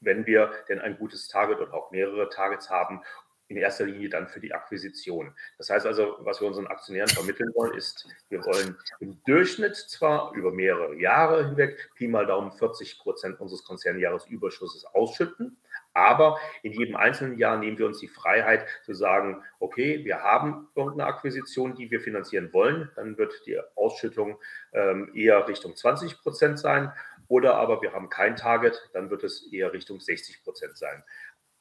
wenn 0.00 0.26
wir 0.26 0.52
denn 0.68 0.80
ein 0.80 0.98
gutes 0.98 1.28
Target 1.28 1.60
oder 1.60 1.72
auch 1.72 1.90
mehrere 1.92 2.28
Targets 2.28 2.68
haben, 2.68 3.00
in 3.48 3.56
erster 3.56 3.86
Linie 3.86 4.10
dann 4.10 4.28
für 4.28 4.40
die 4.40 4.52
Akquisition. 4.52 5.34
Das 5.56 5.70
heißt 5.70 5.86
also, 5.86 6.16
was 6.18 6.42
wir 6.42 6.48
unseren 6.48 6.66
Aktionären 6.66 7.08
vermitteln 7.08 7.50
wollen, 7.54 7.72
ist, 7.72 8.06
wir 8.28 8.44
wollen 8.44 8.76
im 9.00 9.22
Durchschnitt 9.24 9.76
zwar 9.76 10.34
über 10.34 10.52
mehrere 10.52 10.94
Jahre 10.96 11.46
hinweg 11.46 11.90
Pi 11.94 12.06
mal 12.06 12.26
Daumen 12.26 12.52
40 12.52 12.98
Prozent 12.98 13.40
unseres 13.40 13.64
Konzernjahresüberschusses 13.64 14.84
ausschütten, 14.84 15.56
aber 15.94 16.38
in 16.62 16.72
jedem 16.72 16.96
einzelnen 16.96 17.38
Jahr 17.38 17.56
nehmen 17.56 17.78
wir 17.78 17.86
uns 17.86 18.00
die 18.00 18.08
Freiheit 18.08 18.66
zu 18.84 18.94
sagen, 18.94 19.42
okay, 19.60 20.04
wir 20.04 20.22
haben 20.22 20.68
irgendeine 20.74 21.08
Akquisition, 21.08 21.74
die 21.74 21.90
wir 21.90 22.00
finanzieren 22.00 22.52
wollen, 22.52 22.90
dann 22.96 23.16
wird 23.16 23.46
die 23.46 23.58
Ausschüttung 23.76 24.38
ähm, 24.72 25.10
eher 25.14 25.46
Richtung 25.48 25.76
20 25.76 26.20
Prozent 26.20 26.58
sein. 26.58 26.92
Oder 27.28 27.54
aber 27.54 27.80
wir 27.80 27.92
haben 27.92 28.10
kein 28.10 28.36
Target, 28.36 28.90
dann 28.92 29.08
wird 29.08 29.24
es 29.24 29.50
eher 29.50 29.72
Richtung 29.72 30.00
60 30.00 30.42
Prozent 30.42 30.76
sein. 30.76 31.02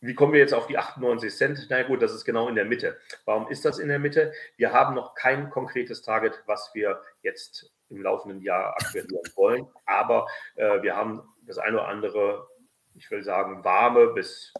Wie 0.02 0.16
kommen 0.16 0.34
wir 0.34 0.42
jetzt 0.42 0.54
auf 0.54 0.68
die 0.68 0.78
98 0.78 1.34
Cent? 1.34 1.68
Na 1.70 1.82
gut, 1.84 2.02
das 2.02 2.14
ist 2.14 2.26
genau 2.26 2.50
in 2.50 2.56
der 2.56 2.66
Mitte. 2.66 2.98
Warum 3.24 3.48
ist 3.48 3.64
das 3.64 3.80
in 3.80 3.88
der 3.88 4.00
Mitte? 4.00 4.34
Wir 4.58 4.74
haben 4.74 4.96
noch 4.96 5.16
kein 5.16 5.50
konkretes 5.50 6.02
Target, 6.02 6.44
was 6.46 6.72
wir 6.74 7.02
jetzt 7.22 7.72
im 7.90 8.02
laufenden 8.02 8.42
Jahr 8.42 8.76
akquirieren 8.76 9.32
wollen. 9.36 9.68
Aber 9.86 10.28
äh, 10.56 10.82
wir 10.82 10.98
haben 10.98 11.22
das 11.44 11.58
eine 11.58 11.78
oder 11.78 11.88
andere, 11.88 12.48
ich 12.96 13.10
will 13.12 13.24
sagen, 13.24 13.64
warme 13.64 14.08
bis 14.08 14.54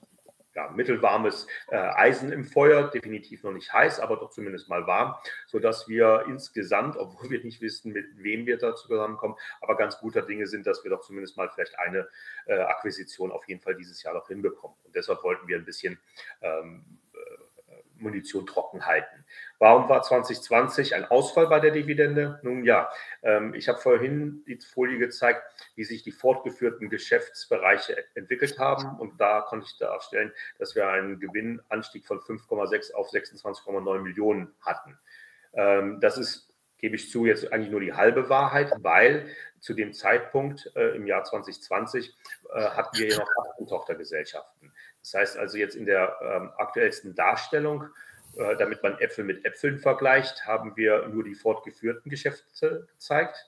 ja, 0.56 0.70
mittelwarmes 0.70 1.48
äh, 1.70 1.78
Eisen 1.78 2.32
im 2.32 2.46
Feuer, 2.46 2.90
definitiv 2.90 3.44
noch 3.44 3.54
nicht 3.54 3.74
heiß, 3.74 4.00
aber 4.00 4.18
doch 4.18 4.30
zumindest 4.30 4.70
mal 4.70 4.86
warm, 4.86 5.16
sodass 5.48 5.88
wir 5.88 6.26
insgesamt, 6.28 6.96
obwohl 6.98 7.30
wir 7.32 7.44
nicht 7.44 7.62
wissen, 7.62 7.92
mit 7.92 8.06
wem 8.18 8.46
wir 8.46 8.58
da 8.58 8.76
zusammenkommen, 8.76 9.36
aber 9.62 9.76
ganz 9.76 9.98
guter 9.98 10.22
Dinge 10.22 10.48
sind, 10.48 10.68
dass 10.68 10.84
wir 10.84 10.92
doch 10.92 11.02
zumindest 11.02 11.38
mal 11.38 11.50
vielleicht 11.50 11.78
eine 11.80 12.08
äh, 12.46 12.60
Akquisition 12.60 13.32
auf 13.32 13.48
jeden 13.48 13.62
Fall 13.62 13.76
dieses 13.76 14.04
Jahr 14.04 14.14
noch 14.14 14.28
hinbekommen. 14.28 14.78
Und 14.84 14.96
deshalb 14.96 15.24
wollten 15.24 15.48
wir 15.48 15.58
ein 15.58 15.66
bisschen 15.66 16.00
ähm, 16.42 17.00
Munition 18.04 18.46
trocken 18.46 18.86
halten. 18.86 19.26
Warum 19.58 19.90
war 19.90 20.04
2020 20.04 20.94
ein 20.96 21.06
Ausfall 21.06 21.48
bei 21.48 21.60
der 21.60 21.72
Dividende? 21.72 22.40
Nun 22.44 22.64
ja, 22.64 22.90
ähm, 23.24 23.54
ich 23.54 23.68
habe 23.68 23.80
vorhin 23.80 24.44
die 24.46 24.58
Folie 24.58 25.00
gezeigt, 25.00 25.42
wie 25.76 25.84
sich 25.84 26.04
die 26.04 26.12
fortgeführten 26.12 26.90
Geschäftsbereiche 26.90 28.04
entwickelt 28.16 28.60
haben. 28.60 29.00
Und 29.00 29.20
da 29.20 29.42
konnte 29.42 29.66
ich 29.68 29.78
darstellen, 29.78 30.32
dass 30.60 30.76
wir 30.76 30.88
einen 30.88 31.20
Gewinnanstieg 31.20 32.06
von 32.06 32.20
5,6 32.20 32.94
auf 32.94 33.10
26,9 33.10 34.00
Millionen 34.00 34.54
hatten. 34.62 35.00
Ähm, 35.54 36.00
das 36.00 36.18
ist 36.18 36.54
gebe 36.84 36.98
ich 36.98 37.10
zu, 37.10 37.26
jetzt 37.26 37.50
eigentlich 37.54 37.72
nur 37.72 37.80
die 37.80 37.94
halbe 37.94 38.28
Wahrheit, 38.28 38.74
weil 38.80 39.30
zu 39.62 39.74
dem 39.74 39.94
Zeitpunkt 39.94 40.70
äh, 40.76 40.98
im 40.98 41.08
Jahr 41.08 41.24
2020 41.24 42.14
äh, 42.54 42.62
hatten 42.62 42.98
wir 42.98 43.08
ja 43.08 43.20
noch 43.20 43.30
18 43.54 43.68
Tochtergesellschaften. 43.68 44.74
Das 45.04 45.14
heißt 45.14 45.38
also 45.38 45.58
jetzt 45.58 45.76
in 45.76 45.86
der 45.86 46.18
ähm, 46.22 46.52
aktuellsten 46.58 47.14
Darstellung, 47.14 47.86
äh, 48.38 48.56
damit 48.58 48.82
man 48.82 48.98
Äpfel 49.00 49.26
mit 49.26 49.46
Äpfeln 49.46 49.78
vergleicht, 49.78 50.46
haben 50.48 50.76
wir 50.76 51.08
nur 51.10 51.24
die 51.24 51.36
fortgeführten 51.36 52.10
Geschäfte 52.10 52.88
gezeigt. 52.92 53.46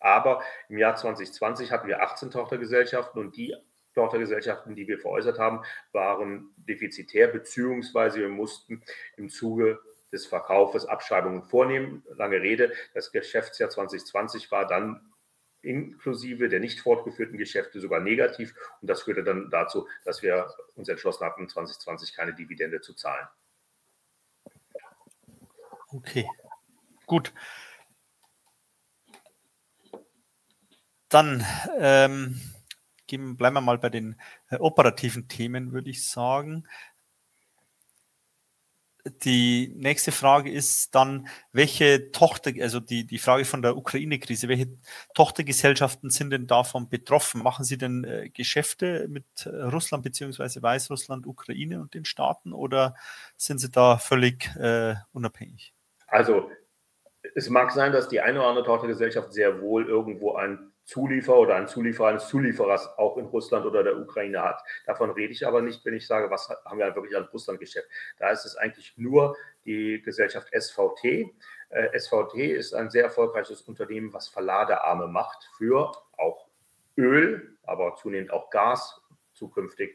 Aber 0.00 0.42
im 0.68 0.78
Jahr 0.78 0.96
2020 0.96 1.72
hatten 1.72 1.88
wir 1.88 2.02
18 2.02 2.30
Tochtergesellschaften 2.30 3.20
und 3.20 3.36
die 3.36 3.54
Tochtergesellschaften, 3.94 4.76
die 4.76 4.86
wir 4.86 4.98
veräußert 4.98 5.38
haben, 5.38 5.62
waren 5.92 6.50
defizitär, 6.56 7.28
beziehungsweise 7.28 8.20
wir 8.20 8.28
mussten 8.28 8.82
im 9.16 9.28
Zuge 9.28 9.80
des 10.12 10.26
Verkaufes 10.26 10.86
Abschreibungen 10.86 11.42
vornehmen. 11.42 12.04
Lange 12.16 12.40
Rede, 12.40 12.72
das 12.94 13.12
Geschäftsjahr 13.12 13.70
2020 13.70 14.50
war 14.50 14.66
dann 14.66 15.12
inklusive 15.68 16.48
der 16.48 16.60
nicht 16.60 16.80
fortgeführten 16.80 17.38
Geschäfte 17.38 17.80
sogar 17.80 18.00
negativ. 18.00 18.54
Und 18.80 18.88
das 18.88 19.02
führte 19.02 19.22
dann 19.22 19.50
dazu, 19.50 19.86
dass 20.04 20.22
wir 20.22 20.48
uns 20.74 20.88
entschlossen 20.88 21.24
hatten, 21.24 21.48
2020 21.48 22.14
keine 22.14 22.34
Dividende 22.34 22.80
zu 22.80 22.94
zahlen. 22.94 23.26
Okay, 25.88 26.28
gut. 27.06 27.32
Dann 31.08 31.44
ähm, 31.78 32.40
bleiben 33.06 33.54
wir 33.54 33.60
mal 33.62 33.78
bei 33.78 33.88
den 33.88 34.20
äh, 34.50 34.56
operativen 34.56 35.28
Themen, 35.28 35.72
würde 35.72 35.88
ich 35.88 36.06
sagen 36.06 36.66
die 39.04 39.72
nächste 39.76 40.12
Frage 40.12 40.50
ist 40.50 40.94
dann, 40.94 41.28
welche 41.52 42.10
Tochter, 42.12 42.52
also 42.60 42.80
die, 42.80 43.06
die 43.06 43.18
Frage 43.18 43.44
von 43.44 43.62
der 43.62 43.76
Ukraine-Krise, 43.76 44.48
welche 44.48 44.68
Tochtergesellschaften 45.14 46.10
sind 46.10 46.30
denn 46.30 46.46
davon 46.46 46.88
betroffen? 46.88 47.42
Machen 47.42 47.64
Sie 47.64 47.78
denn 47.78 48.04
äh, 48.04 48.28
Geschäfte 48.30 49.06
mit 49.08 49.24
äh, 49.46 49.48
Russland 49.48 50.04
beziehungsweise 50.04 50.62
Weißrussland, 50.62 51.26
Ukraine 51.26 51.80
und 51.80 51.94
den 51.94 52.04
Staaten 52.04 52.52
oder 52.52 52.94
sind 53.36 53.58
Sie 53.58 53.70
da 53.70 53.98
völlig 53.98 54.54
äh, 54.56 54.94
unabhängig? 55.12 55.74
Also 56.06 56.50
es 57.34 57.48
mag 57.48 57.72
sein, 57.72 57.92
dass 57.92 58.08
die 58.08 58.20
eine 58.20 58.40
oder 58.40 58.48
andere 58.48 58.64
Tochtergesellschaft 58.64 59.32
sehr 59.32 59.60
wohl 59.60 59.86
irgendwo 59.86 60.34
ein 60.34 60.72
Zulieferer 60.88 61.38
oder 61.38 61.56
ein 61.56 61.68
Zulieferer 61.68 62.08
eines 62.08 62.28
Zulieferers 62.28 62.98
auch 62.98 63.18
in 63.18 63.26
Russland 63.26 63.66
oder 63.66 63.84
der 63.84 63.98
Ukraine 63.98 64.42
hat. 64.42 64.62
Davon 64.86 65.10
rede 65.10 65.34
ich 65.34 65.46
aber 65.46 65.60
nicht, 65.60 65.84
wenn 65.84 65.92
ich 65.92 66.06
sage, 66.06 66.30
was 66.30 66.48
haben 66.64 66.78
wir 66.78 66.94
wirklich 66.94 67.14
an 67.14 67.28
Russland-Geschäft. 67.30 67.86
Da 68.18 68.30
ist 68.30 68.46
es 68.46 68.56
eigentlich 68.56 68.94
nur 68.96 69.36
die 69.66 70.00
Gesellschaft 70.00 70.48
SVT. 70.50 71.30
Äh, 71.68 71.98
SVT 71.98 72.36
ist 72.36 72.72
ein 72.72 72.88
sehr 72.88 73.04
erfolgreiches 73.04 73.60
Unternehmen, 73.62 74.14
was 74.14 74.28
Verladearme 74.28 75.08
macht 75.08 75.50
für 75.58 75.92
auch 76.16 76.48
Öl, 76.96 77.58
aber 77.64 77.94
zunehmend 77.96 78.32
auch 78.32 78.48
Gas, 78.48 79.02
zukünftig 79.34 79.94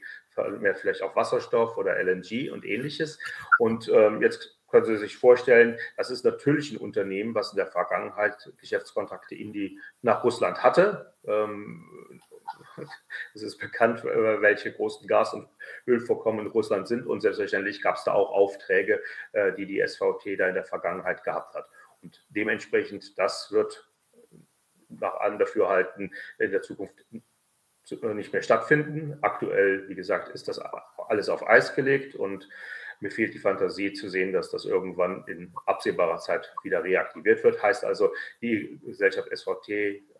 mehr 0.60 0.76
vielleicht 0.76 1.02
auch 1.02 1.16
Wasserstoff 1.16 1.76
oder 1.76 1.98
LNG 1.98 2.52
und 2.52 2.66
ähnliches. 2.66 3.18
Und 3.58 3.90
ähm, 3.90 4.22
jetzt 4.22 4.53
können 4.74 4.86
Sie 4.88 4.98
sich 4.98 5.18
vorstellen, 5.18 5.78
das 5.98 6.10
ist 6.10 6.26
natürlich 6.26 6.72
ein 6.72 6.78
Unternehmen, 6.78 7.36
was 7.36 7.52
in 7.52 7.58
der 7.58 7.68
Vergangenheit 7.68 8.52
Geschäftskontakte 8.58 9.36
in 9.36 9.54
die, 9.54 9.80
nach 10.02 10.24
Russland 10.24 10.64
hatte. 10.64 11.14
Ähm, 11.28 12.20
es 13.36 13.44
ist 13.44 13.60
bekannt, 13.60 14.04
äh, 14.04 14.42
welche 14.42 14.74
großen 14.74 15.08
Gas- 15.08 15.36
und 15.36 15.48
Ölvorkommen 15.86 16.48
in 16.48 16.52
Russland 16.52 16.88
sind. 16.88 17.06
Und 17.06 17.22
selbstverständlich 17.22 17.84
gab 17.84 17.98
es 17.98 18.04
da 18.04 18.14
auch 18.14 18.32
Aufträge, 18.32 19.04
äh, 19.34 19.54
die 19.54 19.68
die 19.68 19.80
SVT 19.88 20.40
da 20.40 20.48
in 20.48 20.56
der 20.56 20.66
Vergangenheit 20.66 21.24
gehabt 21.24 21.54
hat. 21.54 21.70
Und 22.02 22.26
dementsprechend, 22.30 23.20
das 23.20 23.52
wird 23.52 23.88
nach 24.90 25.18
allem 25.18 25.38
Dafürhalten 25.38 26.16
in 26.40 26.50
der 26.50 26.64
Zukunft 26.64 27.06
nicht 28.16 28.34
mehr 28.34 28.42
stattfinden. 28.42 29.20
Aktuell, 29.22 29.88
wie 29.88 29.96
gesagt, 29.96 30.30
ist 30.30 30.48
das 30.48 30.60
alles 30.98 31.30
auf 31.30 31.48
Eis 31.48 31.76
gelegt 31.76 32.16
und 32.16 32.50
mir 33.04 33.12
fehlt 33.12 33.34
die 33.34 33.40
Fantasie 33.40 33.92
zu 33.92 34.10
sehen, 34.10 34.32
dass 34.32 34.50
das 34.50 34.64
irgendwann 34.64 35.26
in 35.28 35.54
absehbarer 35.66 36.20
Zeit 36.20 36.52
wieder 36.64 36.84
reaktiviert 36.84 37.44
wird. 37.44 37.62
Heißt 37.62 37.84
also, 37.84 38.14
die 38.42 38.80
Gesellschaft 38.82 39.30
SVT 39.30 39.70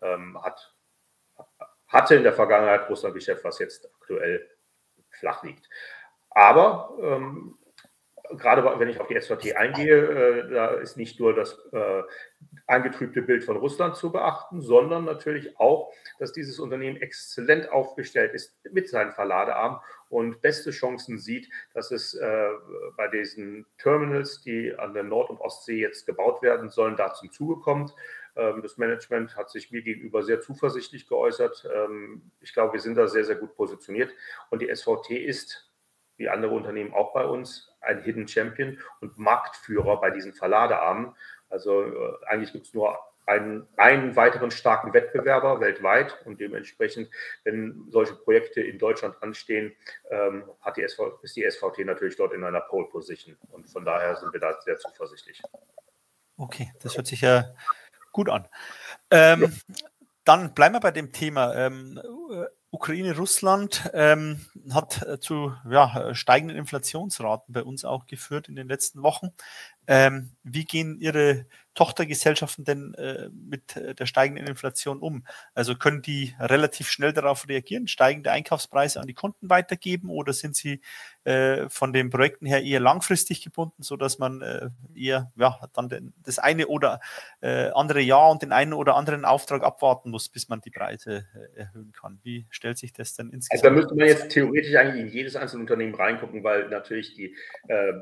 ähm, 0.02 0.38
hat, 0.42 0.74
hatte 1.88 2.14
in 2.14 2.22
der 2.22 2.34
Vergangenheit 2.34 2.88
Russland-Geschäft, 2.90 3.42
was 3.42 3.58
jetzt 3.58 3.90
aktuell 4.00 4.46
flach 5.08 5.42
liegt. 5.42 5.66
Aber 6.28 6.94
ähm, 7.00 7.56
gerade 8.38 8.78
wenn 8.78 8.88
ich 8.88 9.00
auf 9.00 9.08
die 9.08 9.20
SVT 9.20 9.56
eingehe, 9.56 9.96
äh, 9.96 10.50
da 10.50 10.68
ist 10.68 10.96
nicht 10.96 11.20
nur 11.20 11.34
das 11.34 11.58
äh, 11.72 12.02
angetrübte 12.66 13.22
Bild 13.22 13.44
von 13.44 13.56
Russland 13.56 13.96
zu 13.96 14.12
beachten, 14.12 14.60
sondern 14.60 15.04
natürlich 15.04 15.58
auch, 15.58 15.92
dass 16.18 16.32
dieses 16.32 16.58
Unternehmen 16.58 16.96
exzellent 16.96 17.70
aufgestellt 17.70 18.34
ist 18.34 18.56
mit 18.70 18.88
seinen 18.88 19.12
Verladearmen 19.12 19.80
und 20.08 20.40
beste 20.40 20.70
Chancen 20.70 21.18
sieht, 21.18 21.50
dass 21.74 21.90
es 21.90 22.14
äh, 22.14 22.48
bei 22.96 23.08
diesen 23.08 23.66
Terminals, 23.78 24.40
die 24.42 24.74
an 24.76 24.94
der 24.94 25.02
Nord- 25.02 25.30
und 25.30 25.40
Ostsee 25.40 25.80
jetzt 25.80 26.06
gebaut 26.06 26.42
werden 26.42 26.70
sollen, 26.70 26.96
da 26.96 27.12
zum 27.12 27.32
Zuge 27.32 27.60
kommt. 27.60 27.94
Ähm, 28.36 28.62
das 28.62 28.78
Management 28.78 29.36
hat 29.36 29.50
sich 29.50 29.70
mir 29.70 29.82
gegenüber 29.82 30.22
sehr 30.22 30.40
zuversichtlich 30.40 31.06
geäußert. 31.08 31.68
Ähm, 31.72 32.30
ich 32.40 32.52
glaube, 32.52 32.74
wir 32.74 32.80
sind 32.80 32.96
da 32.96 33.08
sehr, 33.08 33.24
sehr 33.24 33.36
gut 33.36 33.54
positioniert 33.56 34.10
und 34.50 34.62
die 34.62 34.74
SVT 34.74 35.10
ist 35.10 35.70
wie 36.16 36.28
andere 36.28 36.54
Unternehmen 36.54 36.94
auch 36.94 37.12
bei 37.12 37.24
uns, 37.24 37.72
ein 37.80 38.02
Hidden 38.02 38.28
Champion 38.28 38.78
und 39.00 39.18
Marktführer 39.18 40.00
bei 40.00 40.10
diesen 40.10 40.32
Verladearmen. 40.32 41.14
Also 41.48 41.82
äh, 41.82 42.24
eigentlich 42.26 42.52
gibt 42.52 42.66
es 42.66 42.74
nur 42.74 42.98
einen, 43.26 43.66
einen 43.76 44.16
weiteren 44.16 44.50
starken 44.50 44.92
Wettbewerber 44.92 45.60
weltweit 45.60 46.18
und 46.26 46.40
dementsprechend, 46.40 47.08
wenn 47.44 47.86
solche 47.90 48.14
Projekte 48.14 48.60
in 48.60 48.78
Deutschland 48.78 49.22
anstehen, 49.22 49.74
ähm, 50.10 50.44
hat 50.60 50.76
die 50.76 50.82
SV, 50.82 51.18
ist 51.22 51.36
die 51.36 51.48
SVT 51.48 51.84
natürlich 51.86 52.16
dort 52.16 52.32
in 52.32 52.44
einer 52.44 52.60
Pole 52.60 52.86
Position 52.86 53.36
und 53.50 53.68
von 53.70 53.84
daher 53.84 54.16
sind 54.16 54.32
wir 54.32 54.40
da 54.40 54.60
sehr 54.60 54.76
zuversichtlich. 54.78 55.40
Okay, 56.36 56.72
das 56.82 56.96
hört 56.96 57.06
sich 57.06 57.20
ja 57.20 57.44
gut 58.12 58.28
an. 58.28 58.46
Ähm, 59.10 59.42
ja. 59.42 59.48
Dann 60.24 60.54
bleiben 60.54 60.74
wir 60.74 60.80
bei 60.80 60.90
dem 60.90 61.12
Thema. 61.12 61.54
Ähm, 61.54 62.00
Ukraine, 62.70 63.16
Russland 63.16 63.88
ähm, 63.94 64.40
hat 64.72 65.02
äh, 65.02 65.20
zu 65.20 65.54
ja, 65.70 66.12
steigenden 66.14 66.56
Inflationsraten 66.56 67.52
bei 67.52 67.62
uns 67.62 67.84
auch 67.84 68.06
geführt 68.06 68.48
in 68.48 68.56
den 68.56 68.66
letzten 68.66 69.02
Wochen. 69.02 69.28
Ähm, 69.86 70.32
wie 70.42 70.64
gehen 70.64 70.98
Ihre 70.98 71.46
Tochtergesellschaften 71.74 72.64
denn 72.64 72.94
äh, 72.94 73.28
mit 73.32 73.76
äh, 73.76 73.94
der 73.94 74.06
steigenden 74.06 74.46
Inflation 74.46 75.00
um? 75.00 75.26
Also 75.54 75.74
können 75.74 76.02
die 76.02 76.34
relativ 76.38 76.88
schnell 76.88 77.12
darauf 77.12 77.48
reagieren, 77.48 77.88
steigende 77.88 78.30
Einkaufspreise 78.30 79.00
an 79.00 79.06
die 79.06 79.14
Kunden 79.14 79.50
weitergeben 79.50 80.08
oder 80.08 80.32
sind 80.32 80.54
sie 80.54 80.80
äh, 81.24 81.68
von 81.68 81.92
den 81.92 82.10
Projekten 82.10 82.46
her 82.46 82.62
eher 82.62 82.80
langfristig 82.80 83.42
gebunden, 83.42 83.82
sodass 83.82 84.18
man 84.18 84.40
äh, 84.42 84.70
eher 84.94 85.32
ja, 85.36 85.58
dann 85.72 85.88
den, 85.88 86.14
das 86.22 86.38
eine 86.38 86.68
oder 86.68 87.00
äh, 87.40 87.70
andere 87.70 88.00
Jahr 88.00 88.30
und 88.30 88.42
den 88.42 88.52
einen 88.52 88.72
oder 88.72 88.94
anderen 88.94 89.24
Auftrag 89.24 89.64
abwarten 89.64 90.10
muss, 90.10 90.28
bis 90.28 90.48
man 90.48 90.60
die 90.60 90.70
Preise 90.70 91.26
äh, 91.34 91.58
erhöhen 91.58 91.92
kann? 91.92 92.20
Wie 92.22 92.46
stellt 92.50 92.78
sich 92.78 92.92
das 92.92 93.14
denn 93.14 93.30
insgesamt? 93.30 93.64
Also 93.64 93.74
da 93.74 93.82
müsste 93.82 93.94
man 93.96 94.06
jetzt 94.06 94.30
theoretisch 94.30 94.74
eigentlich 94.76 95.02
in 95.02 95.08
jedes 95.08 95.34
einzelne 95.34 95.62
Unternehmen 95.62 95.94
reingucken, 95.94 96.44
weil 96.44 96.68
natürlich 96.68 97.14
die 97.14 97.34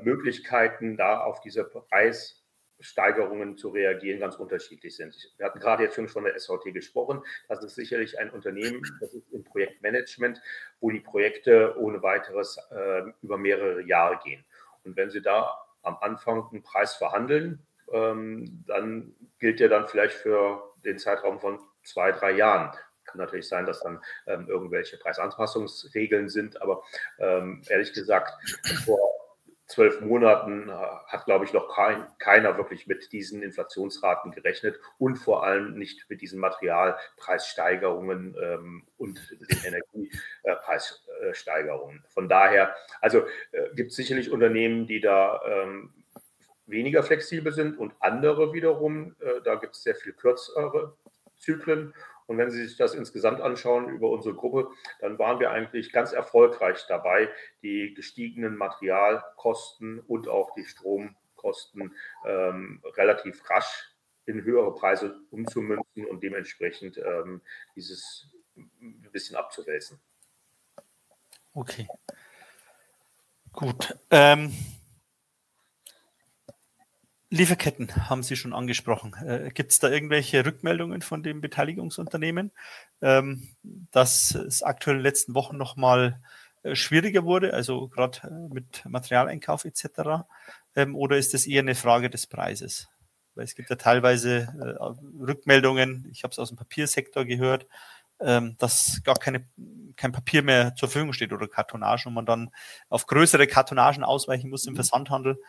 Möglichkeiten 0.03 0.97
da 0.97 1.21
auf 1.21 1.41
diese 1.41 1.65
Preis 1.65 2.42
Steigerungen 2.83 3.57
zu 3.57 3.71
reagieren 3.71 4.21
ganz 4.21 4.37
unterschiedlich 4.37 4.97
sind. 4.97 5.15
Wir 5.37 5.47
hatten 5.47 5.61
gerade 5.61 5.85
jetzt 5.85 5.95
schon 5.95 6.09
von 6.09 6.25
der 6.25 6.39
SVT 6.39 6.73
gesprochen. 6.73 7.23
Das 7.49 7.63
ist 7.63 7.75
sicherlich 7.75 8.19
ein 8.19 8.31
Unternehmen, 8.31 8.83
das 9.01 9.15
ist 9.15 9.33
im 9.33 9.45
Projektmanagement, 9.45 10.41
wo 10.81 10.91
die 10.91 11.01
Projekte 11.01 11.77
ohne 11.79 12.03
weiteres 12.03 12.59
äh, 12.71 13.03
über 13.23 13.39
mehrere 13.39 13.83
Jahre 13.83 14.19
gehen. 14.25 14.45
Und 14.85 14.97
wenn 14.97 15.11
Sie 15.11 15.23
da 15.23 15.53
am 15.83 15.97
Anfang 16.01 16.49
einen 16.51 16.63
Preis 16.63 16.95
verhandeln, 16.95 17.65
ähm, 17.93 18.65
dann 18.67 19.15
gilt 19.39 19.61
der 19.61 19.69
dann 19.69 19.87
vielleicht 19.87 20.15
für 20.15 20.73
den 20.85 20.99
Zeitraum 20.99 21.41
von 21.41 21.61
zwei, 21.85 22.13
drei 22.13 22.33
Jahren. 22.33 22.77
Kann 23.05 23.19
natürlich 23.19 23.49
sein, 23.49 23.67
dass 23.67 23.81
dann 23.81 24.01
ähm, 24.27 24.49
irgendwelche 24.49 24.97
Preisanpassungsregeln 24.97 26.29
sind, 26.29 26.63
aber 26.63 26.83
ähm, 27.19 27.63
ehrlich 27.69 27.93
gesagt, 27.93 28.33
vor 28.85 29.02
zwölf 29.73 30.01
Monaten 30.01 30.69
äh, 30.69 30.73
hat, 30.73 31.25
glaube 31.25 31.45
ich, 31.45 31.53
noch 31.53 31.75
kein, 31.75 32.07
keiner 32.19 32.57
wirklich 32.59 32.87
mit 32.87 33.11
diesen 33.13 33.43
Inflationsraten 33.43 34.31
gerechnet 34.31 34.79
und 34.99 35.17
vor 35.17 35.45
allem 35.45 35.79
nicht 35.79 36.09
mit 36.09 36.21
diesen 36.21 36.39
Materialpreissteigerungen 36.41 38.37
ähm, 38.41 38.87
und 38.99 39.19
den 39.51 39.83
Energiepreissteigerungen. 40.45 42.05
Von 42.09 42.29
daher, 42.29 42.75
also 43.01 43.21
äh, 43.53 43.75
gibt 43.75 43.91
es 43.91 43.97
sicherlich 43.97 44.31
Unternehmen, 44.31 44.87
die 44.87 45.01
da 45.01 45.41
ähm, 45.47 45.95
weniger 46.67 47.03
flexibel 47.03 47.53
sind 47.53 47.79
und 47.79 47.95
andere 48.01 48.53
wiederum, 48.53 49.17
äh, 49.21 49.41
da 49.43 49.55
gibt 49.55 49.75
es 49.75 49.83
sehr 49.83 49.95
viel 49.95 50.13
kürzere 50.13 50.95
Zyklen 51.39 51.95
und 52.27 52.39
wenn 52.39 52.51
Sie 52.51 52.65
sich 52.65 52.77
das 52.77 52.95
insgesamt 52.95 53.41
anschauen 53.41 53.89
über 53.89 54.11
unsere 54.11 54.35
Gruppe, 54.35 54.71
dann 55.01 55.19
waren 55.19 55.41
wir 55.41 55.51
eigentlich 55.51 55.93
ganz 55.93 56.13
erfolgreich 56.13 56.85
dabei, 56.89 57.29
die 57.63 57.95
gestiegenen 57.95 58.57
Materialkosten 58.57 60.01
und 60.01 60.29
auch 60.29 60.55
die 60.55 60.65
Stromkosten 60.65 61.95
ähm, 62.27 62.83
relativ 62.97 63.49
rasch 63.51 63.93
in 64.27 64.45
höhere 64.45 64.75
Preise 64.75 65.21
umzumünzen 65.31 66.07
und 66.07 66.23
dementsprechend 66.23 66.99
ähm, 66.99 67.41
dieses 67.75 68.29
ein 68.57 69.09
bisschen 69.13 69.37
abzuwälzen. 69.37 70.01
Okay. 71.55 71.89
Gut. 73.53 73.97
Ähm, 74.11 74.53
Lieferketten 77.33 78.11
haben 78.11 78.23
Sie 78.23 78.37
schon 78.37 78.53
angesprochen. 78.53 79.15
Äh, 79.15 79.51
Gibt 79.55 79.73
es 79.73 79.79
da 79.79 79.89
irgendwelche 79.89 80.45
Rückmeldungen 80.45 81.01
von 81.01 81.23
dem 81.23 81.41
Beteiligungsunternehmen, 81.41 82.53
ähm, 83.01 83.49
dass 83.91 84.35
es 84.35 84.63
aktuell 84.63 84.97
in 84.97 85.01
den 85.01 85.05
letzten 85.05 85.35
Wochen 85.35 85.57
nochmal 85.57 86.21
äh, 86.63 86.75
schwieriger 86.75 87.25
wurde, 87.25 87.55
also 87.55 87.89
gerade 87.89 88.19
äh, 88.25 88.53
mit 88.53 88.85
Materialeinkauf 88.85 89.65
etc.? 89.65 90.27
Ähm, 90.77 90.95
oder 90.95 91.17
ist 91.17 91.33
das 91.33 91.47
eher 91.47 91.61
eine 91.61 91.75
Frage 91.75 92.11
des 92.11 92.27
Preises? 92.27 92.89
Weil 93.35 93.45
es 93.45 93.55
gibt 93.55 93.71
ja 93.71 93.77
teilweise 93.77 94.49
äh, 94.61 95.25
Rückmeldungen, 95.25 96.07
ich 96.13 96.25
habe 96.25 96.33
es 96.33 96.39
aus 96.39 96.49
dem 96.49 96.59
Papiersektor 96.59 97.25
gehört, 97.25 97.67
ähm, 98.21 98.57
dass 98.59 99.01
gar 99.05 99.17
keine, 99.17 99.47
kein 99.97 100.13
Papier 100.13 100.43
mehr 100.43 100.75
zur 100.75 100.91
Verfügung 100.91 101.15
steht 101.15 101.33
oder 101.33 101.49
Kartonage 101.49 102.09
und 102.09 102.15
man 102.15 102.27
dann 102.27 102.51
auf 102.91 103.07
größere 103.07 103.47
Kartonagen 103.47 104.05
ausweichen 104.05 104.51
muss 104.51 104.67
im 104.67 104.75
mhm. 104.75 104.77
Versandhandel. 104.77 105.41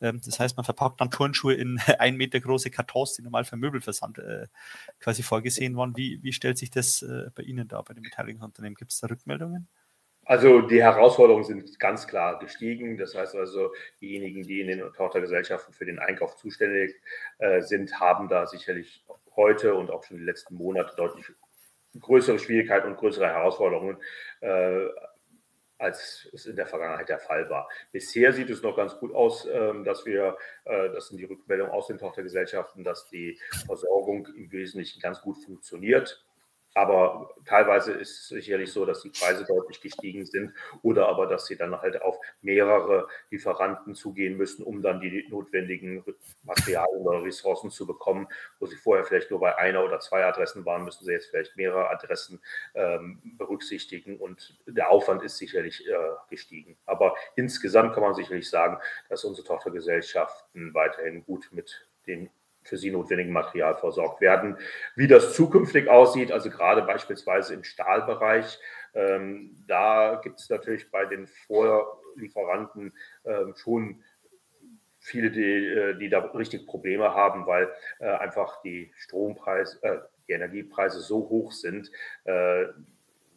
Ähm, 0.00 0.20
das 0.24 0.40
heißt, 0.40 0.56
man 0.56 0.64
verpackt 0.64 1.00
dann 1.00 1.10
Turnschuhe 1.10 1.54
in 1.54 1.78
ein 1.98 2.16
Meter 2.16 2.40
große 2.40 2.70
Kartons, 2.70 3.14
die 3.14 3.22
normal 3.22 3.44
für 3.44 3.56
Möbelversand 3.56 4.18
äh, 4.18 4.46
quasi 4.98 5.22
vorgesehen 5.22 5.76
waren. 5.76 5.96
Wie, 5.96 6.22
wie 6.22 6.32
stellt 6.32 6.58
sich 6.58 6.70
das 6.70 7.02
äh, 7.02 7.30
bei 7.34 7.42
Ihnen 7.42 7.68
da, 7.68 7.82
bei 7.82 7.94
den 7.94 8.02
Beteiligungsunternehmen? 8.02 8.76
Gibt 8.76 8.92
es 8.92 9.00
da 9.00 9.08
Rückmeldungen? 9.08 9.68
Also 10.24 10.60
die 10.60 10.82
Herausforderungen 10.82 11.44
sind 11.44 11.78
ganz 11.80 12.06
klar 12.06 12.38
gestiegen. 12.38 12.96
Das 12.96 13.14
heißt 13.14 13.34
also, 13.34 13.72
diejenigen, 14.00 14.42
die 14.46 14.60
in 14.60 14.68
den 14.68 14.92
Tochtergesellschaften 14.92 15.74
für 15.74 15.86
den 15.86 15.98
Einkauf 15.98 16.36
zuständig 16.36 16.94
äh, 17.38 17.62
sind, 17.62 17.98
haben 17.98 18.28
da 18.28 18.46
sicherlich 18.46 19.04
heute 19.34 19.74
und 19.74 19.90
auch 19.90 20.04
schon 20.04 20.18
die 20.18 20.24
letzten 20.24 20.54
Monate 20.54 20.94
deutlich 20.96 21.26
größere 21.98 22.38
Schwierigkeiten 22.38 22.88
und 22.88 22.96
größere 22.96 23.26
Herausforderungen. 23.26 23.96
Als 25.80 26.28
es 26.32 26.44
in 26.44 26.56
der 26.56 26.66
Vergangenheit 26.66 27.08
der 27.08 27.18
Fall 27.18 27.48
war. 27.48 27.68
Bisher 27.90 28.32
sieht 28.32 28.50
es 28.50 28.62
noch 28.62 28.76
ganz 28.76 28.98
gut 28.98 29.14
aus, 29.14 29.48
ähm, 29.50 29.82
dass 29.82 30.04
wir, 30.04 30.36
äh, 30.66 30.90
das 30.90 31.08
sind 31.08 31.18
die 31.18 31.24
Rückmeldungen 31.24 31.72
aus 31.72 31.86
den 31.86 31.98
Tochtergesellschaften, 31.98 32.84
dass 32.84 33.08
die 33.08 33.40
Versorgung 33.66 34.26
im 34.36 34.52
Wesentlichen 34.52 35.00
ganz 35.00 35.22
gut 35.22 35.38
funktioniert. 35.42 36.24
Aber 36.74 37.34
teilweise 37.46 37.92
ist 37.92 38.10
es 38.10 38.28
sicherlich 38.28 38.72
so, 38.72 38.86
dass 38.86 39.02
die 39.02 39.10
Preise 39.10 39.44
deutlich 39.44 39.80
gestiegen 39.80 40.24
sind 40.24 40.54
oder 40.82 41.08
aber, 41.08 41.26
dass 41.26 41.46
sie 41.46 41.56
dann 41.56 41.80
halt 41.80 42.00
auf 42.00 42.16
mehrere 42.42 43.08
Lieferanten 43.30 43.94
zugehen 43.94 44.36
müssen, 44.36 44.62
um 44.62 44.80
dann 44.80 45.00
die 45.00 45.26
notwendigen 45.28 46.04
Materialien 46.44 47.06
oder 47.06 47.24
Ressourcen 47.24 47.70
zu 47.70 47.86
bekommen. 47.86 48.28
Wo 48.60 48.66
sie 48.66 48.76
vorher 48.76 49.04
vielleicht 49.04 49.30
nur 49.32 49.40
bei 49.40 49.58
einer 49.58 49.84
oder 49.84 49.98
zwei 49.98 50.24
Adressen 50.24 50.64
waren, 50.64 50.84
müssen 50.84 51.04
sie 51.04 51.12
jetzt 51.12 51.30
vielleicht 51.30 51.56
mehrere 51.56 51.90
Adressen 51.90 52.40
ähm, 52.74 53.20
berücksichtigen 53.36 54.18
und 54.18 54.56
der 54.66 54.90
Aufwand 54.90 55.24
ist 55.24 55.38
sicherlich 55.38 55.84
äh, 55.88 55.92
gestiegen. 56.28 56.76
Aber 56.86 57.16
insgesamt 57.34 57.94
kann 57.94 58.04
man 58.04 58.14
sicherlich 58.14 58.48
sagen, 58.48 58.78
dass 59.08 59.24
unsere 59.24 59.46
Tochtergesellschaften 59.46 60.72
weiterhin 60.72 61.24
gut 61.24 61.48
mit 61.50 61.88
den 62.06 62.30
für 62.62 62.76
sie 62.76 62.90
notwendigen 62.90 63.32
Material 63.32 63.76
versorgt 63.76 64.20
werden. 64.20 64.56
Wie 64.96 65.06
das 65.06 65.34
zukünftig 65.34 65.88
aussieht, 65.88 66.32
also 66.32 66.50
gerade 66.50 66.82
beispielsweise 66.82 67.54
im 67.54 67.64
Stahlbereich, 67.64 68.58
ähm, 68.94 69.56
da 69.66 70.20
gibt 70.22 70.40
es 70.40 70.50
natürlich 70.50 70.90
bei 70.90 71.04
den 71.04 71.26
Vorlieferanten 71.26 72.92
ähm, 73.24 73.54
schon 73.56 74.02
viele, 74.98 75.30
die, 75.30 75.66
äh, 75.66 75.98
die, 75.98 76.08
da 76.08 76.20
richtig 76.20 76.66
Probleme 76.66 77.14
haben, 77.14 77.46
weil 77.46 77.72
äh, 77.98 78.06
einfach 78.06 78.60
die 78.62 78.92
Strompreise, 78.96 79.82
äh, 79.82 79.98
die 80.28 80.32
Energiepreise 80.32 81.00
so 81.00 81.28
hoch 81.28 81.52
sind, 81.52 81.90
äh, 82.24 82.66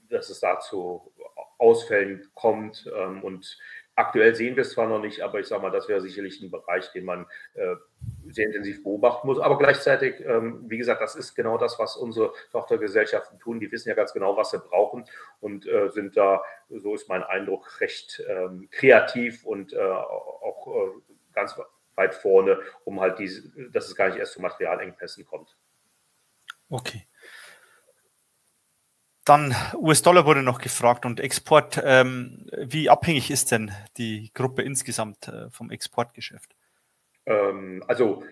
dass 0.10 0.30
es 0.30 0.40
da 0.40 0.60
zu 0.60 1.12
Ausfällen 1.58 2.28
kommt 2.34 2.92
ähm, 2.96 3.24
und 3.24 3.58
Aktuell 3.96 4.34
sehen 4.34 4.56
wir 4.56 4.62
es 4.62 4.72
zwar 4.72 4.88
noch 4.88 5.00
nicht, 5.00 5.22
aber 5.22 5.40
ich 5.40 5.48
sage 5.48 5.62
mal, 5.62 5.70
das 5.70 5.88
wäre 5.88 6.02
sicherlich 6.02 6.42
ein 6.42 6.50
Bereich, 6.50 6.92
den 6.94 7.06
man 7.06 7.28
äh, 7.54 7.76
sehr 8.30 8.48
intensiv 8.48 8.82
beobachten 8.84 9.28
muss. 9.28 9.40
Aber 9.40 9.58
gleichzeitig, 9.60 10.20
ähm, 10.26 10.64
wie 10.68 10.80
gesagt, 10.80 11.00
das 11.00 11.16
ist 11.16 11.36
genau 11.36 11.60
das, 11.60 11.78
was 11.78 11.96
unsere 11.96 12.34
Tochtergesellschaften 12.52 13.38
tun. 13.40 13.60
Die 13.60 13.72
wissen 13.72 13.90
ja 13.90 13.96
ganz 13.96 14.12
genau, 14.12 14.36
was 14.36 14.50
sie 14.50 14.58
brauchen 14.58 15.06
und 15.42 15.68
äh, 15.68 15.90
sind 15.90 16.18
da, 16.18 16.42
so 16.70 16.96
ist 16.96 17.08
mein 17.08 17.24
Eindruck, 17.24 17.80
recht 17.82 18.24
ähm, 18.28 18.68
kreativ 18.72 19.46
und 19.46 19.74
äh, 19.74 19.80
auch 19.80 20.68
äh, 20.68 21.14
ganz 21.34 21.56
weit 21.96 22.16
vorne, 22.16 22.60
um 22.86 23.00
halt 23.00 23.20
diese, 23.20 23.48
dass 23.70 23.88
es 23.88 23.96
gar 23.96 24.10
nicht 24.10 24.18
erst 24.18 24.34
zu 24.34 24.42
Materialengpässen 24.42 25.24
kommt. 25.26 25.56
Okay. 26.70 27.06
Dann 29.26 29.56
US-Dollar 29.76 30.26
wurde 30.26 30.44
noch 30.44 30.60
gefragt 30.60 31.06
und 31.06 31.20
Export. 31.20 31.82
Ähm, 31.84 32.46
wie 32.52 32.90
abhängig 32.90 33.32
ist 33.32 33.52
denn 33.52 33.72
die 33.98 34.32
Gruppe 34.34 34.64
insgesamt 34.64 35.30
äh, 35.30 35.50
vom 35.50 35.72
Exportgeschäft? 35.72 36.56
Ähm, 37.26 37.84
also 37.88 38.24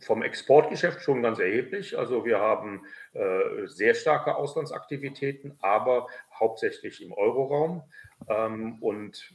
vom 0.00 0.22
Exportgeschäft 0.22 1.02
schon 1.02 1.22
ganz 1.22 1.38
erheblich. 1.38 1.98
Also 1.98 2.24
wir 2.24 2.38
haben 2.40 2.86
äh, 3.12 3.66
sehr 3.66 3.94
starke 3.94 4.34
Auslandsaktivitäten, 4.34 5.58
aber 5.60 6.06
hauptsächlich 6.38 7.02
im 7.02 7.12
Euroraum. 7.12 7.82
Ähm, 8.28 8.78
und 8.80 9.34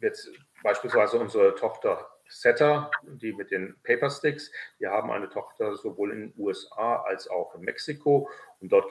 jetzt 0.00 0.30
beispielsweise 0.62 1.18
unsere 1.18 1.56
Tochter 1.56 2.08
Setter, 2.28 2.92
die 3.02 3.32
mit 3.32 3.50
den 3.50 3.74
Papersticks. 3.82 4.52
Wir 4.78 4.90
haben 4.90 5.10
eine 5.10 5.28
Tochter 5.28 5.74
sowohl 5.74 6.12
in 6.12 6.20
den 6.20 6.34
USA 6.38 7.02
als 7.02 7.28
auch 7.28 7.56
in 7.56 7.62
Mexiko. 7.62 8.30
Und 8.60 8.70
dort 8.70 8.86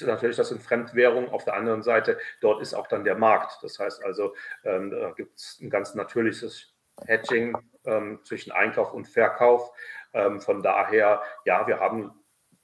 ist 0.00 0.06
natürlich 0.06 0.36
das 0.36 0.50
in 0.50 0.60
Fremdwährung. 0.60 1.28
Auf 1.28 1.44
der 1.44 1.54
anderen 1.54 1.82
Seite, 1.82 2.18
dort 2.40 2.62
ist 2.62 2.74
auch 2.74 2.86
dann 2.86 3.04
der 3.04 3.16
Markt. 3.16 3.62
Das 3.62 3.78
heißt 3.78 4.04
also, 4.04 4.34
ähm, 4.64 4.90
da 4.90 5.10
gibt 5.12 5.38
es 5.38 5.58
ein 5.60 5.70
ganz 5.70 5.94
natürliches 5.94 6.74
Hedging 7.06 7.56
ähm, 7.84 8.20
zwischen 8.24 8.52
Einkauf 8.52 8.92
und 8.92 9.06
Verkauf. 9.06 9.70
Ähm, 10.12 10.40
von 10.40 10.62
daher, 10.62 11.22
ja, 11.44 11.66
wir 11.66 11.80
haben 11.80 12.12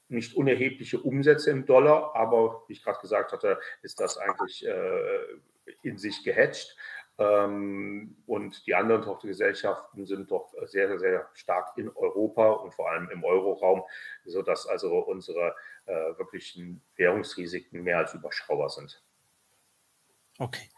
nicht 0.08 0.36
unerhebliche 0.36 0.98
Umsätze 0.98 1.50
im 1.50 1.66
Dollar, 1.66 2.14
aber 2.16 2.64
wie 2.66 2.72
ich 2.72 2.82
gerade 2.82 3.00
gesagt 3.00 3.32
hatte, 3.32 3.60
ist 3.82 4.00
das 4.00 4.16
eigentlich 4.16 4.66
äh, 4.66 5.40
in 5.82 5.98
sich 5.98 6.24
gehatcht. 6.24 6.76
Ähm, 7.18 8.16
und 8.26 8.64
die 8.66 8.74
anderen 8.74 9.02
Tochtergesellschaften 9.02 10.06
sind 10.06 10.30
doch 10.30 10.54
sehr, 10.66 10.98
sehr 10.98 11.28
stark 11.34 11.76
in 11.76 11.88
Europa 11.88 12.48
und 12.50 12.74
vor 12.74 12.90
allem 12.90 13.10
im 13.10 13.24
Euroraum, 13.24 13.82
sodass 14.24 14.66
also 14.68 14.98
unsere 15.00 15.54
äh, 15.86 15.92
wirklichen 16.16 16.80
Währungsrisiken 16.96 17.82
mehr 17.82 17.98
als 17.98 18.14
überschaubar 18.14 18.68
sind. 18.68 19.02
Okay, 20.38 20.68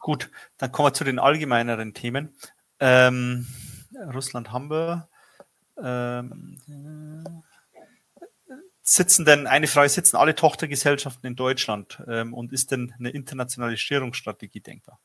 gut. 0.00 0.30
Dann 0.56 0.72
kommen 0.72 0.88
wir 0.88 0.94
zu 0.94 1.04
den 1.04 1.18
allgemeineren 1.18 1.92
Themen. 1.92 2.34
Ähm, 2.80 3.46
Russland 4.14 4.52
haben 4.52 4.70
wir. 4.70 5.08
Ähm, 5.76 6.58
sitzen 8.80 9.24
denn, 9.24 9.46
eine 9.46 9.66
Frage, 9.66 9.88
sitzen 9.88 10.16
alle 10.16 10.34
Tochtergesellschaften 10.34 11.26
in 11.26 11.36
Deutschland 11.36 12.02
ähm, 12.06 12.32
und 12.32 12.52
ist 12.52 12.70
denn 12.70 12.94
eine 12.98 13.10
Internationalisierungsstrategie 13.10 14.60
denkbar? 14.60 15.00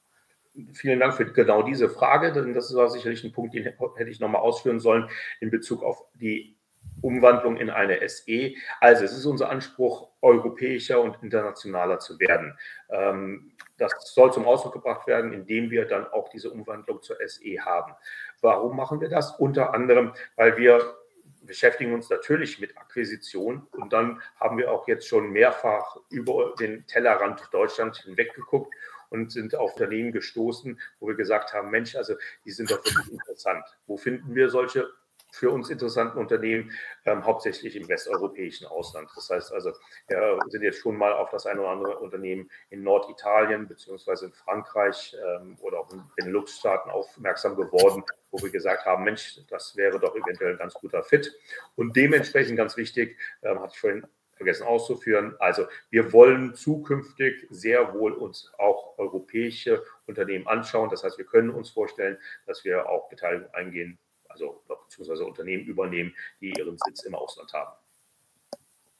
Vielen 0.74 1.00
Dank 1.00 1.14
für 1.14 1.26
genau 1.26 1.64
diese 1.64 1.90
Frage, 1.90 2.32
denn 2.32 2.54
das 2.54 2.74
war 2.76 2.90
sicherlich 2.90 3.24
ein 3.24 3.32
Punkt, 3.32 3.54
den 3.54 3.64
hätte 3.64 4.10
ich 4.10 4.20
nochmal 4.20 4.42
ausführen 4.42 4.80
sollen 4.80 5.10
in 5.40 5.50
Bezug 5.50 5.84
auf 5.84 6.06
die 6.14 6.56
Umwandlung 7.02 7.58
in 7.58 7.70
eine 7.70 8.08
SE. 8.08 8.54
Also 8.80 9.06
es 9.06 9.14
ist 9.14 9.26
unser 9.26 9.50
Anspruch, 9.50 10.10
europäischer 10.22 11.02
und 11.02 11.22
internationaler 11.24 12.00
zu 12.00 12.20
werden. 12.20 12.58
Ähm, 12.90 13.52
das 13.78 13.94
soll 14.14 14.34
zum 14.34 14.46
Ausdruck 14.46 14.74
gebracht 14.74 15.08
werden, 15.08 15.32
indem 15.32 15.72
wir 15.72 15.86
dann 15.86 16.06
auch 16.08 16.30
diese 16.30 16.52
Umwandlung 16.52 17.02
zur 17.02 17.18
SE 17.26 17.60
haben. 17.62 17.94
Warum 18.42 18.76
machen 18.76 19.00
wir 19.00 19.10
das? 19.10 19.32
Unter 19.40 19.74
anderem, 19.74 20.14
weil 20.36 20.58
wir 20.58 20.96
beschäftigen 21.42 21.94
uns 21.94 22.10
natürlich 22.10 22.60
mit 22.60 22.78
Akquisition 22.78 23.68
und 23.72 23.94
dann 23.94 24.22
haben 24.40 24.58
wir 24.58 24.72
auch 24.72 24.88
jetzt 24.88 25.08
schon 25.08 25.32
mehrfach 25.32 25.98
über 26.10 26.54
den 26.60 26.86
Tellerrand 26.86 27.50
Deutschland 27.52 27.98
hinweg 27.98 28.36
geguckt 28.36 28.74
und 29.10 29.32
sind 29.32 29.56
auf 29.56 29.74
Unternehmen 29.74 30.12
gestoßen, 30.12 30.80
wo 31.00 31.08
wir 31.08 31.16
gesagt 31.16 31.54
haben, 31.54 31.70
Mensch, 31.70 31.96
also 31.96 32.16
die 32.46 32.52
sind 32.52 32.72
doch 32.72 32.84
wirklich 32.84 33.12
interessant. 33.12 33.66
Wo 33.88 33.98
finden 33.98 34.36
wir 34.36 34.50
solche 34.50 34.90
für 35.32 35.52
uns 35.52 35.70
interessanten 35.70 36.18
Unternehmen, 36.18 36.72
ähm, 37.06 37.26
hauptsächlich 37.26 37.76
im 37.76 37.88
westeuropäischen 37.88 38.68
Ausland. 38.68 39.10
Das 39.16 39.30
heißt 39.30 39.54
also, 39.54 39.74
wir 40.08 40.40
sind 40.48 40.64
jetzt 40.64 40.80
schon 40.80 40.98
mal 40.98 41.14
auf 41.14 41.30
das 41.30 41.46
eine 41.46 41.62
oder 41.62 41.70
andere 41.70 42.00
Unternehmen 42.00 42.50
in 42.70 42.84
Norditalien 42.84 43.68
beziehungsweise 43.68 44.26
in 44.26 44.34
Frankreich 44.34 45.16
ähm, 45.24 45.58
oder 45.62 45.80
auch 45.80 45.92
in 45.92 46.00
den 46.00 46.12
Benelux-Staaten 46.16 46.90
aufmerksam 46.90 47.56
geworden, 47.56 48.04
wo 48.32 48.42
wir 48.42 48.50
gesagt 48.50 48.86
haben, 48.86 49.04
Mensch, 49.04 49.40
das 49.50 49.76
wäre 49.76 50.00
doch 50.00 50.16
eventuell 50.16 50.54
ein 50.54 50.58
ganz 50.58 50.74
guter 50.74 51.04
Fit. 51.04 51.34
Und 51.76 51.96
dementsprechend 51.96 52.58
ganz 52.58 52.76
wichtig, 52.78 53.18
ähm, 53.44 53.60
hatte 53.60 53.74
ich 53.74 53.80
vorhin 53.80 54.08
vergessen 54.40 54.66
auszuführen. 54.66 55.36
Also 55.40 55.68
wir 55.90 56.14
wollen 56.14 56.56
zukünftig 56.56 57.46
sehr 57.50 57.94
wohl 57.94 58.14
uns 58.14 58.52
auch 58.58 58.98
europäische 58.98 59.84
Unternehmen 60.08 60.48
anschauen. 60.48 60.90
Das 60.90 61.04
heißt, 61.04 61.18
wir 61.18 61.26
können 61.26 61.50
uns 61.50 61.70
vorstellen, 61.70 62.18
dass 62.48 62.64
wir 62.64 62.88
auch 62.90 63.10
Beteiligung 63.10 63.54
eingehen, 63.54 64.00
also 64.30 64.64
beziehungsweise 64.66 65.26
Unternehmen 65.26 65.66
übernehmen, 65.66 66.16
die 66.40 66.54
ihren 66.58 66.78
Sitz 66.78 67.04
im 67.04 67.16
Ausland 67.16 67.52
haben. 67.52 67.79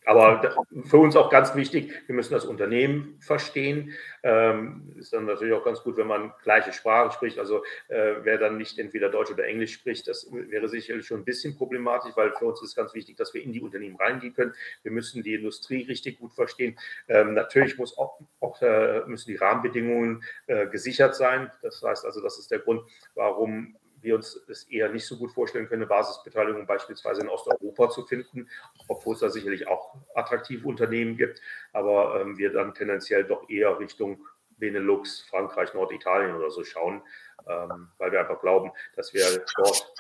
Aber 0.10 0.66
für 0.86 0.98
uns 0.98 1.16
auch 1.16 1.30
ganz 1.30 1.54
wichtig, 1.54 1.94
wir 2.08 2.16
müssen 2.16 2.34
das 2.34 2.44
Unternehmen 2.44 3.20
verstehen. 3.20 3.94
Ähm, 4.24 4.96
ist 4.98 5.14
dann 5.14 5.26
natürlich 5.26 5.54
auch 5.54 5.64
ganz 5.64 5.84
gut, 5.84 5.98
wenn 5.98 6.08
man 6.08 6.34
gleiche 6.42 6.74
Sprache 6.74 7.12
spricht. 7.12 7.38
Also 7.38 7.64
äh, 7.90 8.16
wer 8.24 8.40
dann 8.40 8.58
nicht 8.58 8.80
entweder 8.80 9.10
Deutsch 9.10 9.30
oder 9.30 9.46
Englisch 9.46 9.74
spricht, 9.74 10.08
das 10.08 10.28
wäre 10.32 10.68
sicherlich 10.68 11.06
schon 11.06 11.20
ein 11.20 11.26
bisschen 11.26 11.56
problematisch, 11.56 12.14
weil 12.16 12.32
für 12.32 12.46
uns 12.46 12.60
ist 12.64 12.76
ganz 12.76 12.96
wichtig, 12.96 13.18
dass 13.18 13.36
wir 13.36 13.44
in 13.44 13.54
die 13.54 13.62
Unternehmen 13.62 13.98
reingehen 13.98 14.34
können. 14.34 14.56
Wir 14.82 14.92
müssen 14.92 15.22
die 15.22 15.36
Industrie 15.36 15.84
richtig 15.84 16.18
gut 16.18 16.34
verstehen. 16.34 16.76
Ähm, 17.08 17.36
natürlich 17.36 17.78
muss 17.78 17.96
auch, 17.96 18.20
auch 18.40 18.60
äh, 18.64 19.02
müssen 19.06 19.30
die 19.30 19.38
Rahmenbedingungen 19.38 20.24
äh, 20.48 20.66
gesichert 20.66 21.16
sein. 21.16 21.52
Das 21.62 21.84
heißt 21.84 22.04
also, 22.04 22.20
das 22.20 22.40
ist 22.40 22.50
der 22.50 22.60
Grund, 22.60 22.82
warum 23.14 23.76
wir 24.02 24.16
uns 24.16 24.36
es 24.48 24.64
eher 24.66 24.90
nicht 24.90 25.06
so 25.06 25.18
gut 25.18 25.32
vorstellen 25.32 25.68
können, 25.68 25.84
eine 25.84 25.90
Basisbeteiligung 25.90 26.66
beispielsweise 26.66 27.22
in 27.22 27.30
Osteuropa 27.30 27.90
zu 27.90 28.06
finden, 28.06 28.50
obwohl 28.88 29.16
es 29.16 29.22
da 29.22 29.30
sicherlich 29.30 29.68
auch 29.68 29.96
attraktive 30.16 30.68
Unternehmen 30.68 31.18
gibt, 31.18 31.42
aber 31.74 32.22
ähm, 32.22 32.38
wir 32.38 32.52
dann 32.52 32.74
tendenziell 32.74 33.24
doch 33.24 33.50
eher 33.50 33.80
Richtung 33.80 34.26
Benelux, 34.58 35.22
Frankreich, 35.22 35.74
Norditalien 35.74 36.36
oder 36.36 36.52
so 36.52 36.64
schauen, 36.64 37.02
ähm, 37.48 37.90
weil 37.98 38.12
wir 38.12 38.20
einfach 38.20 38.42
glauben, 38.42 38.72
dass 38.96 39.14
wir 39.14 39.46
dort 39.56 39.94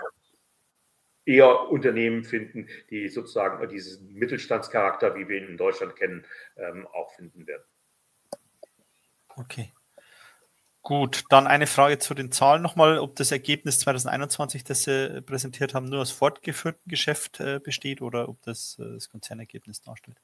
eher 1.26 1.70
Unternehmen 1.70 2.24
finden, 2.24 2.68
die 2.90 3.08
sozusagen 3.08 3.68
diesen 3.70 4.14
Mittelstandscharakter, 4.14 5.16
wie 5.16 5.28
wir 5.28 5.38
ihn 5.38 5.50
in 5.50 5.58
Deutschland 5.58 5.96
kennen, 5.96 6.26
ähm, 6.58 6.88
auch 6.88 7.12
finden 7.14 7.48
werden. 7.48 7.64
Okay. 9.36 9.72
Gut, 10.82 11.26
dann 11.30 11.46
eine 11.46 11.68
Frage 11.68 12.00
zu 12.00 12.14
den 12.14 12.32
Zahlen 12.32 12.62
nochmal, 12.62 13.00
ob 13.00 13.16
das 13.16 13.32
Ergebnis 13.32 13.80
2021, 13.80 14.64
das 14.64 14.84
Sie 14.84 15.22
präsentiert 15.22 15.74
haben, 15.74 15.86
nur 15.86 16.02
aus 16.02 16.12
fortgeführtem 16.12 16.82
Geschäft 16.88 17.40
äh, 17.42 17.60
besteht 17.60 18.02
oder 18.02 18.30
ob 18.30 18.42
das 18.44 18.78
äh, 18.80 18.94
das 18.94 19.10
Konzernergebnis 19.10 19.82
darstellt. 19.82 20.18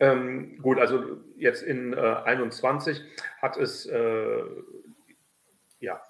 Ähm, 0.00 0.58
gut, 0.62 0.78
also 0.78 1.18
jetzt 1.36 1.62
in 1.62 1.92
äh, 1.92 1.96
21 1.96 3.00
hat 3.40 3.56
es 3.56 3.86
äh, 3.86 4.42
ja 5.80 6.02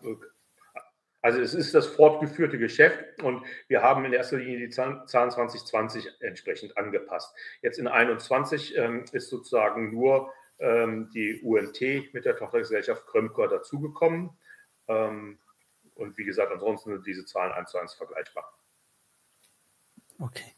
also 1.21 1.41
es 1.41 1.53
ist 1.53 1.75
das 1.75 1.87
fortgeführte 1.87 2.59
Geschäft 2.59 3.23
und 3.23 3.45
wir 3.67 3.83
haben 3.83 4.05
in 4.05 4.13
erster 4.13 4.37
Linie 4.37 4.59
die 4.59 4.71
Zahlen 4.71 5.07
2020 5.07 6.09
entsprechend 6.21 6.77
angepasst. 6.79 7.35
Jetzt 7.61 7.79
in 7.79 7.89
21 7.89 8.77
ähm, 8.77 9.05
ist 9.13 9.29
sozusagen 9.29 9.93
nur 9.93 10.33
ähm, 10.59 11.11
die 11.13 11.41
UMT 11.43 12.13
mit 12.13 12.25
der 12.25 12.37
Tochtergesellschaft 12.37 13.07
Krömker 13.07 13.49
dazugekommen. 13.49 14.31
Ähm, 14.89 15.39
und 15.95 16.17
wie 16.17 16.25
gesagt, 16.25 16.53
ansonsten 16.53 16.93
sind 16.93 17.07
diese 17.07 17.25
Zahlen 17.25 17.53
eins 17.53 17.71
zu 17.71 17.79
eins 17.79 17.95
vergleichbar. 17.95 18.53
Okay. 20.19 20.55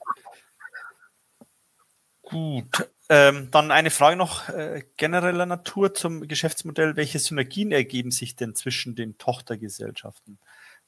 Gut. 2.22 2.90
Ähm, 3.08 3.50
dann 3.50 3.72
eine 3.72 3.90
Frage 3.90 4.16
noch 4.16 4.48
äh, 4.50 4.84
genereller 4.96 5.46
Natur 5.46 5.94
zum 5.94 6.28
Geschäftsmodell. 6.28 6.94
Welche 6.94 7.18
Synergien 7.18 7.72
ergeben 7.72 8.12
sich 8.12 8.36
denn 8.36 8.54
zwischen 8.54 8.94
den 8.94 9.18
Tochtergesellschaften? 9.18 10.38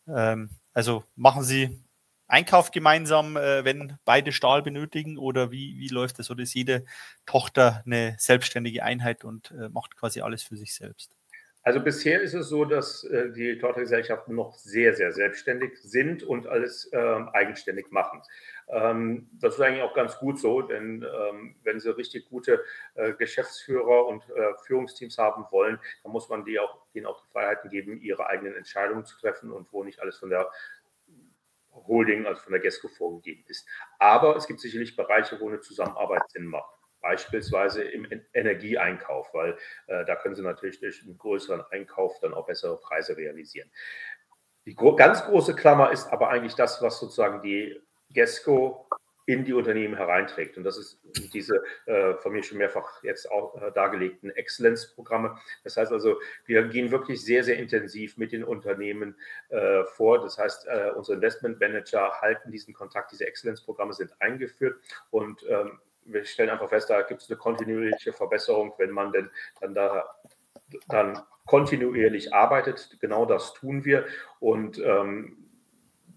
Ähm, 0.06 0.50
also 0.72 1.04
machen 1.16 1.42
Sie 1.42 1.82
Einkauf 2.32 2.70
gemeinsam, 2.70 3.36
äh, 3.36 3.62
wenn 3.64 3.98
beide 4.06 4.32
Stahl 4.32 4.62
benötigen 4.62 5.18
oder 5.18 5.50
wie, 5.50 5.78
wie 5.78 5.88
läuft 5.88 6.18
das? 6.18 6.30
Oder 6.30 6.42
ist 6.42 6.54
jede 6.54 6.86
Tochter 7.26 7.82
eine 7.84 8.16
selbstständige 8.18 8.82
Einheit 8.82 9.22
und 9.22 9.50
äh, 9.50 9.68
macht 9.68 9.96
quasi 9.96 10.22
alles 10.22 10.42
für 10.42 10.56
sich 10.56 10.74
selbst? 10.74 11.14
Also 11.64 11.80
bisher 11.80 12.22
ist 12.22 12.34
es 12.34 12.48
so, 12.48 12.64
dass 12.64 13.04
äh, 13.04 13.30
die 13.30 13.58
Tochtergesellschaften 13.58 14.34
noch 14.34 14.54
sehr, 14.54 14.94
sehr 14.94 15.12
selbstständig 15.12 15.78
sind 15.82 16.22
und 16.22 16.46
alles 16.46 16.90
ähm, 16.92 17.28
eigenständig 17.28 17.92
machen. 17.92 18.22
Ähm, 18.68 19.28
das 19.34 19.54
ist 19.54 19.60
eigentlich 19.60 19.82
auch 19.82 19.94
ganz 19.94 20.16
gut 20.16 20.40
so, 20.40 20.62
denn 20.62 21.04
ähm, 21.04 21.54
wenn 21.62 21.78
sie 21.78 21.94
richtig 21.94 22.30
gute 22.30 22.64
äh, 22.94 23.12
Geschäftsführer 23.12 24.06
und 24.06 24.24
äh, 24.30 24.54
Führungsteams 24.66 25.18
haben 25.18 25.44
wollen, 25.50 25.78
dann 26.02 26.12
muss 26.12 26.28
man 26.30 26.44
die 26.44 26.58
auch, 26.58 26.78
denen 26.94 27.06
auch 27.06 27.20
die 27.20 27.30
Freiheiten 27.30 27.70
geben, 27.70 28.00
ihre 28.00 28.26
eigenen 28.26 28.56
Entscheidungen 28.56 29.04
zu 29.04 29.16
treffen 29.20 29.52
und 29.52 29.70
wo 29.70 29.84
nicht 29.84 30.00
alles 30.00 30.16
von 30.16 30.30
der 30.30 30.50
Holding, 31.72 32.26
also 32.26 32.42
von 32.42 32.52
der 32.52 32.60
GESCO 32.60 32.88
vorgegeben 32.88 33.44
ist. 33.48 33.66
Aber 33.98 34.36
es 34.36 34.46
gibt 34.46 34.60
sicherlich 34.60 34.96
Bereiche, 34.96 35.40
wo 35.40 35.48
eine 35.48 35.60
Zusammenarbeit 35.60 36.22
Sinn 36.30 36.46
macht. 36.46 36.70
Beispielsweise 37.00 37.82
im 37.82 38.06
Energieeinkauf, 38.32 39.34
weil 39.34 39.58
äh, 39.88 40.04
da 40.04 40.14
können 40.14 40.36
Sie 40.36 40.42
natürlich 40.42 40.78
durch 40.78 41.02
einen 41.02 41.18
größeren 41.18 41.62
Einkauf 41.72 42.20
dann 42.20 42.32
auch 42.32 42.46
bessere 42.46 42.78
Preise 42.78 43.16
realisieren. 43.16 43.70
Die 44.66 44.74
gro 44.76 44.94
ganz 44.94 45.24
große 45.24 45.56
Klammer 45.56 45.90
ist 45.90 46.06
aber 46.12 46.28
eigentlich 46.28 46.54
das, 46.54 46.80
was 46.80 47.00
sozusagen 47.00 47.42
die 47.42 47.80
GESCO 48.10 48.88
in 49.26 49.44
die 49.44 49.52
Unternehmen 49.52 49.94
hereinträgt. 49.96 50.56
Und 50.56 50.64
das 50.64 50.76
ist 50.76 51.00
diese 51.32 51.62
äh, 51.86 52.14
von 52.14 52.32
mir 52.32 52.42
schon 52.42 52.58
mehrfach 52.58 53.02
jetzt 53.02 53.30
auch 53.30 53.60
äh, 53.60 53.70
dargelegten 53.72 54.30
Exzellenzprogramme. 54.30 55.38
Das 55.64 55.76
heißt 55.76 55.92
also, 55.92 56.20
wir 56.46 56.64
gehen 56.64 56.90
wirklich 56.90 57.24
sehr, 57.24 57.44
sehr 57.44 57.58
intensiv 57.58 58.16
mit 58.16 58.32
den 58.32 58.44
Unternehmen 58.44 59.16
äh, 59.48 59.84
vor. 59.84 60.20
Das 60.20 60.38
heißt, 60.38 60.66
äh, 60.66 60.90
unsere 60.96 61.16
Investmentmanager 61.16 62.20
halten 62.20 62.50
diesen 62.50 62.74
Kontakt. 62.74 63.12
Diese 63.12 63.26
Exzellenzprogramme 63.26 63.92
sind 63.92 64.12
eingeführt 64.20 64.80
und 65.10 65.44
ähm, 65.48 65.78
wir 66.04 66.24
stellen 66.24 66.50
einfach 66.50 66.68
fest, 66.68 66.90
da 66.90 67.02
gibt 67.02 67.22
es 67.22 67.30
eine 67.30 67.38
kontinuierliche 67.38 68.12
Verbesserung, 68.12 68.74
wenn 68.78 68.90
man 68.90 69.12
denn 69.12 69.30
dann 69.60 69.74
da 69.74 70.16
dann 70.88 71.20
kontinuierlich 71.46 72.32
arbeitet. 72.34 72.96
Genau 73.00 73.26
das 73.26 73.54
tun 73.54 73.84
wir. 73.84 74.06
Und 74.40 74.78
ähm, 74.78 75.41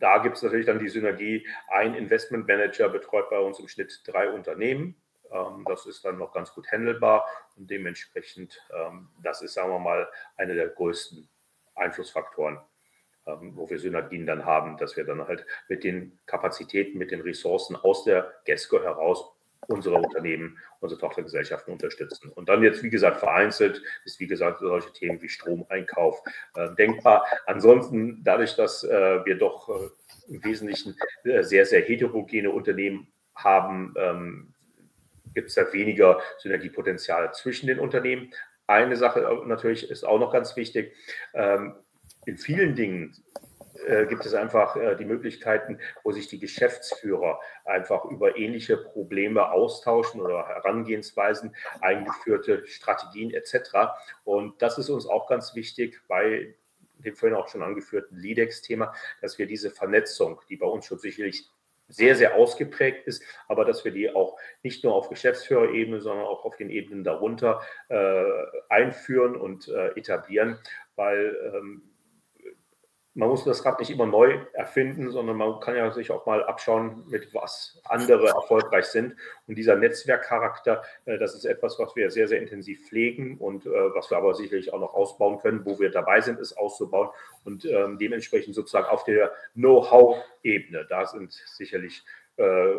da 0.05 0.19
gibt 0.19 0.35
es 0.37 0.43
natürlich 0.43 0.67
dann 0.67 0.77
die 0.77 0.87
Synergie, 0.87 1.47
ein 1.67 1.95
Investmentmanager 1.95 2.89
betreut 2.89 3.27
bei 3.31 3.39
uns 3.39 3.59
im 3.59 3.67
Schnitt 3.67 4.03
drei 4.05 4.29
Unternehmen. 4.29 4.95
Ähm, 5.31 5.65
das 5.67 5.87
ist 5.87 6.05
dann 6.05 6.19
noch 6.19 6.31
ganz 6.31 6.53
gut 6.53 6.71
handelbar 6.71 7.25
und 7.57 7.71
dementsprechend, 7.71 8.61
ähm, 8.71 9.09
das 9.23 9.41
ist, 9.41 9.55
sagen 9.55 9.71
wir 9.71 9.79
mal, 9.79 10.07
einer 10.37 10.53
der 10.53 10.67
größten 10.67 11.27
Einflussfaktoren. 11.73 12.59
ähm, 13.27 13.53
wo 13.55 13.69
wir 13.69 13.79
Synergien 13.79 14.25
dann 14.27 14.45
haben, 14.45 14.77
dass 14.77 14.95
wir 14.97 15.03
dann 15.03 15.27
halt 15.27 15.45
mit 15.67 15.83
den 15.83 16.19
Kapazitäten, 16.27 16.97
mit 16.99 17.09
den 17.09 17.21
Ressourcen 17.21 17.75
aus 17.75 18.03
der 18.03 18.31
GESCO 18.45 18.83
heraus 18.83 19.34
unsere 19.67 19.95
Unternehmen, 19.95 20.57
unsere 20.79 20.99
Tochtergesellschaften 20.99 21.73
unterstützen. 21.73 22.31
Und 22.31 22.49
dann 22.49 22.63
jetzt, 22.63 22.83
wie 22.83 22.89
gesagt, 22.89 23.17
vereinzelt 23.17 23.81
ist, 24.05 24.19
wie 24.19 24.27
gesagt, 24.27 24.59
solche 24.59 24.91
Themen 24.93 25.21
wie 25.21 25.29
Stromeinkauf 25.29 26.21
äh, 26.55 26.69
denkbar. 26.75 27.25
Ansonsten, 27.45 28.23
dadurch, 28.23 28.55
dass 28.55 28.83
äh, 28.83 29.25
wir 29.25 29.37
doch 29.37 29.69
äh, 29.69 30.33
im 30.33 30.43
Wesentlichen 30.43 30.95
äh, 31.23 31.43
sehr, 31.43 31.65
sehr 31.65 31.81
heterogene 31.81 32.51
Unternehmen 32.51 33.07
haben, 33.35 33.93
ähm, 33.97 34.53
gibt 35.33 35.49
es 35.49 35.55
da 35.55 35.71
weniger 35.73 36.21
Synergiepotenzial 36.39 37.33
zwischen 37.33 37.67
den 37.67 37.79
Unternehmen. 37.79 38.31
Eine 38.67 38.95
Sache 38.95 39.43
natürlich 39.45 39.89
ist 39.89 40.03
auch 40.03 40.19
noch 40.19 40.31
ganz 40.31 40.55
wichtig. 40.55 40.93
Ähm, 41.33 41.75
in 42.25 42.37
vielen 42.37 42.75
Dingen 42.75 43.15
äh, 43.87 44.05
gibt 44.07 44.25
es 44.25 44.33
einfach 44.33 44.75
äh, 44.75 44.95
die 44.95 45.05
Möglichkeiten, 45.05 45.79
wo 46.03 46.11
sich 46.11 46.27
die 46.27 46.39
Geschäftsführer 46.39 47.39
einfach 47.63 48.05
über 48.05 48.37
ähnliche 48.37 48.77
Probleme 48.77 49.51
austauschen 49.51 50.21
oder 50.21 50.47
Herangehensweisen, 50.47 51.55
eingeführte 51.81 52.65
Strategien 52.67 53.31
etc. 53.31 53.95
Und 54.23 54.61
das 54.61 54.77
ist 54.77 54.89
uns 54.89 55.05
auch 55.05 55.27
ganz 55.27 55.55
wichtig 55.55 56.01
bei 56.07 56.55
dem 56.99 57.15
vorhin 57.15 57.37
auch 57.37 57.47
schon 57.47 57.61
angeführten 57.61 58.17
LIDEX-Thema, 58.17 58.93
dass 59.21 59.37
wir 59.37 59.47
diese 59.47 59.69
Vernetzung, 59.69 60.41
die 60.49 60.57
bei 60.57 60.65
uns 60.65 60.85
schon 60.85 60.97
sicherlich 60.97 61.49
sehr, 61.87 62.15
sehr 62.15 62.35
ausgeprägt 62.35 63.05
ist, 63.07 63.23
aber 63.47 63.63
dass 63.63 63.85
wir 63.85 63.91
die 63.91 64.09
auch 64.09 64.37
nicht 64.63 64.83
nur 64.83 64.95
auf 64.95 65.09
Geschäftsführerebene, 65.09 66.01
sondern 66.01 66.25
auch 66.25 66.43
auf 66.45 66.55
den 66.57 66.69
Ebenen 66.69 67.03
darunter 67.03 67.61
äh, 67.89 68.23
einführen 68.69 69.35
und 69.35 69.67
äh, 69.67 69.89
etablieren, 69.89 70.57
weil 70.95 71.37
ähm, 71.53 71.83
man 73.15 73.29
muss 73.29 73.45
das 73.45 73.63
Rad 73.63 73.79
nicht 73.79 73.89
immer 73.89 74.05
neu 74.05 74.39
erfinden, 74.51 75.09
sondern 75.09 75.37
man 75.37 75.61
kann 75.61 75.75
ja 75.75 75.89
sich 75.91 76.11
auch 76.11 76.25
mal 76.25 76.43
abschauen, 76.43 77.05
mit 77.07 77.33
was 77.33 77.81
andere 77.85 78.27
erfolgreich 78.27 78.85
sind. 78.87 79.15
Und 79.47 79.55
dieser 79.55 79.77
Netzwerkcharakter, 79.77 80.83
äh, 81.05 81.17
das 81.17 81.33
ist 81.33 81.45
etwas, 81.45 81.79
was 81.79 81.95
wir 81.95 82.11
sehr, 82.11 82.27
sehr 82.27 82.41
intensiv 82.41 82.85
pflegen 82.85 83.37
und 83.37 83.65
äh, 83.65 83.69
was 83.69 84.11
wir 84.11 84.17
aber 84.17 84.35
sicherlich 84.35 84.73
auch 84.73 84.81
noch 84.81 84.93
ausbauen 84.93 85.39
können, 85.39 85.65
wo 85.65 85.79
wir 85.79 85.91
dabei 85.91 86.19
sind, 86.19 86.41
es 86.41 86.57
auszubauen 86.57 87.09
und 87.45 87.63
ähm, 87.63 87.97
dementsprechend 87.97 88.53
sozusagen 88.53 88.87
auf 88.87 89.05
der 89.05 89.33
Know-how-Ebene. 89.53 90.85
Da 90.89 91.05
sind 91.05 91.31
sicherlich 91.31 92.03
äh, 92.35 92.75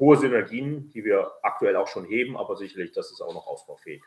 hohe 0.00 0.16
Synergien, 0.16 0.90
die 0.90 1.04
wir 1.04 1.30
aktuell 1.42 1.76
auch 1.76 1.86
schon 1.86 2.06
heben, 2.06 2.36
aber 2.36 2.56
sicherlich, 2.56 2.90
das 2.90 3.12
ist 3.12 3.20
auch 3.20 3.34
noch 3.34 3.46
ausbaufähig. 3.46 4.02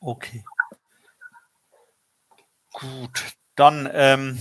Okay. 0.00 0.44
Gut, 2.72 3.36
dann 3.54 3.88
ähm, 3.92 4.38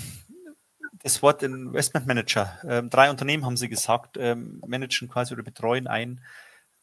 das 1.04 1.22
Wort 1.22 1.44
Investment 1.44 2.08
Manager. 2.08 2.60
Ähm, 2.68 2.90
drei 2.90 3.10
Unternehmen 3.10 3.46
haben 3.46 3.58
Sie 3.58 3.70
gesagt, 3.70 4.18
ähm, 4.20 4.62
managen 4.66 5.10
quasi 5.10 5.34
oder 5.34 5.44
betreuen 5.44 5.88
ein, 5.88 6.24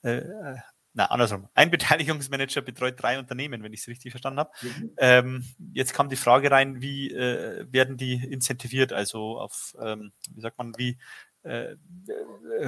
äh, 0.02 0.18
äh 0.18 0.56
na 0.94 1.06
andersrum, 1.06 1.48
ein 1.54 1.70
Beteiligungsmanager 1.70 2.62
betreut 2.62 3.00
drei 3.00 3.18
Unternehmen, 3.20 3.62
wenn 3.62 3.72
ich 3.72 3.80
es 3.80 3.88
richtig 3.88 4.10
verstanden 4.10 4.40
habe. 4.40 4.50
Mhm. 4.62 4.90
Ähm, 4.96 5.44
jetzt 5.72 5.92
kam 5.92 6.08
die 6.08 6.16
Frage 6.16 6.50
rein, 6.50 6.80
wie 6.80 7.12
äh, 7.12 7.66
werden 7.70 7.96
die 7.96 8.14
incentiviert? 8.14 8.92
Also 8.92 9.38
auf, 9.38 9.76
ähm, 9.80 10.12
wie 10.30 10.40
sagt 10.40 10.58
man, 10.58 10.76
wie 10.76 10.98
äh, 11.44 11.76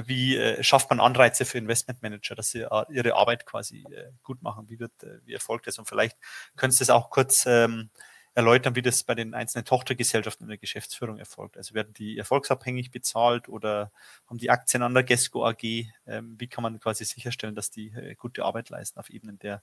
wie 0.05 0.37
äh, 0.37 0.63
schafft 0.63 0.91
man 0.91 1.01
Anreize 1.01 1.45
für 1.45 1.59
Investmentmanager, 1.59 2.35
dass 2.35 2.51
sie 2.51 2.61
äh, 2.61 2.85
ihre 2.91 3.15
Arbeit 3.15 3.47
quasi 3.47 3.85
äh, 3.91 4.13
gut 4.23 4.43
machen? 4.43 4.69
Wie 4.69 4.79
wird, 4.79 5.03
äh, 5.03 5.19
wie 5.25 5.35
erfolgt 5.35 5.67
das? 5.67 5.79
Und 5.79 5.89
vielleicht 5.89 6.17
können 6.57 6.73
Sie 6.73 6.79
das 6.81 6.91
auch 6.91 7.11
kurz 7.11 7.47
ähm, 7.47 7.91
erläutern, 8.35 8.77
wie 8.77 8.83
das 8.83 9.03
bei 9.03 9.15
den 9.15 9.35
einzelnen 9.35 9.65
Tochtergesellschaften 9.65 10.45
in 10.45 10.51
der 10.51 10.59
Geschäftsführung 10.59 11.19
erfolgt. 11.19 11.57
Also 11.57 11.75
werden 11.75 11.93
die 11.95 12.17
erfolgsabhängig 12.19 12.91
bezahlt 12.91 13.49
oder 13.49 13.93
haben 14.29 14.39
die 14.39 14.51
Aktien 14.51 14.83
an 14.83 14.95
der 14.95 15.03
GESCO 15.03 15.45
AG? 15.47 15.63
Ähm, 16.07 16.37
wie 16.39 16.49
kann 16.49 16.63
man 16.63 16.79
quasi 16.79 17.05
sicherstellen, 17.05 17.55
dass 17.55 17.71
die 17.71 17.89
äh, 17.89 18.15
gute 18.15 18.45
Arbeit 18.45 18.71
leisten 18.71 18.99
auf 19.01 19.11
Ebenen 19.11 19.39
der 19.39 19.63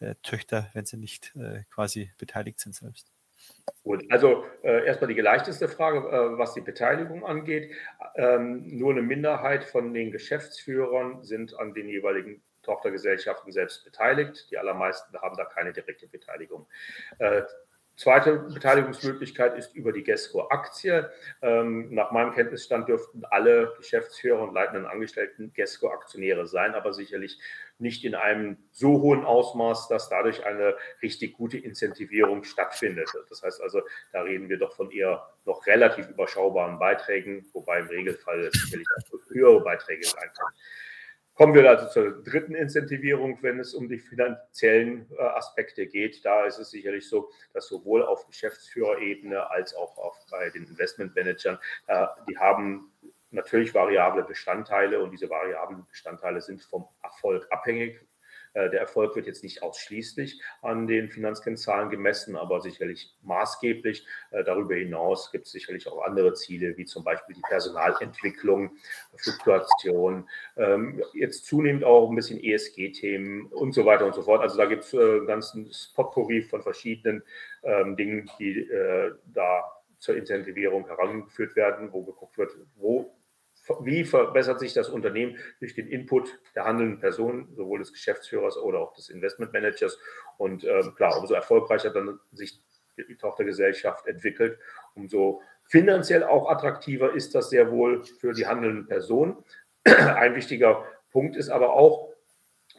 äh, 0.00 0.14
Töchter, 0.22 0.70
wenn 0.74 0.84
sie 0.84 0.96
nicht 0.96 1.34
äh, 1.36 1.62
quasi 1.70 2.10
beteiligt 2.18 2.60
sind 2.60 2.74
selbst? 2.74 3.12
Gut, 3.82 4.04
also 4.10 4.44
äh, 4.62 4.86
erstmal 4.86 5.12
die 5.12 5.20
leichteste 5.20 5.68
Frage, 5.68 5.98
äh, 5.98 6.38
was 6.38 6.54
die 6.54 6.60
Beteiligung 6.60 7.24
angeht. 7.24 7.72
Ähm, 8.14 8.78
nur 8.78 8.92
eine 8.92 9.02
Minderheit 9.02 9.64
von 9.64 9.92
den 9.92 10.12
Geschäftsführern 10.12 11.22
sind 11.24 11.58
an 11.58 11.74
den 11.74 11.88
jeweiligen 11.88 12.42
Tochtergesellschaften 12.62 13.52
selbst 13.52 13.84
beteiligt. 13.84 14.48
Die 14.50 14.58
allermeisten 14.58 15.16
haben 15.20 15.36
da 15.36 15.44
keine 15.44 15.72
direkte 15.72 16.06
Beteiligung. 16.06 16.66
Äh, 17.18 17.42
Zweite 18.02 18.36
Beteiligungsmöglichkeit 18.52 19.56
ist 19.56 19.76
über 19.76 19.92
die 19.92 20.02
GESCO-Aktie. 20.02 21.08
Ähm, 21.40 21.94
nach 21.94 22.10
meinem 22.10 22.32
Kenntnisstand 22.32 22.88
dürften 22.88 23.22
alle 23.30 23.74
Geschäftsführer 23.76 24.42
und 24.42 24.52
leitenden 24.52 24.86
Angestellten 24.86 25.52
GESCO-Aktionäre 25.52 26.48
sein, 26.48 26.74
aber 26.74 26.94
sicherlich 26.94 27.38
nicht 27.78 28.04
in 28.04 28.16
einem 28.16 28.56
so 28.72 29.00
hohen 29.00 29.24
Ausmaß, 29.24 29.86
dass 29.86 30.08
dadurch 30.08 30.44
eine 30.44 30.74
richtig 31.00 31.34
gute 31.34 31.58
Incentivierung 31.58 32.42
stattfindet. 32.42 33.08
Das 33.28 33.44
heißt 33.44 33.62
also, 33.62 33.82
da 34.12 34.22
reden 34.22 34.48
wir 34.48 34.58
doch 34.58 34.74
von 34.74 34.90
eher 34.90 35.24
noch 35.44 35.64
relativ 35.68 36.08
überschaubaren 36.08 36.80
Beiträgen, 36.80 37.46
wobei 37.52 37.78
im 37.78 37.86
Regelfall 37.86 38.50
sicherlich 38.52 38.88
auch 38.96 39.30
höhere 39.30 39.60
Beiträge 39.60 40.04
sein 40.04 40.28
kann. 40.36 40.52
Kommen 41.34 41.54
wir 41.54 41.68
also 41.68 41.88
zur 41.88 42.22
dritten 42.22 42.54
Incentivierung, 42.54 43.38
wenn 43.42 43.58
es 43.58 43.72
um 43.72 43.88
die 43.88 43.98
finanziellen 43.98 45.10
äh, 45.18 45.22
Aspekte 45.22 45.86
geht. 45.86 46.24
Da 46.24 46.44
ist 46.44 46.58
es 46.58 46.70
sicherlich 46.70 47.08
so, 47.08 47.30
dass 47.54 47.68
sowohl 47.68 48.02
auf 48.02 48.26
Geschäftsführerebene 48.26 49.50
als 49.50 49.74
auch 49.74 49.96
bei 50.30 50.50
den 50.50 50.64
Investmentmanagern, 50.64 51.58
äh, 51.86 52.06
die 52.28 52.36
haben 52.36 52.92
natürlich 53.30 53.74
variable 53.74 54.24
Bestandteile 54.24 55.00
und 55.00 55.10
diese 55.10 55.30
variablen 55.30 55.86
Bestandteile 55.86 56.42
sind 56.42 56.62
vom 56.62 56.86
Erfolg 57.02 57.46
abhängig. 57.50 57.98
Äh, 58.54 58.70
der 58.70 58.80
Erfolg 58.80 59.16
wird 59.16 59.26
jetzt 59.26 59.42
nicht 59.42 59.62
ausschließlich 59.62 60.40
an 60.60 60.86
den 60.86 61.10
Finanzkennzahlen 61.10 61.90
gemessen, 61.90 62.36
aber 62.36 62.60
sicherlich 62.60 63.14
maßgeblich. 63.22 64.06
Äh, 64.30 64.44
darüber 64.44 64.74
hinaus 64.74 65.30
gibt 65.30 65.46
es 65.46 65.52
sicherlich 65.52 65.88
auch 65.88 66.02
andere 66.02 66.34
Ziele, 66.34 66.76
wie 66.76 66.84
zum 66.84 67.04
Beispiel 67.04 67.34
die 67.34 67.42
Personalentwicklung, 67.42 68.76
Fluktuation, 69.16 70.28
ähm, 70.56 71.02
jetzt 71.14 71.46
zunehmend 71.46 71.84
auch 71.84 72.10
ein 72.10 72.16
bisschen 72.16 72.42
ESG-Themen 72.42 73.46
und 73.46 73.72
so 73.72 73.84
weiter 73.84 74.06
und 74.06 74.14
so 74.14 74.22
fort. 74.22 74.42
Also 74.42 74.56
da 74.56 74.66
gibt 74.66 74.84
es 74.84 74.92
äh, 74.92 74.98
einen 74.98 75.26
ganzen 75.26 75.70
Potpourri 75.94 76.42
von 76.42 76.62
verschiedenen 76.62 77.22
ähm, 77.62 77.96
Dingen, 77.96 78.30
die 78.38 78.68
da 79.32 79.64
zur 79.98 80.16
Incentivierung 80.16 80.86
herangeführt 80.86 81.54
werden, 81.54 81.92
wo 81.92 82.02
geguckt 82.02 82.36
wird, 82.38 82.50
wo 82.76 83.14
wie 83.84 84.04
verbessert 84.04 84.60
sich 84.60 84.74
das 84.74 84.88
Unternehmen 84.88 85.36
durch 85.60 85.74
den 85.74 85.88
Input 85.88 86.38
der 86.54 86.64
handelnden 86.64 87.00
Personen, 87.00 87.54
sowohl 87.54 87.78
des 87.80 87.92
Geschäftsführers 87.92 88.56
oder 88.56 88.80
auch 88.80 88.92
des 88.94 89.08
Investmentmanagers. 89.08 89.98
Und 90.38 90.64
ähm, 90.64 90.94
klar, 90.94 91.18
umso 91.18 91.34
erfolgreicher 91.34 91.90
dann 91.90 92.18
sich 92.32 92.60
die 92.96 93.16
Tochtergesellschaft 93.16 94.06
entwickelt, 94.06 94.58
umso 94.94 95.40
finanziell 95.64 96.24
auch 96.24 96.50
attraktiver 96.50 97.14
ist 97.14 97.34
das 97.34 97.50
sehr 97.50 97.70
wohl 97.70 98.04
für 98.04 98.32
die 98.32 98.46
handelnden 98.46 98.86
Personen. 98.86 99.36
Ein 99.84 100.34
wichtiger 100.34 100.84
Punkt 101.10 101.36
ist 101.36 101.48
aber 101.48 101.72
auch, 101.72 102.11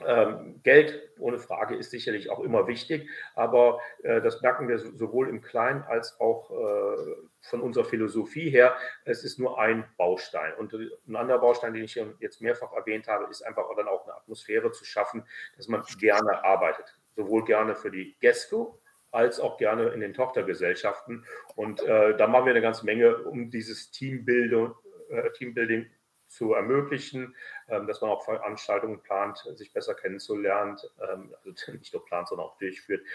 ähm, 0.05 0.61
Geld 0.63 1.11
ohne 1.19 1.37
Frage 1.37 1.75
ist 1.75 1.91
sicherlich 1.91 2.29
auch 2.29 2.39
immer 2.39 2.67
wichtig, 2.67 3.09
aber 3.35 3.79
äh, 4.03 4.21
das 4.21 4.41
merken 4.41 4.67
wir 4.67 4.79
sowohl 4.79 5.29
im 5.29 5.41
Kleinen 5.41 5.83
als 5.83 6.19
auch 6.19 6.51
äh, 6.51 7.15
von 7.41 7.61
unserer 7.61 7.85
Philosophie 7.85 8.49
her. 8.49 8.75
Es 9.05 9.23
ist 9.23 9.39
nur 9.39 9.59
ein 9.59 9.85
Baustein. 9.97 10.53
Und 10.55 10.73
ein 10.73 11.15
anderer 11.15 11.39
Baustein, 11.39 11.73
den 11.73 11.83
ich 11.83 12.01
jetzt 12.19 12.41
mehrfach 12.41 12.73
erwähnt 12.73 13.07
habe, 13.07 13.29
ist 13.29 13.43
einfach 13.43 13.65
dann 13.75 13.87
auch 13.87 14.05
eine 14.05 14.15
Atmosphäre 14.15 14.71
zu 14.71 14.85
schaffen, 14.85 15.25
dass 15.57 15.67
man 15.67 15.83
gerne 15.99 16.43
arbeitet. 16.43 16.97
Sowohl 17.15 17.43
gerne 17.45 17.75
für 17.75 17.91
die 17.91 18.15
GESCO 18.19 18.79
als 19.11 19.39
auch 19.39 19.57
gerne 19.57 19.89
in 19.89 19.99
den 19.99 20.13
Tochtergesellschaften. 20.13 21.25
Und 21.55 21.83
äh, 21.83 22.17
da 22.17 22.27
machen 22.27 22.45
wir 22.45 22.51
eine 22.51 22.61
ganze 22.61 22.85
Menge, 22.85 23.17
um 23.17 23.51
dieses 23.51 23.91
Teambuilding, 23.91 24.73
äh, 25.09 25.29
Teambuilding 25.31 25.85
zu 26.33 26.53
ermöglichen, 26.53 27.35
ähm, 27.67 27.87
dass 27.87 28.01
man 28.01 28.09
auch 28.09 28.25
Veranstaltungen 28.25 29.01
plant, 29.01 29.37
sich 29.55 29.71
besser 29.71 29.93
kennenzulernen, 29.93 30.77
ähm, 31.01 31.33
also 31.45 31.71
nicht 31.73 31.93
nur 31.93 32.05
plant, 32.05 32.27
sondern 32.27 32.47
auch 32.47 32.57
durchführt. 32.57 33.05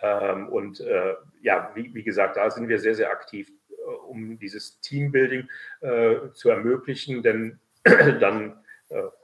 Ähm, 0.00 0.48
und 0.48 0.80
äh, 0.80 1.14
ja, 1.42 1.72
wie, 1.74 1.92
wie 1.94 2.02
gesagt, 2.02 2.36
da 2.36 2.50
sind 2.50 2.68
wir 2.68 2.78
sehr, 2.78 2.94
sehr 2.94 3.10
aktiv, 3.10 3.50
äh, 3.70 3.74
um 3.84 4.38
dieses 4.38 4.80
Teambuilding 4.80 5.48
äh, 5.80 6.30
zu 6.32 6.50
ermöglichen, 6.50 7.22
denn 7.22 7.60
dann, 7.84 8.64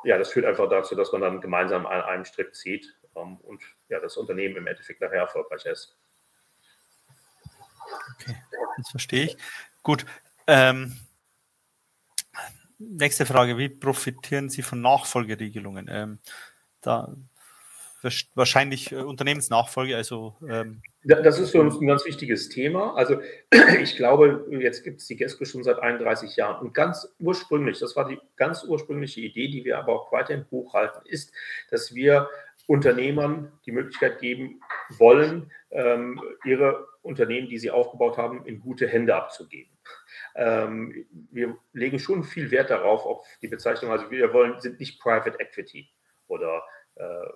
ja, 0.05 0.19
das 0.19 0.31
führt 0.31 0.45
einfach 0.45 0.69
dazu, 0.69 0.95
dass 0.95 1.11
man 1.13 1.23
dann 1.23 1.41
gemeinsam 1.41 1.87
an 1.87 2.03
einem 2.03 2.27
Strick 2.27 2.55
zieht 2.55 2.95
und 3.15 3.63
ja, 3.89 3.99
das 3.99 4.19
Unternehmen 4.19 4.57
im 4.57 4.67
Endeffekt 4.67 5.01
nachher 5.01 5.21
erfolgreich 5.21 5.65
ist. 5.65 5.97
Okay, 8.21 8.37
das 8.77 8.91
verstehe 8.91 9.25
ich. 9.25 9.37
Gut. 9.83 10.05
Ähm, 10.47 10.95
nächste 12.79 13.27
Frage, 13.27 13.59
wie 13.59 13.69
profitieren 13.69 14.49
Sie 14.49 14.63
von 14.63 14.81
Nachfolgeregelungen? 14.81 15.89
Ähm, 15.91 16.19
da 16.81 17.15
wahrscheinlich 18.35 18.93
äh, 18.93 18.97
Unternehmensnachfolge, 18.97 19.97
also 19.97 20.37
ähm, 20.49 20.83
Das 21.03 21.39
ist 21.39 21.51
für 21.51 21.61
uns 21.61 21.81
ein 21.81 21.87
ganz 21.87 22.05
wichtiges 22.05 22.49
Thema. 22.49 22.95
Also 22.95 23.21
ich 23.83 23.97
glaube, 23.97 24.47
jetzt 24.51 24.85
gibt 24.85 25.01
es 25.01 25.07
die 25.07 25.17
GESCO 25.17 25.45
schon 25.45 25.65
seit 25.65 25.79
31 25.79 26.37
Jahren. 26.37 26.61
Und 26.61 26.75
ganz 26.75 27.09
ursprünglich, 27.19 27.79
das 27.79 27.97
war 27.97 28.09
die 28.09 28.19
ganz 28.37 28.65
ursprüngliche 28.65 29.21
Idee, 29.21 29.49
die 29.49 29.65
wir 29.65 29.79
aber 29.79 29.93
auch 29.93 30.13
weiterhin 30.13 30.45
hochhalten, 30.51 31.03
ist, 31.07 31.33
dass 31.71 31.95
wir 31.95 32.29
Unternehmern 32.67 33.53
die 33.67 33.73
Möglichkeit 33.73 34.21
geben 34.21 34.61
wollen, 34.99 35.51
ähm, 35.71 36.21
ihre 36.45 36.87
Unternehmen, 37.03 37.49
die 37.49 37.59
sie 37.59 37.71
aufgebaut 37.71 38.17
haben, 38.17 38.47
in 38.47 38.61
gute 38.61 38.89
Hände 38.89 39.15
abzugeben. 39.15 39.74
Ähm, 40.35 41.07
wir 41.31 41.57
legen 41.73 41.99
schon 41.99 42.25
viel 42.25 42.51
Wert 42.51 42.71
darauf, 42.71 43.05
auf 43.05 43.27
die 43.43 43.49
Bezeichnung. 43.49 43.93
Also 43.93 44.11
wir 44.11 44.33
wollen, 44.33 44.61
sind 44.61 44.81
nicht 44.81 45.01
Private 45.01 45.39
Equity 45.39 45.89
oder 46.27 46.63
äh, 46.97 47.29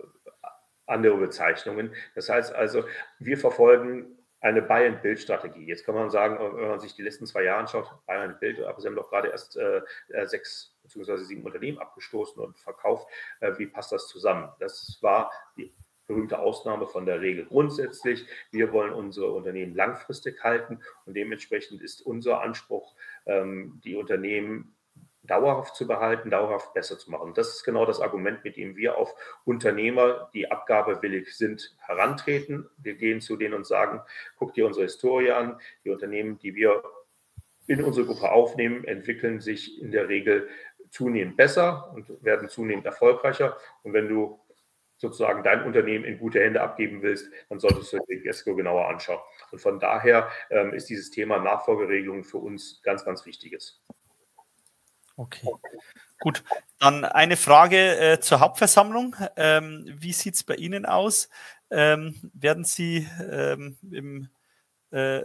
andere 0.87 1.17
Bezeichnungen. 1.19 1.95
Das 2.15 2.29
heißt 2.29 2.55
also, 2.55 2.85
wir 3.19 3.39
verfolgen 3.39 4.19
eine 4.41 4.63
Buy-and-Build-Strategie. 4.63 5.67
Jetzt 5.67 5.85
kann 5.85 5.95
man 5.95 6.11
sagen, 6.11 6.39
wenn 6.39 6.69
man 6.69 6.81
sich 6.81 6.95
die 6.95 7.03
letzten 7.03 7.27
zwei 7.27 7.43
Jahre 7.43 7.61
anschaut, 7.61 7.91
Buy-and-Build, 8.07 8.61
aber 8.61 8.81
Sie 8.81 8.87
haben 8.87 8.95
doch 8.95 9.11
gerade 9.11 9.29
erst 9.29 9.57
äh, 9.57 9.83
sechs 10.27 10.77
bzw. 10.85 11.25
sieben 11.25 11.43
Unternehmen 11.43 11.79
abgestoßen 11.79 12.41
und 12.43 12.59
verkauft. 12.59 13.09
Äh, 13.41 13.59
wie 13.59 13.67
passt 13.67 13.91
das 13.91 14.07
zusammen? 14.07 14.49
Das 14.61 14.99
war 15.03 15.33
die 15.57 15.75
berühmte 16.09 16.41
Ausnahme 16.41 16.87
von 16.87 17.07
der 17.07 17.21
Regel. 17.21 17.45
Grundsätzlich, 17.45 18.27
wir 18.51 18.73
wollen 18.73 18.93
unsere 18.93 19.31
Unternehmen 19.31 19.75
langfristig 19.75 20.43
halten 20.43 20.81
und 21.05 21.15
dementsprechend 21.15 21.81
ist 21.83 22.01
unser 22.03 22.43
Anspruch, 22.43 22.95
ähm, 23.27 23.81
die 23.85 23.95
Unternehmen 23.95 24.75
dauerhaft 25.23 25.77
zu 25.77 25.87
behalten, 25.87 26.31
dauerhaft 26.31 26.73
besser 26.75 26.99
zu 26.99 27.11
machen. 27.11 27.35
Das 27.35 27.49
ist 27.49 27.63
genau 27.63 27.85
das 27.85 28.01
Argument, 28.01 28.43
mit 28.45 28.57
dem 28.57 28.77
wir 28.77 28.97
auf 28.97 29.15
Unternehmer, 29.45 30.31
die 30.33 30.51
abgabewillig 30.51 31.37
sind, 31.37 31.77
herantreten. 31.81 32.69
Wir 32.79 32.95
gehen 32.95 33.21
zu 33.21 33.37
denen 33.37 33.55
und 33.55 33.67
sagen, 33.67 34.01
guck 34.37 34.55
dir 34.55 34.67
unsere 34.67 34.87
Historie 34.87 35.31
an. 35.31 35.61
Die 35.85 35.91
Unternehmen, 35.91 36.39
die 36.39 36.55
wir 36.55 36.83
in 37.67 37.85
unsere 37.85 38.07
Gruppe 38.07 38.33
aufnehmen, 38.33 38.85
entwickeln 38.85 39.41
sich 39.41 39.81
in 39.83 39.91
der 39.91 40.09
Regel 40.09 40.49
zunehmend 40.91 41.37
besser 41.37 41.93
und 41.95 42.25
werden 42.25 42.49
zunehmend 42.49 42.87
erfolgreicher. 42.87 43.59
Und 43.83 43.93
wenn 43.93 44.09
du 44.09 44.41
sozusagen 44.99 45.43
dein 45.43 45.65
Unternehmen 45.65 46.05
in 46.05 46.19
gute 46.19 46.41
Hände 46.41 46.61
abgeben 46.61 47.03
willst, 47.03 47.31
dann 47.49 47.61
solltest 47.61 47.93
du 47.93 47.99
den 48.09 48.23
GESCO 48.23 48.55
genauer 48.55 48.89
anschauen. 48.89 49.21
Und 49.51 49.61
von 49.61 49.81
daher 49.81 50.29
ähm, 50.51 50.75
ist 50.75 50.91
dieses 50.91 51.11
Thema 51.11 51.39
Nachfolgeregelung 51.39 52.25
für 52.25 52.39
uns 52.39 52.83
ganz, 52.83 53.05
ganz 53.05 53.25
wichtiges. 53.25 53.83
Okay. 55.17 55.49
Gut, 56.21 56.45
dann 56.79 57.05
eine 57.05 57.37
Frage 57.37 57.99
äh, 57.99 58.21
zur 58.21 58.41
Hauptversammlung. 58.41 59.17
Ähm, 59.37 59.85
wie 59.99 60.13
sieht 60.13 60.35
es 60.35 60.45
bei 60.45 60.55
Ihnen 60.55 60.87
aus? 60.87 61.29
Ähm, 61.71 62.31
werden 62.35 62.65
Sie 62.65 63.09
ähm, 63.31 63.77
im, 63.91 64.29
äh, 64.91 65.21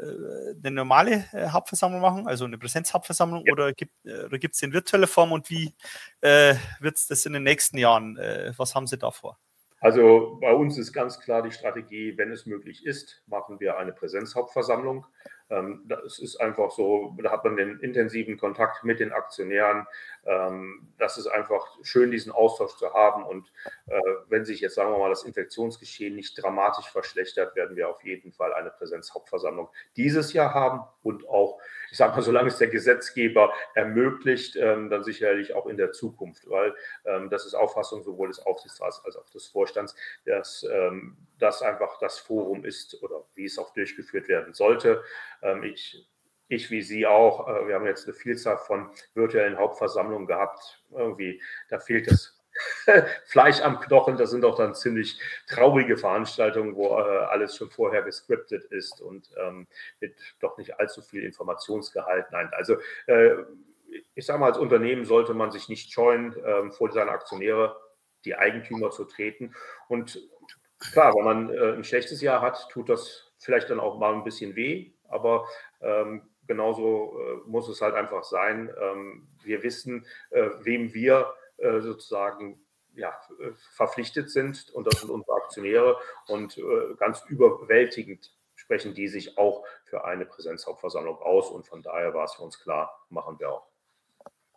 eine 0.58 0.72
normale 0.72 1.26
äh, 1.32 1.48
Hauptversammlung 1.50 2.02
machen, 2.02 2.28
also 2.28 2.46
eine 2.46 2.58
Präsenzhauptversammlung, 2.58 3.44
ja. 3.46 3.54
oder 3.54 3.74
gibt 3.74 3.94
es 4.04 4.62
äh, 4.62 4.66
in 4.66 4.74
virtueller 4.74 5.08
Form 5.08 5.32
und 5.32 5.50
wie 5.50 5.74
äh, 6.22 6.56
wird 6.80 6.98
es 6.98 7.08
das 7.08 7.26
in 7.26 7.34
den 7.34 7.44
nächsten 7.44 7.78
Jahren? 7.78 8.18
Äh, 8.18 8.54
was 8.58 8.76
haben 8.76 8.88
Sie 8.88 8.98
da 8.98 9.12
vor? 9.12 9.40
Also 9.84 10.38
bei 10.40 10.54
uns 10.54 10.78
ist 10.78 10.94
ganz 10.94 11.20
klar 11.20 11.42
die 11.42 11.52
Strategie, 11.52 12.18
wenn 12.18 12.32
es 12.32 12.46
möglich 12.46 12.86
ist, 12.86 13.22
machen 13.28 13.60
wir 13.60 13.78
eine 13.78 13.92
Präsenzhauptversammlung. 13.92 15.06
Ähm, 15.50 15.84
das 15.88 16.20
ist 16.20 16.38
einfach 16.38 16.72
so, 16.72 17.18
da 17.22 17.32
hat 17.32 17.44
man 17.44 17.58
den 17.58 17.82
intensiven 17.82 18.38
Kontakt 18.38 18.86
mit 18.86 19.02
den 19.02 19.12
Aktionären. 19.12 19.86
Ähm, 20.26 20.88
das 21.00 21.18
ist 21.18 21.28
einfach 21.28 21.68
schön, 21.82 22.12
diesen 22.12 22.32
Austausch 22.32 22.78
zu 22.78 22.94
haben. 22.94 23.26
Und 23.26 23.52
äh, 23.88 24.00
wenn 24.30 24.46
sich 24.46 24.62
jetzt, 24.62 24.76
sagen 24.76 24.90
wir 24.90 25.00
mal, 25.00 25.10
das 25.10 25.26
Infektionsgeschehen 25.26 26.16
nicht 26.16 26.42
dramatisch 26.42 26.90
verschlechtert, 26.90 27.54
werden 27.58 27.76
wir 27.76 27.90
auf 27.90 28.02
jeden 28.06 28.32
Fall 28.32 28.54
eine 28.54 28.70
Präsenzhauptversammlung 28.70 29.68
dieses 29.98 30.32
Jahr 30.32 30.54
haben 30.54 30.80
und 31.02 31.28
auch, 31.28 31.60
ich 31.94 31.98
sage 31.98 32.16
mal, 32.16 32.24
solange 32.24 32.48
es 32.48 32.58
der 32.58 32.70
Gesetzgeber 32.70 33.54
ermöglicht, 33.76 34.56
ähm, 34.56 34.90
dann 34.90 35.04
sicherlich 35.04 35.54
auch 35.54 35.68
in 35.68 35.78
der 35.78 35.92
Zukunft, 35.92 36.50
weil 36.50 36.74
das 37.30 37.46
ist 37.46 37.54
Auffassung 37.54 38.02
sowohl 38.02 38.30
des 38.30 38.40
Aufsichtsrats 38.40 39.04
als 39.06 39.16
auch 39.16 39.30
des 39.30 39.48
Vorstands, 39.48 39.96
dass 40.26 40.66
das 41.44 41.62
einfach 41.62 42.00
das 42.00 42.20
Forum 42.20 42.66
ist 42.66 43.02
oder 43.04 43.26
wie 43.36 43.46
es 43.46 43.60
auch 43.60 43.74
durchgeführt 43.74 44.28
werden 44.28 44.54
sollte. 44.54 45.04
Ähm, 45.42 45.64
ich, 45.64 46.10
ich 46.48 46.72
wie 46.72 46.82
Sie 46.82 47.06
auch, 47.06 47.48
äh, 47.48 47.68
wir 47.68 47.76
haben 47.76 47.86
jetzt 47.86 48.06
eine 48.06 48.14
Vielzahl 48.14 48.58
von 48.58 48.90
virtuellen 49.14 49.58
Hauptversammlungen 49.58 50.28
gehabt. 50.28 50.84
Irgendwie, 50.92 51.42
da 51.70 51.80
fehlt 51.80 52.10
das 52.10 52.43
Fleisch 53.26 53.62
am 53.62 53.80
Knochen. 53.80 54.18
Das 54.18 54.32
sind 54.32 54.42
doch 54.42 54.56
dann 54.56 54.76
ziemlich 54.76 55.20
traurige 55.48 55.98
Veranstaltungen, 55.98 56.76
wo 56.76 56.98
äh, 56.98 57.02
alles 57.02 57.56
schon 57.56 57.70
vorher 57.70 58.04
gescriptet 58.04 58.66
ist 58.66 59.02
und 59.02 59.30
ähm, 59.38 59.68
mit 60.00 60.16
doch 60.40 60.58
nicht 60.58 60.80
allzu 60.80 61.02
viel 61.02 61.24
Informationsgehalt. 61.24 62.28
Nein, 62.32 62.50
also 62.54 62.78
äh, 63.08 63.36
ich 64.16 64.26
sage 64.26 64.40
mal, 64.40 64.48
als 64.48 64.58
Unternehmen 64.58 65.06
sollte 65.06 65.34
man 65.34 65.52
sich 65.52 65.70
nicht 65.70 65.92
scheuen, 65.92 66.36
ähm, 66.46 66.72
vor 66.72 66.92
seine 66.92 67.12
Aktionäre, 67.12 67.76
die 68.26 68.36
Eigentümer 68.36 68.90
zu 68.92 69.06
treten. 69.06 69.54
Und 69.88 70.20
klar, 70.80 71.14
wenn 71.16 71.26
man 71.26 71.50
äh, 71.54 71.74
ein 71.74 71.84
schlechtes 71.84 72.22
Jahr 72.22 72.42
hat, 72.42 72.70
tut 72.70 72.90
das 72.90 73.32
vielleicht 73.38 73.70
dann 73.70 73.80
auch 73.80 74.00
mal 74.00 74.14
ein 74.14 74.24
bisschen 74.24 74.56
weh, 74.56 74.92
aber 75.10 75.46
ähm, 75.82 76.30
genauso 76.48 77.20
äh, 77.20 77.50
muss 77.50 77.68
es 77.70 77.82
halt 77.82 77.96
einfach 77.96 78.24
sein. 78.24 78.70
Ähm, 78.80 79.28
wir 79.44 79.64
wissen, 79.64 80.06
äh, 80.32 80.50
wem 80.62 80.94
wir 80.94 81.22
äh, 81.22 81.43
sozusagen 81.58 82.64
ja, 82.96 83.10
äh, 83.40 83.52
verpflichtet 83.76 84.30
sind 84.30 84.70
und 84.72 84.86
das 84.86 85.02
sind 85.02 85.10
unsere 85.10 85.36
Aktionäre 85.38 85.98
und 86.28 86.58
äh, 86.58 86.96
ganz 86.98 87.24
überwältigend 87.28 88.32
sprechen 88.56 88.94
die 88.94 89.08
sich 89.08 89.38
auch 89.38 89.66
für 89.86 90.06
eine 90.06 90.26
Präsenzhauptversammlung 90.26 91.18
aus 91.18 91.50
und 91.50 91.68
von 91.68 91.82
daher 91.82 92.14
war 92.14 92.26
es 92.26 92.36
für 92.36 92.44
uns 92.44 92.60
klar, 92.60 93.06
machen 93.10 93.40
wir 93.40 93.50
auch. 93.52 93.68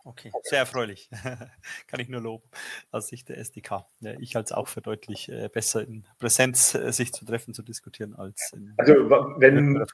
Okay, 0.05 0.31
sehr 0.43 0.61
erfreulich. 0.61 1.11
Kann 1.89 1.99
ich 1.99 2.09
nur 2.09 2.21
loben 2.21 2.49
aus 2.93 3.09
Sicht 3.09 3.29
der 3.29 3.39
SDK. 3.39 3.87
Ja, 3.99 4.13
ich 4.21 4.37
halte 4.37 4.47
es 4.47 4.53
auch 4.53 4.69
für 4.69 4.81
deutlich 4.81 5.29
äh, 5.29 5.49
besser 5.53 5.83
in 5.83 6.07
Präsenz 6.21 6.77
äh, 6.77 6.93
sich 6.93 7.13
zu 7.13 7.25
treffen, 7.25 7.55
zu 7.55 7.63
diskutieren 7.63 8.15
als 8.15 8.53
in. 8.53 8.75
Also, 8.77 8.95
wenn. 8.95 9.85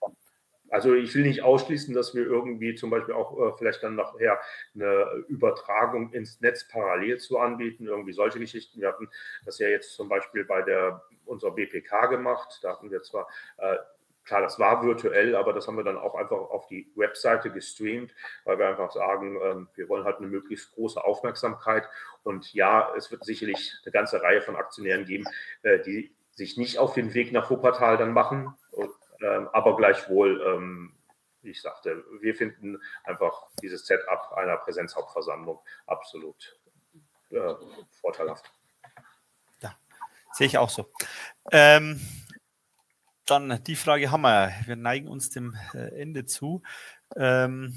Also 0.72 0.94
ich 0.94 1.14
will 1.14 1.22
nicht 1.22 1.42
ausschließen, 1.42 1.94
dass 1.94 2.14
wir 2.14 2.24
irgendwie 2.24 2.74
zum 2.74 2.88
Beispiel 2.88 3.14
auch 3.14 3.38
äh, 3.38 3.52
vielleicht 3.58 3.82
dann 3.82 3.94
nachher 3.94 4.40
eine 4.74 5.24
Übertragung 5.28 6.12
ins 6.14 6.40
Netz 6.40 6.66
parallel 6.66 7.18
zu 7.18 7.38
anbieten, 7.38 7.86
irgendwie 7.86 8.14
solche 8.14 8.38
Geschichten. 8.38 8.80
Wir 8.80 8.88
hatten 8.88 9.10
das 9.44 9.58
ja 9.58 9.68
jetzt 9.68 9.94
zum 9.94 10.08
Beispiel 10.08 10.44
bei 10.46 10.62
der 10.62 11.02
unserer 11.26 11.50
BPK 11.50 12.06
gemacht. 12.06 12.58
Da 12.62 12.72
hatten 12.72 12.90
wir 12.90 13.02
zwar 13.02 13.28
äh, 13.58 13.76
Klar, 14.24 14.40
das 14.40 14.58
war 14.60 14.84
virtuell, 14.84 15.34
aber 15.34 15.52
das 15.52 15.66
haben 15.66 15.76
wir 15.76 15.82
dann 15.82 15.98
auch 15.98 16.14
einfach 16.14 16.36
auf 16.36 16.68
die 16.68 16.88
Webseite 16.94 17.50
gestreamt, 17.50 18.14
weil 18.44 18.56
wir 18.56 18.68
einfach 18.68 18.92
sagen, 18.92 19.36
ähm, 19.42 19.68
wir 19.74 19.88
wollen 19.88 20.04
halt 20.04 20.18
eine 20.18 20.28
möglichst 20.28 20.72
große 20.74 21.02
Aufmerksamkeit. 21.02 21.88
Und 22.22 22.54
ja, 22.54 22.94
es 22.96 23.10
wird 23.10 23.24
sicherlich 23.24 23.74
eine 23.84 23.90
ganze 23.90 24.22
Reihe 24.22 24.40
von 24.40 24.54
Aktionären 24.54 25.06
geben, 25.06 25.24
äh, 25.62 25.80
die 25.80 26.14
sich 26.30 26.56
nicht 26.56 26.78
auf 26.78 26.94
den 26.94 27.14
Weg 27.14 27.32
nach 27.32 27.50
Wuppertal 27.50 27.96
dann 27.96 28.12
machen, 28.12 28.54
aber 29.52 29.76
gleichwohl, 29.76 30.42
ähm, 30.46 30.94
wie 31.42 31.50
ich 31.50 31.62
sagte, 31.62 32.04
wir 32.20 32.34
finden 32.34 32.80
einfach 33.04 33.48
dieses 33.60 33.86
Setup 33.86 34.32
einer 34.36 34.56
Präsenzhauptversammlung 34.58 35.60
absolut 35.86 36.58
äh, 37.30 37.54
vorteilhaft. 38.00 38.50
Ja, 39.60 39.76
sehe 40.32 40.46
ich 40.46 40.58
auch 40.58 40.70
so. 40.70 40.90
Ähm, 41.50 42.00
dann 43.26 43.62
die 43.64 43.76
Frage 43.76 44.10
haben 44.10 44.22
wir. 44.22 44.52
Wir 44.66 44.76
neigen 44.76 45.08
uns 45.08 45.30
dem 45.30 45.56
äh, 45.74 46.00
Ende 46.00 46.26
zu. 46.26 46.62
Ähm, 47.16 47.76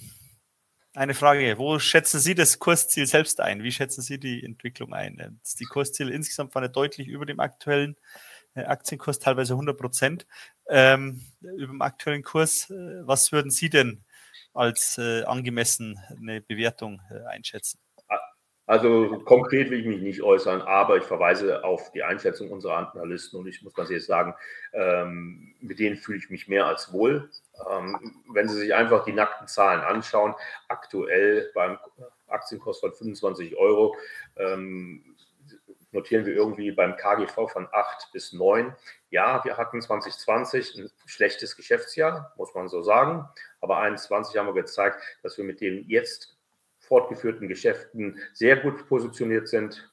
eine 0.94 1.14
Frage, 1.14 1.58
wo 1.58 1.78
schätzen 1.78 2.20
Sie 2.20 2.36
das 2.36 2.58
Kursziel 2.60 3.06
selbst 3.06 3.42
ein? 3.42 3.64
Wie 3.64 3.72
schätzen 3.72 4.02
Sie 4.02 4.18
die 4.18 4.44
Entwicklung 4.44 4.94
ein? 4.94 5.42
Die 5.60 5.66
Kursziele 5.66 6.14
insgesamt 6.14 6.56
waren 6.56 6.64
ja 6.64 6.70
deutlich 6.70 7.08
über 7.08 7.26
dem 7.26 7.40
aktuellen 7.40 7.96
äh, 7.96 8.35
Aktienkurs, 8.56 9.20
teilweise 9.20 9.54
100 9.54 9.78
Prozent 9.78 10.28
ähm, 10.70 11.22
über 11.42 11.74
dem 11.74 11.82
aktuellen 11.82 12.24
Kurs. 12.24 12.70
Äh, 12.70 13.08
was 13.08 13.32
würden 13.32 13.52
Sie 13.52 13.70
denn 13.70 14.04
als 14.54 14.98
äh, 14.98 15.24
angemessene 15.24 16.42
Bewertung 16.48 17.02
äh, 17.12 17.26
einschätzen? 17.28 17.80
Also 18.68 19.20
konkret 19.26 19.70
will 19.70 19.82
ich 19.82 19.86
mich 19.86 20.02
nicht 20.02 20.24
äußern, 20.24 20.62
aber 20.64 20.98
ich 20.98 21.04
verweise 21.04 21.64
auf 21.64 21.92
die 21.92 22.02
Einschätzung 22.02 22.50
unserer 22.50 22.92
Analysten 22.96 23.40
und 23.40 23.48
ich 23.48 23.62
muss 23.62 23.76
ganz 23.76 23.92
ehrlich 23.92 24.08
sagen, 24.08 24.34
ähm, 24.74 25.54
mit 25.60 25.78
denen 25.78 25.98
fühle 25.98 26.18
ich 26.18 26.32
mich 26.32 26.48
mehr 26.48 26.66
als 26.66 26.92
wohl. 26.92 27.30
Ähm, 27.72 28.24
wenn 28.34 28.50
Sie 28.50 28.58
sich 28.58 28.74
einfach 28.74 29.06
die 29.06 29.14
nackten 29.14 29.48
Zahlen 29.48 29.82
anschauen, 29.82 30.34
aktuell 30.68 31.52
beim 31.54 31.78
Aktienkurs 32.28 32.80
von 32.80 32.92
25 32.92 33.56
Euro 33.56 33.96
ähm, 34.36 35.15
notieren 35.96 36.26
wir 36.26 36.34
irgendwie 36.34 36.72
beim 36.72 36.96
KGV 36.98 37.48
von 37.48 37.68
8 37.72 38.12
bis 38.12 38.34
9. 38.34 38.76
Ja, 39.10 39.44
wir 39.44 39.58
hatten 39.58 39.82
2020 39.82 40.76
ein 40.76 40.92
schlechtes 41.06 41.56
Geschäftsjahr, 41.56 42.34
muss 42.38 42.54
man 42.54 42.68
so 42.68 42.82
sagen, 42.82 43.28
aber 43.62 43.76
2021 43.76 44.38
haben 44.38 44.48
wir 44.48 44.54
gezeigt, 44.54 45.02
dass 45.24 45.38
wir 45.38 45.46
mit 45.46 45.62
dem 45.62 45.86
jetzt 45.88 46.38
fortgeführten 46.80 47.48
Geschäften 47.48 48.20
sehr 48.34 48.58
gut 48.58 48.88
positioniert 48.88 49.48
sind. 49.48 49.90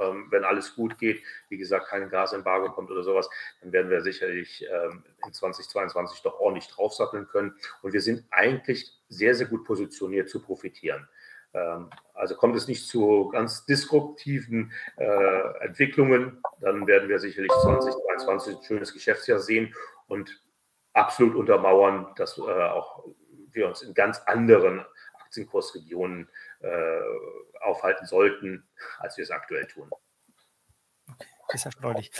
ähm, 0.00 0.28
wenn 0.30 0.44
alles 0.44 0.76
gut 0.76 0.98
geht, 0.98 1.20
wie 1.48 1.58
gesagt, 1.58 1.88
kein 1.88 2.08
Gasembargo 2.08 2.70
kommt 2.72 2.90
oder 2.90 3.02
sowas, 3.02 3.28
dann 3.60 3.72
werden 3.72 3.90
wir 3.90 4.00
sicherlich 4.02 4.64
ähm, 4.70 5.04
in 5.26 5.32
2022 5.32 6.22
doch 6.22 6.38
ordentlich 6.38 6.68
draufsatteln 6.68 7.26
können. 7.26 7.56
Und 7.82 7.92
wir 7.92 8.00
sind 8.00 8.24
eigentlich 8.30 8.92
sehr, 9.08 9.34
sehr 9.34 9.46
gut 9.46 9.64
positioniert 9.64 10.28
zu 10.28 10.40
profitieren. 10.40 11.08
Ähm, 11.54 11.90
also 12.14 12.36
kommt 12.36 12.56
es 12.56 12.68
nicht 12.68 12.86
zu 12.86 13.28
ganz 13.28 13.64
disruptiven 13.66 14.72
äh, 14.96 15.64
Entwicklungen, 15.64 16.42
dann 16.60 16.86
werden 16.86 17.08
wir 17.08 17.18
sicherlich 17.18 17.50
2022 17.50 18.56
ein 18.56 18.62
schönes 18.62 18.92
Geschäftsjahr 18.92 19.40
sehen 19.40 19.74
und 20.06 20.40
absolut 20.92 21.34
untermauern, 21.34 22.08
dass 22.16 22.38
äh, 22.38 22.42
auch 22.42 23.04
wir 23.52 23.66
uns 23.66 23.82
in 23.82 23.94
ganz 23.94 24.18
anderen 24.26 24.84
Aktienkursregionen 25.20 26.28
äh, 26.60 27.00
aufhalten 27.60 28.06
sollten, 28.06 28.68
als 28.98 29.16
wir 29.16 29.24
es 29.24 29.30
aktuell 29.30 29.66
tun. 29.66 29.90
Okay, 31.08 31.26
das 31.48 31.66
ist 31.66 31.66
erfreulich. 31.66 32.10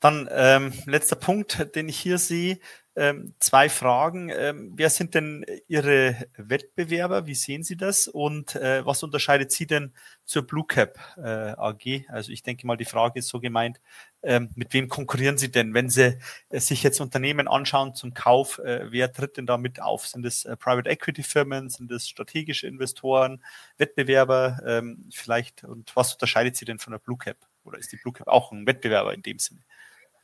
Dann 0.00 0.28
ähm, 0.30 0.72
letzter 0.86 1.16
Punkt, 1.16 1.74
den 1.76 1.88
ich 1.88 1.98
hier 1.98 2.18
sehe, 2.18 2.58
ähm, 2.96 3.34
zwei 3.38 3.68
Fragen. 3.68 4.30
Ähm, 4.30 4.72
wer 4.76 4.88
sind 4.90 5.14
denn 5.14 5.44
Ihre 5.66 6.16
Wettbewerber? 6.36 7.26
Wie 7.26 7.34
sehen 7.34 7.62
Sie 7.62 7.76
das? 7.76 8.06
Und 8.08 8.54
äh, 8.54 8.86
was 8.86 9.02
unterscheidet 9.02 9.50
Sie 9.52 9.66
denn 9.66 9.92
zur 10.24 10.46
Blue 10.46 10.64
Cap 10.66 10.98
äh, 11.16 11.20
AG? 11.20 12.08
Also 12.08 12.30
ich 12.30 12.42
denke 12.42 12.66
mal, 12.66 12.76
die 12.76 12.84
Frage 12.84 13.18
ist 13.18 13.28
so 13.28 13.40
gemeint, 13.40 13.80
ähm, 14.22 14.50
mit 14.54 14.72
wem 14.72 14.88
konkurrieren 14.88 15.38
Sie 15.38 15.50
denn? 15.50 15.74
Wenn 15.74 15.90
Sie 15.90 16.18
äh, 16.50 16.60
sich 16.60 16.82
jetzt 16.82 17.00
Unternehmen 17.00 17.48
anschauen 17.48 17.94
zum 17.94 18.14
Kauf, 18.14 18.58
äh, 18.60 18.90
wer 18.90 19.12
tritt 19.12 19.36
denn 19.36 19.46
da 19.46 19.58
mit 19.58 19.82
auf? 19.82 20.06
Sind 20.06 20.24
es 20.24 20.44
äh, 20.44 20.56
Private 20.56 20.88
Equity 20.88 21.22
Firmen? 21.22 21.70
Sind 21.70 21.90
es 21.90 22.08
strategische 22.08 22.66
Investoren, 22.66 23.42
Wettbewerber 23.76 24.60
ähm, 24.66 25.08
vielleicht? 25.12 25.64
Und 25.64 25.94
was 25.96 26.12
unterscheidet 26.12 26.56
Sie 26.56 26.64
denn 26.64 26.78
von 26.78 26.92
der 26.92 27.00
Blue 27.00 27.18
Cap? 27.18 27.38
Oder 27.64 27.78
ist 27.78 27.92
die 27.92 27.96
Blue 27.96 28.12
Cap 28.12 28.28
auch 28.28 28.52
ein 28.52 28.66
Wettbewerber 28.66 29.14
in 29.14 29.22
dem 29.22 29.38
Sinne? 29.38 29.60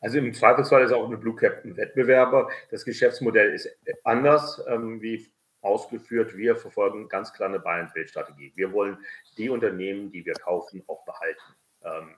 Also 0.00 0.18
im 0.18 0.32
Zweifelsfall 0.32 0.82
ist 0.82 0.92
auch 0.92 1.06
eine 1.06 1.18
Blue 1.18 1.36
Cap 1.36 1.64
ein 1.64 1.76
Wettbewerber. 1.76 2.50
Das 2.70 2.84
Geschäftsmodell 2.84 3.52
ist 3.52 3.68
anders, 4.04 4.62
ähm, 4.66 5.00
wie 5.02 5.30
ausgeführt. 5.60 6.36
Wir 6.36 6.56
verfolgen 6.56 7.08
ganz 7.08 7.32
klar 7.32 7.48
eine 7.48 7.60
Buy-and-Build-Strategie. 7.60 8.52
Wir 8.54 8.72
wollen 8.72 8.98
die 9.36 9.50
Unternehmen, 9.50 10.10
die 10.10 10.24
wir 10.24 10.34
kaufen, 10.34 10.82
auch 10.86 11.04
behalten. 11.04 11.40
Ähm, 11.84 12.14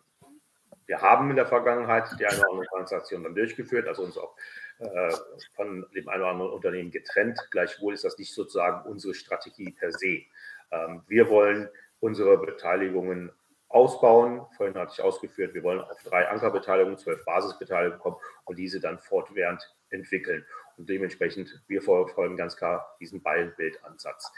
wir 0.86 1.00
haben 1.00 1.30
in 1.30 1.36
der 1.36 1.46
Vergangenheit 1.46 2.04
die 2.18 2.26
eine 2.26 2.38
oder 2.38 2.50
andere 2.50 2.66
Transaktion 2.66 3.22
dann 3.24 3.34
durchgeführt, 3.34 3.88
also 3.88 4.02
uns 4.02 4.18
auch 4.18 4.36
äh, 4.78 5.12
von 5.54 5.86
dem 5.94 6.08
einen 6.08 6.22
oder 6.22 6.30
anderen 6.30 6.52
Unternehmen 6.52 6.90
getrennt. 6.90 7.38
Gleichwohl 7.50 7.94
ist 7.94 8.04
das 8.04 8.18
nicht 8.18 8.34
sozusagen 8.34 8.88
unsere 8.88 9.14
Strategie 9.14 9.70
per 9.72 9.92
se. 9.92 10.22
Ähm, 10.70 11.02
wir 11.06 11.28
wollen 11.28 11.68
unsere 12.00 12.38
Beteiligungen 12.38 13.32
ausbauen. 13.72 14.42
Vorhin 14.56 14.76
hatte 14.76 14.92
ich 14.94 15.02
ausgeführt, 15.02 15.54
wir 15.54 15.62
wollen 15.62 15.80
auf 15.80 16.02
drei 16.02 16.28
Ankerbeteiligungen, 16.28 16.98
zwölf 16.98 17.24
Basisbeteiligungen 17.24 18.00
kommen 18.00 18.16
und 18.44 18.58
diese 18.58 18.80
dann 18.80 18.98
fortwährend 18.98 19.74
entwickeln. 19.90 20.44
Und 20.76 20.88
dementsprechend, 20.88 21.62
wir 21.68 21.82
verfolgen 21.82 22.36
ganz 22.36 22.56
klar 22.56 22.96
diesen 22.98 23.22
Buy-and-Build-Ansatz. 23.22 24.32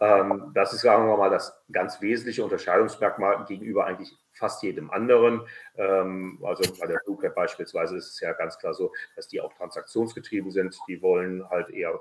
Ähm, 0.00 0.50
das 0.52 0.72
ist, 0.72 0.80
sagen 0.80 1.06
wir 1.06 1.16
mal, 1.16 1.30
das 1.30 1.64
ganz 1.70 2.00
wesentliche 2.00 2.42
Unterscheidungsmerkmal 2.42 3.44
gegenüber 3.44 3.86
eigentlich 3.86 4.12
fast 4.32 4.62
jedem 4.62 4.90
anderen. 4.90 5.46
Ähm, 5.76 6.40
also 6.44 6.70
bei 6.78 6.86
der 6.86 7.00
Blue 7.04 7.16
Cap 7.18 7.34
beispielsweise 7.34 7.96
ist 7.96 8.14
es 8.14 8.20
ja 8.20 8.32
ganz 8.32 8.58
klar 8.58 8.74
so, 8.74 8.92
dass 9.14 9.28
die 9.28 9.40
auch 9.40 9.52
transaktionsgetrieben 9.54 10.50
sind. 10.50 10.76
Die 10.88 11.00
wollen 11.02 11.48
halt 11.48 11.70
eher 11.70 12.00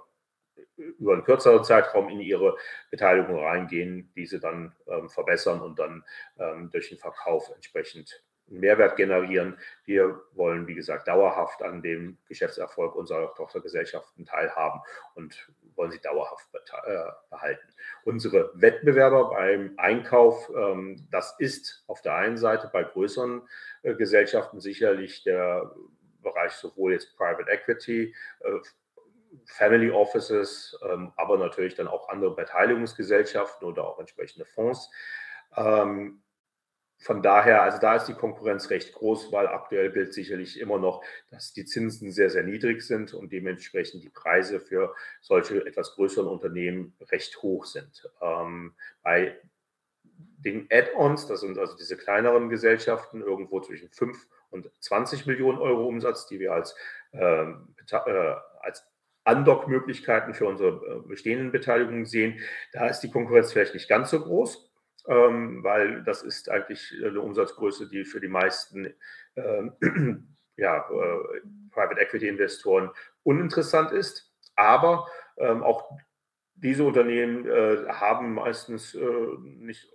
über 0.78 1.14
einen 1.14 1.24
kürzeren 1.24 1.64
Zeitraum 1.64 2.10
in 2.10 2.20
ihre 2.20 2.58
Beteiligung 2.92 3.40
reingehen, 3.40 4.12
diese 4.16 4.40
dann 4.40 4.76
ähm, 4.88 5.10
verbessern 5.10 5.62
und 5.62 5.80
dann 5.80 6.04
ähm, 6.38 6.70
durch 6.72 6.90
den 6.90 6.98
Verkauf 6.98 7.50
entsprechend 7.54 8.24
Mehrwert 8.48 8.96
generieren. 8.96 9.58
Wir 9.86 10.22
wollen, 10.34 10.68
wie 10.68 10.76
gesagt, 10.76 11.08
dauerhaft 11.08 11.62
an 11.64 11.82
dem 11.82 12.18
Geschäftserfolg 12.28 12.96
unserer 12.96 13.34
Tochtergesellschaften 13.36 14.26
teilhaben 14.26 14.82
und 15.16 15.50
wollen 15.76 15.92
sie 15.92 16.00
dauerhaft 16.00 16.48
äh, 16.86 17.06
behalten. 17.30 17.68
Unsere 18.04 18.52
Wettbewerber 18.54 19.32
beim 19.32 19.74
Einkauf, 19.78 20.50
ähm, 20.56 21.08
das 21.12 21.36
ist 21.40 21.84
auf 21.88 22.02
der 22.02 22.16
einen 22.16 22.38
Seite 22.38 22.70
bei 22.72 22.84
größeren 22.84 23.42
äh, 23.84 23.96
Gesellschaften 23.96 24.60
sicherlich 24.60 25.24
der 25.24 25.74
Bereich 26.22 26.54
sowohl 26.54 26.94
jetzt 26.94 27.16
Private 27.18 27.50
Equity, 27.50 28.16
äh, 28.40 28.60
Family 29.46 29.92
Offices, 29.92 30.78
ähm, 30.90 31.12
aber 31.16 31.38
natürlich 31.38 31.76
dann 31.76 31.88
auch 31.88 32.10
andere 32.10 32.36
Beteiligungsgesellschaften 32.36 33.68
oder 33.68 33.88
auch 33.88 34.00
entsprechende 34.00 34.46
Fonds. 34.46 34.90
Ähm, 35.56 36.22
von 36.98 37.22
daher, 37.22 37.62
also 37.62 37.78
da 37.78 37.96
ist 37.96 38.06
die 38.06 38.14
Konkurrenz 38.14 38.70
recht 38.70 38.94
groß, 38.94 39.32
weil 39.32 39.48
aktuell 39.48 39.92
gilt 39.92 40.14
sicherlich 40.14 40.60
immer 40.60 40.80
noch, 40.80 41.04
dass 41.30 41.54
die 41.54 41.66
Zinsen 41.66 42.12
sehr, 42.12 42.30
sehr 42.30 42.44
niedrig 42.44 42.82
sind 42.82 43.14
und 43.14 43.32
dementsprechend 43.32 44.04
die 44.04 44.10
Preise 44.10 44.60
für 44.60 44.96
solche 45.22 45.66
etwas 45.66 45.96
größeren 45.96 46.28
Unternehmen 46.28 46.96
recht 47.12 47.42
hoch 47.42 47.66
sind. 47.66 48.10
Ähm, 48.22 48.76
bei 49.04 49.38
den 50.46 50.68
Add-ons, 50.72 51.28
das 51.28 51.42
sind 51.42 51.58
also 51.58 51.76
diese 51.76 51.98
kleineren 51.98 52.50
Gesellschaften, 52.50 53.22
irgendwo 53.22 53.60
zwischen 53.60 53.90
5 53.90 54.28
und 54.50 54.72
20 54.80 55.26
Millionen 55.26 55.58
Euro 55.58 55.88
Umsatz, 55.88 56.28
die 56.28 56.40
wir 56.40 56.54
als, 56.54 56.76
äh, 57.12 57.20
äh, 57.52 58.36
als 58.62 58.88
Undock-Möglichkeiten 59.26 60.34
für 60.34 60.46
unsere 60.46 60.70
äh, 60.70 61.08
bestehenden 61.08 61.52
Beteiligungen 61.52 62.06
sehen. 62.06 62.40
Da 62.74 62.88
ist 62.88 63.02
die 63.02 63.12
Konkurrenz 63.12 63.52
vielleicht 63.52 63.74
nicht 63.74 63.90
ganz 63.90 64.12
so 64.12 64.22
groß, 64.22 64.72
ähm, 65.08 65.64
weil 65.64 66.04
das 66.04 66.24
ist 66.24 66.50
eigentlich 66.50 66.94
eine 67.04 67.22
Umsatzgröße, 67.22 67.90
die 67.90 68.06
für 68.06 68.22
die 68.22 68.28
meisten 68.28 68.94
ähm, 69.36 69.74
ja, 70.58 70.78
äh, 70.78 71.42
Private 71.72 72.00
Equity 72.00 72.28
Investoren 72.28 72.92
uninteressant 73.24 73.92
ist. 73.92 74.32
Aber 74.56 75.08
ähm, 75.38 75.64
auch 75.64 75.90
diese 76.54 76.84
Unternehmen 76.84 77.46
äh, 77.46 77.86
haben 77.90 78.36
meistens 78.36 78.98
nicht 79.44 79.92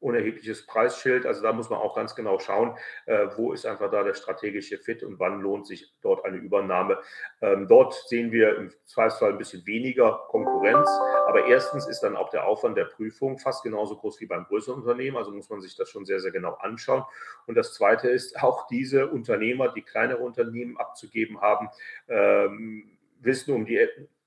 unerhebliches 0.00 0.66
Preisschild. 0.66 1.26
Also 1.26 1.42
da 1.42 1.52
muss 1.52 1.70
man 1.70 1.78
auch 1.78 1.94
ganz 1.94 2.14
genau 2.14 2.38
schauen, 2.38 2.76
äh, 3.06 3.26
wo 3.36 3.52
ist 3.52 3.66
einfach 3.66 3.90
da 3.90 4.02
der 4.02 4.14
strategische 4.14 4.78
Fit 4.78 5.02
und 5.02 5.18
wann 5.18 5.40
lohnt 5.40 5.66
sich 5.66 5.92
dort 6.02 6.24
eine 6.24 6.36
Übernahme. 6.36 6.98
Ähm, 7.40 7.66
dort 7.68 7.94
sehen 8.08 8.30
wir 8.32 8.56
im 8.56 8.72
Zweifelsfall 8.84 9.32
ein 9.32 9.38
bisschen 9.38 9.66
weniger 9.66 10.24
Konkurrenz, 10.28 10.88
aber 11.26 11.46
erstens 11.46 11.86
ist 11.86 12.00
dann 12.00 12.16
auch 12.16 12.30
der 12.30 12.46
Aufwand 12.46 12.76
der 12.76 12.84
Prüfung 12.84 13.38
fast 13.38 13.62
genauso 13.62 13.96
groß 13.96 14.20
wie 14.20 14.26
beim 14.26 14.44
größeren 14.44 14.80
Unternehmen, 14.80 15.16
also 15.16 15.32
muss 15.32 15.50
man 15.50 15.60
sich 15.60 15.76
das 15.76 15.88
schon 15.88 16.04
sehr, 16.04 16.20
sehr 16.20 16.32
genau 16.32 16.54
anschauen. 16.54 17.04
Und 17.46 17.56
das 17.56 17.74
Zweite 17.74 18.08
ist, 18.08 18.38
auch 18.42 18.66
diese 18.68 19.08
Unternehmer, 19.08 19.72
die 19.72 19.82
kleinere 19.82 20.18
Unternehmen 20.22 20.76
abzugeben 20.76 21.40
haben, 21.40 21.68
ähm, 22.08 22.98
wissen 23.20 23.54
um 23.54 23.66
die 23.66 23.84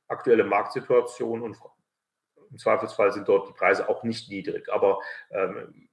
aktuelle 0.08 0.44
Marktsituation 0.44 1.42
und 1.42 1.58
im 2.52 2.58
Zweifelsfall 2.58 3.12
sind 3.12 3.28
dort 3.28 3.50
die 3.50 3.54
Preise 3.54 3.90
auch 3.90 4.04
nicht 4.04 4.30
niedrig. 4.30 4.72
Aber 4.72 5.00
ähm, 5.32 5.90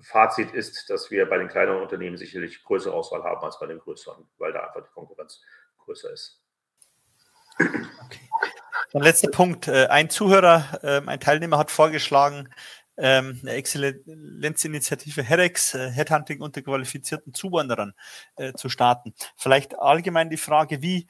Fazit 0.00 0.52
ist, 0.52 0.90
dass 0.90 1.10
wir 1.10 1.28
bei 1.28 1.38
den 1.38 1.48
kleineren 1.48 1.80
Unternehmen 1.80 2.16
sicherlich 2.16 2.62
größere 2.62 2.92
Auswahl 2.92 3.22
haben 3.24 3.42
als 3.42 3.58
bei 3.58 3.66
den 3.66 3.78
größeren, 3.78 4.26
weil 4.38 4.52
da 4.52 4.66
einfach 4.66 4.82
die 4.82 4.92
Konkurrenz 4.92 5.40
größer 5.78 6.12
ist. 6.12 6.42
Okay. 7.58 8.20
Dann 8.92 9.02
letzter 9.02 9.30
Punkt. 9.30 9.68
Äh, 9.68 9.86
ein 9.86 10.10
Zuhörer, 10.10 10.78
ähm, 10.82 11.08
ein 11.08 11.20
Teilnehmer 11.20 11.58
hat 11.58 11.70
vorgeschlagen, 11.70 12.48
ähm, 12.96 13.40
eine 13.42 13.52
Exzellenzinitiative 13.52 15.22
HEREX, 15.22 15.74
äh, 15.74 15.90
Headhunting 15.90 16.40
unter 16.40 16.62
qualifizierten 16.62 17.34
Zuwanderern, 17.34 17.94
äh, 18.36 18.52
zu 18.52 18.68
starten. 18.68 19.14
Vielleicht 19.36 19.78
allgemein 19.78 20.30
die 20.30 20.36
Frage, 20.36 20.82
wie 20.82 21.08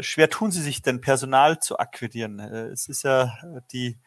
schwer 0.00 0.28
tun 0.28 0.50
Sie 0.50 0.60
sich 0.60 0.82
denn, 0.82 1.00
Personal 1.00 1.58
zu 1.58 1.78
akquirieren? 1.78 2.38
es 2.38 2.86
ist 2.86 3.02
ja 3.02 3.32
die 3.72 3.98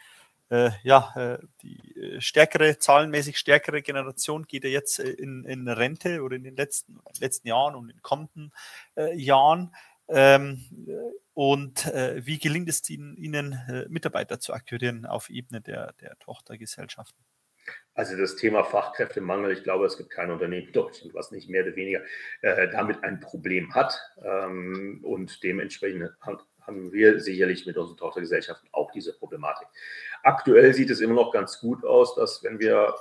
äh, 0.50 0.72
ja, 0.84 1.14
äh, 1.16 1.40
die 1.62 1.96
äh, 1.96 2.22
stärkere, 2.22 2.78
zahlenmäßig 2.78 3.38
stärkere 3.38 3.82
Generation 3.82 4.44
geht 4.44 4.64
ja 4.64 4.70
jetzt 4.70 5.00
äh, 5.00 5.10
in, 5.10 5.44
in 5.44 5.68
Rente 5.68 6.22
oder 6.22 6.36
in 6.36 6.44
den 6.44 6.56
letzten, 6.56 7.00
letzten 7.20 7.48
Jahren 7.48 7.76
und 7.76 7.90
in 7.90 7.98
den 7.98 8.02
kommenden 8.02 8.54
äh, 8.96 9.16
Jahren. 9.16 9.76
Ähm, 10.10 10.64
und 11.34 11.86
äh, 11.88 12.26
wie 12.26 12.40
gelingt 12.40 12.70
es 12.70 12.90
Ihnen, 12.90 13.18
Ihnen 13.18 13.60
Mitarbeiter 13.90 14.40
zu 14.40 14.54
akquirieren 14.54 15.06
auf 15.06 15.30
Ebene 15.30 15.60
der, 15.60 15.94
der 16.00 16.18
Tochtergesellschaften? 16.20 17.24
Also 17.94 18.16
das 18.16 18.36
Thema 18.36 18.64
Fachkräftemangel, 18.64 19.52
ich 19.52 19.64
glaube, 19.64 19.86
es 19.86 19.98
gibt 19.98 20.12
kein 20.12 20.32
Unternehmen 20.32 20.68
in 20.68 20.72
Deutschland, 20.72 21.14
was 21.14 21.32
nicht 21.32 21.50
mehr 21.50 21.64
oder 21.64 21.76
weniger 21.76 22.02
äh, 22.42 22.70
damit 22.70 23.04
ein 23.04 23.20
Problem 23.20 23.74
hat. 23.74 24.00
Ähm, 24.24 25.02
und 25.04 25.44
dementsprechend 25.44 26.12
haben 26.68 26.92
wir 26.92 27.20
sicherlich 27.20 27.66
mit 27.66 27.78
unseren 27.78 27.98
Tochtergesellschaften 27.98 28.70
auch 28.74 28.92
diese 28.92 29.14
Problematik. 29.14 29.68
Aktuell 30.24 30.74
sieht 30.74 30.90
es 30.90 31.00
immer 31.00 31.16
noch 31.16 31.32
ganz 31.32 31.60
gut 31.60 31.86
aus, 31.86 32.16
dass 32.16 32.44
wenn 32.44 32.60
wir 32.60 32.94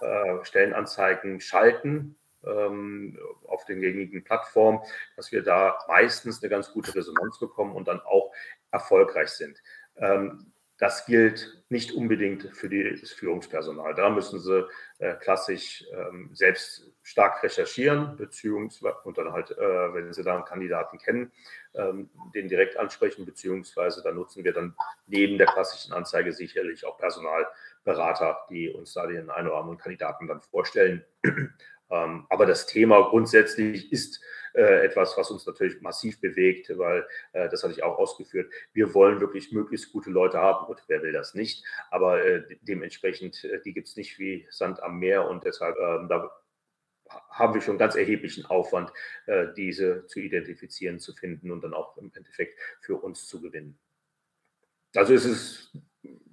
äh, 0.00 0.44
Stellenanzeigen 0.44 1.40
schalten 1.40 2.16
ähm, 2.44 3.18
auf 3.46 3.64
den 3.64 3.80
gängigen 3.80 4.24
Plattformen, 4.24 4.80
dass 5.16 5.32
wir 5.32 5.42
da 5.42 5.78
meistens 5.88 6.42
eine 6.42 6.50
ganz 6.50 6.72
gute 6.72 6.94
Resonanz 6.94 7.38
bekommen 7.38 7.74
und 7.74 7.88
dann 7.88 8.00
auch 8.00 8.32
erfolgreich 8.70 9.30
sind. 9.30 9.62
Ähm, 9.96 10.52
das 10.78 11.06
gilt 11.06 11.64
nicht 11.68 11.92
unbedingt 11.92 12.56
für 12.56 12.70
das 12.70 13.10
Führungspersonal. 13.10 13.94
Da 13.94 14.10
müssen 14.10 14.38
sie 14.38 14.66
äh, 14.98 15.14
klassisch 15.14 15.84
ähm, 15.92 16.30
selbst 16.32 16.90
stark 17.02 17.42
recherchieren, 17.42 18.16
beziehungsweise 18.16 18.96
und 19.04 19.18
dann 19.18 19.32
halt, 19.32 19.50
äh, 19.50 19.94
wenn 19.94 20.12
sie 20.12 20.22
da 20.22 20.36
einen 20.36 20.44
Kandidaten 20.44 20.98
kennen, 20.98 21.32
ähm, 21.74 22.08
den 22.34 22.48
direkt 22.48 22.76
ansprechen, 22.76 23.26
beziehungsweise 23.26 24.02
da 24.02 24.12
nutzen 24.12 24.44
wir 24.44 24.52
dann 24.52 24.74
neben 25.06 25.36
der 25.36 25.48
klassischen 25.48 25.92
Anzeige 25.92 26.32
sicherlich 26.32 26.86
auch 26.86 26.96
Personalberater, 26.96 28.46
die 28.48 28.70
uns 28.70 28.94
da 28.94 29.06
den 29.06 29.30
einen 29.30 29.48
oder 29.48 29.58
anderen 29.58 29.78
Kandidaten 29.78 30.28
dann 30.28 30.40
vorstellen. 30.40 31.04
ähm, 31.90 32.26
aber 32.30 32.46
das 32.46 32.66
Thema 32.66 33.02
grundsätzlich 33.10 33.92
ist 33.92 34.20
äh, 34.54 34.84
etwas, 34.84 35.16
was 35.16 35.30
uns 35.30 35.46
natürlich 35.46 35.80
massiv 35.80 36.20
bewegt, 36.20 36.76
weil 36.76 37.06
äh, 37.32 37.48
das 37.48 37.62
hatte 37.62 37.72
ich 37.72 37.82
auch 37.82 37.98
ausgeführt. 37.98 38.52
Wir 38.72 38.94
wollen 38.94 39.20
wirklich 39.20 39.52
möglichst 39.52 39.92
gute 39.92 40.10
Leute 40.10 40.38
haben 40.38 40.66
und 40.66 40.82
wer 40.88 41.02
will 41.02 41.12
das 41.12 41.34
nicht? 41.34 41.64
Aber 41.90 42.24
äh, 42.24 42.42
dementsprechend, 42.62 43.44
äh, 43.44 43.60
die 43.62 43.72
gibt 43.72 43.88
es 43.88 43.96
nicht 43.96 44.18
wie 44.18 44.46
Sand 44.50 44.82
am 44.82 44.98
Meer 44.98 45.28
und 45.28 45.44
deshalb 45.44 45.76
ähm, 45.78 46.08
da 46.08 46.30
haben 47.30 47.54
wir 47.54 47.60
schon 47.60 47.78
ganz 47.78 47.94
erheblichen 47.94 48.44
Aufwand, 48.46 48.92
äh, 49.26 49.46
diese 49.56 50.06
zu 50.06 50.20
identifizieren, 50.20 50.98
zu 50.98 51.14
finden 51.14 51.50
und 51.50 51.62
dann 51.62 51.74
auch 51.74 51.96
im 51.96 52.12
Endeffekt 52.14 52.58
für 52.80 52.96
uns 52.96 53.26
zu 53.26 53.40
gewinnen. 53.40 53.78
Also 54.94 55.14
es 55.14 55.24
ist 55.24 55.72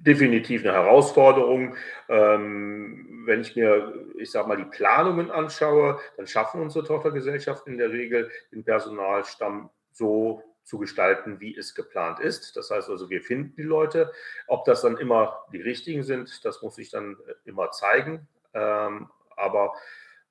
definitiv 0.05 0.63
eine 0.63 0.73
Herausforderung. 0.73 1.75
Ähm, 2.09 3.23
wenn 3.25 3.41
ich 3.41 3.55
mir, 3.55 3.93
ich 4.17 4.31
sage 4.31 4.47
mal, 4.47 4.57
die 4.57 4.65
Planungen 4.65 5.31
anschaue, 5.31 5.99
dann 6.17 6.27
schaffen 6.27 6.61
unsere 6.61 6.85
Tochtergesellschaften 6.85 7.73
in 7.73 7.79
der 7.79 7.91
Regel 7.91 8.29
den 8.51 8.63
Personalstamm 8.63 9.69
so 9.91 10.43
zu 10.63 10.79
gestalten, 10.79 11.39
wie 11.39 11.55
es 11.55 11.75
geplant 11.75 12.19
ist. 12.19 12.55
Das 12.57 12.71
heißt 12.71 12.89
also, 12.89 13.09
wir 13.09 13.21
finden 13.21 13.55
die 13.55 13.63
Leute. 13.63 14.11
Ob 14.47 14.65
das 14.65 14.81
dann 14.81 14.97
immer 14.97 15.45
die 15.53 15.61
richtigen 15.61 16.03
sind, 16.03 16.43
das 16.43 16.61
muss 16.61 16.75
sich 16.75 16.89
dann 16.89 17.17
immer 17.45 17.71
zeigen. 17.71 18.27
Ähm, 18.53 19.09
aber 19.35 19.73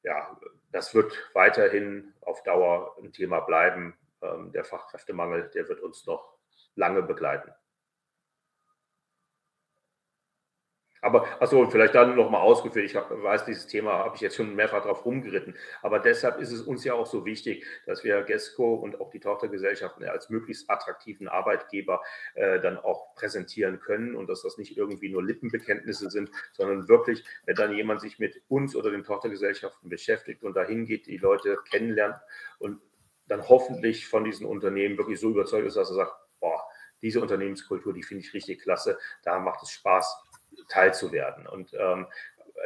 ja, 0.03 0.37
das 0.73 0.95
wird 0.95 1.17
weiterhin 1.35 2.13
auf 2.21 2.43
Dauer 2.43 2.97
ein 3.01 3.13
Thema 3.13 3.41
bleiben. 3.41 3.95
Ähm, 4.23 4.51
der 4.53 4.65
Fachkräftemangel, 4.65 5.51
der 5.55 5.69
wird 5.69 5.81
uns 5.81 6.05
noch 6.07 6.35
lange 6.75 7.03
begleiten. 7.03 7.53
Aber 11.05 11.27
achso, 11.39 11.69
vielleicht 11.69 11.95
dann 11.95 12.17
nochmal 12.17 12.41
ausgeführt. 12.41 12.87
Ich 12.87 12.97
hab, 12.97 13.11
weiß, 13.11 13.45
dieses 13.45 13.67
Thema 13.67 13.93
habe 13.99 14.17
ich 14.17 14.23
jetzt 14.23 14.37
schon 14.37 14.55
mehrfach 14.55 14.83
drauf 14.83 15.05
rumgeritten. 15.05 15.55
Aber 15.83 15.99
deshalb 15.99 16.41
ist 16.41 16.51
es 16.51 16.63
uns 16.63 16.83
ja 16.83 16.95
auch 16.95 17.05
so 17.05 17.27
wichtig, 17.27 17.67
dass 17.85 18.05
wir 18.05 18.23
GESCO 18.23 18.77
und 18.77 18.99
auch 19.03 19.11
die 19.11 19.21
Tochtergesellschaften 19.21 20.09
als 20.09 20.31
möglichst 20.31 20.71
attraktiven 20.71 21.29
Arbeitgeber 21.29 22.01
äh, 22.33 22.59
dann 22.59 22.79
auch 22.79 23.15
präsentieren 23.17 23.81
können 23.81 24.17
und 24.17 24.31
dass 24.31 24.41
das 24.41 24.57
nicht 24.57 24.79
irgendwie 24.79 25.11
nur 25.11 25.23
Lippenbekenntnisse 25.23 26.09
sind, 26.09 26.31
sondern 26.53 26.89
wirklich, 26.89 27.23
wenn 27.45 27.57
dann 27.57 27.75
jemand 27.75 28.01
sich 28.01 28.19
mit 28.19 28.43
uns 28.49 28.75
oder 28.75 28.91
den 28.91 29.05
Tochtergesellschaften 29.05 29.91
beschäftigt 29.91 30.43
und 30.43 30.57
dahin 30.57 30.87
geht, 30.87 31.07
die 31.07 31.19
Leute 31.19 31.59
kennenlernt 31.71 32.17
und 32.59 32.81
dann 33.27 33.47
hoffentlich 33.47 34.09
von 34.09 34.25
diesen 34.25 34.47
Unternehmen 34.47 34.97
wirklich 34.97 35.21
so 35.21 35.29
überzeugt 35.29 35.67
ist, 35.67 35.77
dass 35.77 35.91
er 35.91 35.97
sagt, 35.97 36.15
boah, 36.41 36.65
diese 37.03 37.21
Unternehmenskultur, 37.21 37.93
die 37.93 38.03
finde 38.03 38.25
ich 38.25 38.33
richtig 38.33 38.63
klasse, 38.63 38.97
da 39.23 39.39
macht 39.39 39.63
es 39.63 39.71
Spaß 39.71 40.25
teilzuwerden. 40.69 41.47
Und 41.47 41.73
ähm, 41.75 42.07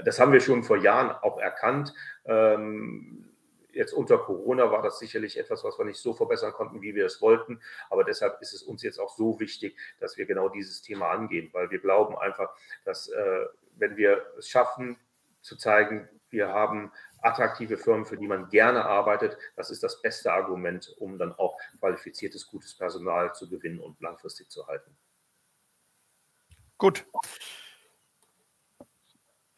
das 0.05 0.20
haben 0.20 0.32
wir 0.32 0.40
schon 0.40 0.62
vor 0.62 0.77
Jahren 0.77 1.10
auch 1.10 1.39
erkannt. 1.39 1.93
Ähm, 2.24 3.28
jetzt 3.73 3.93
unter 3.93 4.19
Corona 4.19 4.70
war 4.70 4.82
das 4.82 4.98
sicherlich 4.98 5.39
etwas, 5.39 5.65
was 5.65 5.78
wir 5.78 5.85
nicht 5.85 6.01
so 6.01 6.15
verbessern 6.15 6.52
konnten, 6.52 6.82
wie 6.82 6.94
wir 6.94 7.06
es 7.06 7.20
wollten. 7.20 7.60
Aber 7.90 8.05
deshalb 8.05 8.40
ist 8.40 8.52
es 8.52 8.62
uns 8.62 8.82
jetzt 8.82 8.98
auch 8.98 9.10
so 9.10 9.39
wichtig, 9.40 9.77
dass 10.01 10.16
wir 10.16 10.27
genau 10.27 10.48
dieses 10.48 10.82
Thema 10.82 11.10
angehen, 11.10 11.51
weil 11.52 11.70
wir 11.70 11.78
glauben 11.78 12.16
einfach, 12.16 12.55
dass 12.85 13.09
äh, 13.09 13.47
wenn 13.77 13.97
wir 13.97 14.24
es 14.39 14.48
schaffen, 14.48 14.98
zu 15.40 15.56
zeigen, 15.56 16.09
wir 16.31 16.48
haben 16.48 16.93
attraktive 17.23 17.78
Firmen, 17.78 18.05
für 18.05 18.16
die 18.16 18.27
man 18.27 18.48
gerne 18.48 18.85
arbeitet, 18.85 19.39
das 19.56 19.70
ist 19.70 19.82
das 19.82 20.02
beste 20.02 20.32
Argument, 20.32 20.94
um 20.98 21.19
dann 21.19 21.32
auch 21.32 21.59
qualifiziertes, 21.78 22.47
gutes 22.47 22.77
Personal 22.77 23.35
zu 23.35 23.48
gewinnen 23.48 23.81
und 23.81 24.01
langfristig 24.01 24.51
zu 24.51 24.66
halten. 24.66 24.97
Gut. 26.77 27.06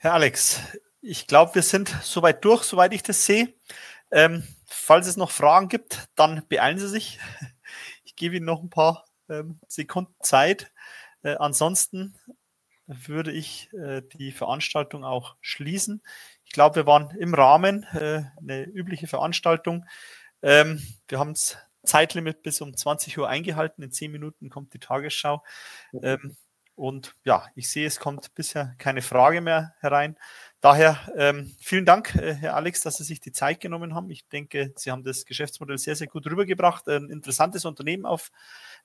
Herr 0.02 0.14
Alex, 0.14 0.62
ich 1.02 1.26
glaube, 1.26 1.56
wir 1.56 1.62
sind 1.62 1.94
soweit 2.02 2.42
durch, 2.42 2.62
soweit 2.62 2.94
ich 2.94 3.02
das 3.02 3.26
sehe. 3.26 3.52
Ähm, 4.10 4.42
falls 4.64 5.06
es 5.06 5.18
noch 5.18 5.30
Fragen 5.30 5.68
gibt, 5.68 6.08
dann 6.14 6.42
beeilen 6.48 6.78
Sie 6.78 6.88
sich. 6.88 7.18
Ich 8.04 8.16
gebe 8.16 8.36
Ihnen 8.36 8.46
noch 8.46 8.62
ein 8.62 8.70
paar 8.70 9.06
ähm, 9.28 9.60
Sekunden 9.68 10.14
Zeit. 10.22 10.72
Äh, 11.22 11.36
ansonsten 11.36 12.18
würde 12.86 13.30
ich 13.30 13.72
äh, 13.74 14.02
die 14.14 14.32
Veranstaltung 14.32 15.04
auch 15.04 15.36
schließen. 15.42 16.02
Ich 16.44 16.52
glaube, 16.52 16.76
wir 16.76 16.86
waren 16.86 17.10
im 17.16 17.34
Rahmen, 17.34 17.84
äh, 17.92 18.24
eine 18.38 18.64
übliche 18.64 19.06
Veranstaltung. 19.06 19.86
Ähm, 20.42 20.82
wir 21.08 21.18
haben 21.18 21.34
das 21.34 21.58
Zeitlimit 21.84 22.42
bis 22.42 22.60
um 22.62 22.74
20 22.74 23.18
Uhr 23.18 23.28
eingehalten. 23.28 23.82
In 23.82 23.92
10 23.92 24.10
Minuten 24.10 24.48
kommt 24.48 24.72
die 24.74 24.80
Tagesschau. 24.80 25.44
Ähm, 26.02 26.36
und 26.80 27.14
ja, 27.24 27.44
ich 27.56 27.68
sehe, 27.68 27.86
es 27.86 28.00
kommt 28.00 28.34
bisher 28.34 28.74
keine 28.78 29.02
Frage 29.02 29.42
mehr 29.42 29.74
herein. 29.80 30.16
Daher 30.62 30.98
ähm, 31.14 31.54
vielen 31.60 31.84
Dank, 31.84 32.14
äh, 32.14 32.34
Herr 32.34 32.56
Alex, 32.56 32.80
dass 32.80 32.96
Sie 32.96 33.04
sich 33.04 33.20
die 33.20 33.32
Zeit 33.32 33.60
genommen 33.60 33.94
haben. 33.94 34.08
Ich 34.08 34.26
denke, 34.28 34.72
Sie 34.76 34.90
haben 34.90 35.04
das 35.04 35.26
Geschäftsmodell 35.26 35.76
sehr, 35.76 35.94
sehr 35.94 36.06
gut 36.06 36.26
rübergebracht. 36.26 36.88
Ein 36.88 37.10
interessantes 37.10 37.66
Unternehmen 37.66 38.06
auf 38.06 38.30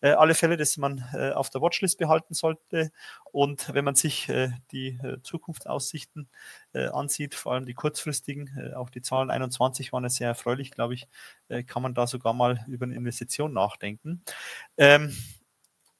äh, 0.01 0.09
alle 0.09 0.33
Fälle, 0.33 0.57
das 0.57 0.75
man 0.75 1.05
äh, 1.13 1.31
auf 1.31 1.49
der 1.49 1.61
Watchlist 1.61 1.97
behalten 1.97 2.33
sollte. 2.33 2.91
Und 3.31 3.73
wenn 3.73 3.85
man 3.85 3.95
sich 3.95 4.27
äh, 4.27 4.49
die 4.73 4.99
äh, 5.01 5.21
Zukunftsaussichten 5.23 6.27
äh, 6.73 6.87
ansieht, 6.87 7.33
vor 7.33 7.53
allem 7.53 7.65
die 7.65 7.75
kurzfristigen, 7.75 8.73
auch 8.75 8.89
die 8.89 9.01
Zahlen 9.01 9.31
21 9.31 9.93
waren 9.93 10.03
ja 10.03 10.09
sehr 10.09 10.27
erfreulich, 10.27 10.71
glaube 10.71 10.95
ich, 10.95 11.07
kann 11.67 11.81
man 11.81 11.93
da 11.93 12.07
sogar 12.07 12.33
mal 12.33 12.65
über 12.67 12.85
eine 12.85 12.95
Investition 12.95 13.53
nachdenken. 13.53 14.21
Ähm, 14.77 15.15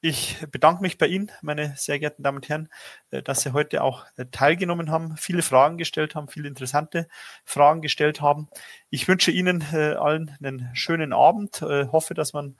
ich 0.06 0.38
bedanke 0.52 0.82
mich 0.82 0.98
bei 0.98 1.08
Ihnen, 1.08 1.32
meine 1.42 1.74
sehr 1.76 1.98
geehrten 1.98 2.22
Damen 2.22 2.36
und 2.38 2.48
Herren, 2.48 2.68
äh, 3.10 3.22
dass 3.22 3.40
Sie 3.40 3.52
heute 3.52 3.82
auch 3.82 4.06
äh, 4.16 4.26
teilgenommen 4.30 4.90
haben, 4.90 5.16
viele 5.16 5.42
Fragen 5.42 5.78
gestellt 5.78 6.14
haben, 6.14 6.28
viele 6.28 6.46
interessante 6.46 7.08
Fragen 7.44 7.82
gestellt 7.82 8.20
haben. 8.20 8.48
Ich 8.88 9.08
wünsche 9.08 9.32
Ihnen 9.32 9.64
äh, 9.72 9.94
allen 9.94 10.36
einen 10.40 10.70
schönen 10.74 11.12
Abend, 11.12 11.60
hoffe, 11.60 12.14
dass 12.14 12.32
man 12.32 12.56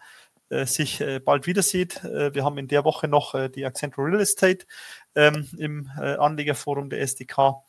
sich 0.48 1.02
bald 1.24 1.46
wieder 1.48 1.62
sieht. 1.62 2.04
Wir 2.04 2.44
haben 2.44 2.56
in 2.58 2.68
der 2.68 2.84
Woche 2.84 3.08
noch 3.08 3.34
die 3.48 3.64
Accenture 3.64 4.06
Real 4.06 4.20
Estate 4.20 4.64
ähm, 5.16 5.48
im 5.58 5.90
Anlegerforum 5.96 6.88
der 6.88 7.00
SDK. 7.00 7.64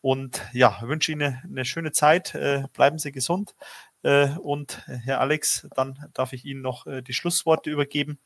Und 0.00 0.40
ja, 0.52 0.78
wünsche 0.82 1.12
Ihnen 1.12 1.42
eine 1.44 1.64
schöne 1.66 1.92
Zeit. 1.92 2.32
Bleiben 2.72 2.98
Sie 2.98 3.12
gesund. 3.12 3.54
Äh, 4.02 4.30
und 4.38 4.84
äh, 4.88 4.96
Herr 5.04 5.20
Alex, 5.20 5.68
dann 5.74 5.98
darf 6.14 6.32
ich 6.32 6.44
Ihnen 6.44 6.60
noch 6.60 6.86
äh, 6.86 7.02
die 7.02 7.12
Schlussworte 7.12 7.70
übergeben 7.70 8.18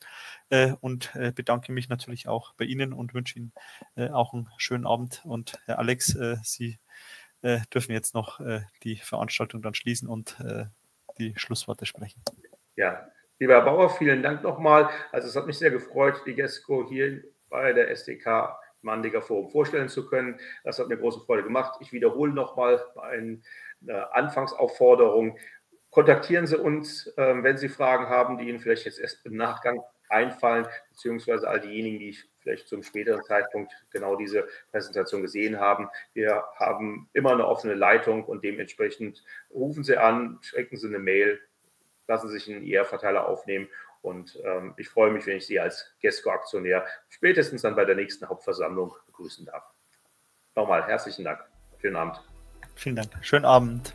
und 0.80 1.10
bedanke 1.34 1.72
mich 1.72 1.88
natürlich 1.88 2.28
auch 2.28 2.54
bei 2.54 2.66
Ihnen 2.66 2.92
und 2.92 3.14
wünsche 3.14 3.36
Ihnen 3.36 3.52
auch 3.96 4.32
einen 4.32 4.48
schönen 4.58 4.86
Abend. 4.86 5.22
Und 5.24 5.58
Herr 5.64 5.80
Alex, 5.80 6.16
Sie 6.44 6.78
dürfen 7.42 7.90
jetzt 7.90 8.14
noch 8.14 8.40
die 8.84 8.96
Veranstaltung 8.98 9.62
dann 9.62 9.74
schließen 9.74 10.08
und 10.08 10.36
die 11.18 11.34
Schlussworte 11.36 11.84
sprechen. 11.84 12.22
Ja, 12.76 13.08
lieber 13.40 13.54
Herr 13.54 13.64
Bauer, 13.64 13.90
vielen 13.90 14.22
Dank 14.22 14.44
nochmal. 14.44 14.88
Also 15.10 15.26
es 15.26 15.34
hat 15.34 15.48
mich 15.48 15.58
sehr 15.58 15.72
gefreut, 15.72 16.22
die 16.26 16.34
GESCO 16.34 16.88
hier 16.88 17.24
bei 17.48 17.72
der 17.72 17.90
SDK 17.90 18.56
im 18.82 18.88
Anleger 18.88 19.22
Forum 19.22 19.50
vorstellen 19.50 19.88
zu 19.88 20.06
können. 20.06 20.38
Das 20.62 20.78
hat 20.78 20.86
mir 20.86 20.96
große 20.96 21.22
Freude 21.26 21.42
gemacht. 21.42 21.76
Ich 21.80 21.92
wiederhole 21.92 22.32
nochmal 22.32 22.80
eine 22.96 23.42
Anfangsaufforderung. 24.12 25.38
Kontaktieren 25.96 26.46
Sie 26.46 26.58
uns, 26.58 27.10
ähm, 27.16 27.42
wenn 27.42 27.56
Sie 27.56 27.70
Fragen 27.70 28.10
haben, 28.10 28.36
die 28.36 28.50
Ihnen 28.50 28.60
vielleicht 28.60 28.84
jetzt 28.84 28.98
erst 28.98 29.24
im 29.24 29.34
Nachgang 29.34 29.80
einfallen, 30.10 30.66
beziehungsweise 30.90 31.48
all 31.48 31.58
diejenigen, 31.58 31.98
die 31.98 32.18
vielleicht 32.40 32.68
zum 32.68 32.82
späteren 32.82 33.22
Zeitpunkt 33.22 33.72
genau 33.88 34.14
diese 34.14 34.46
Präsentation 34.72 35.22
gesehen 35.22 35.58
haben. 35.58 35.88
Wir 36.12 36.44
haben 36.56 37.08
immer 37.14 37.32
eine 37.32 37.46
offene 37.46 37.72
Leitung 37.72 38.24
und 38.24 38.44
dementsprechend 38.44 39.24
rufen 39.50 39.84
Sie 39.84 39.96
an, 39.96 40.38
schicken 40.42 40.76
Sie 40.76 40.86
eine 40.86 40.98
Mail, 40.98 41.40
lassen 42.08 42.28
Sie 42.28 42.40
sich 42.40 42.54
einen 42.54 42.66
IR-Verteiler 42.66 43.26
aufnehmen 43.26 43.66
und 44.02 44.38
ähm, 44.44 44.74
ich 44.76 44.90
freue 44.90 45.10
mich, 45.10 45.26
wenn 45.26 45.38
ich 45.38 45.46
Sie 45.46 45.58
als 45.58 45.94
GESCO-Aktionär 46.02 46.84
spätestens 47.08 47.62
dann 47.62 47.74
bei 47.74 47.86
der 47.86 47.94
nächsten 47.94 48.28
Hauptversammlung 48.28 48.94
begrüßen 49.06 49.46
darf. 49.46 49.64
Nochmal 50.56 50.86
herzlichen 50.86 51.24
Dank. 51.24 51.40
Schönen 51.80 51.96
Abend. 51.96 52.20
Vielen 52.74 52.96
Dank. 52.96 53.08
Schönen 53.22 53.46
Abend. 53.46 53.94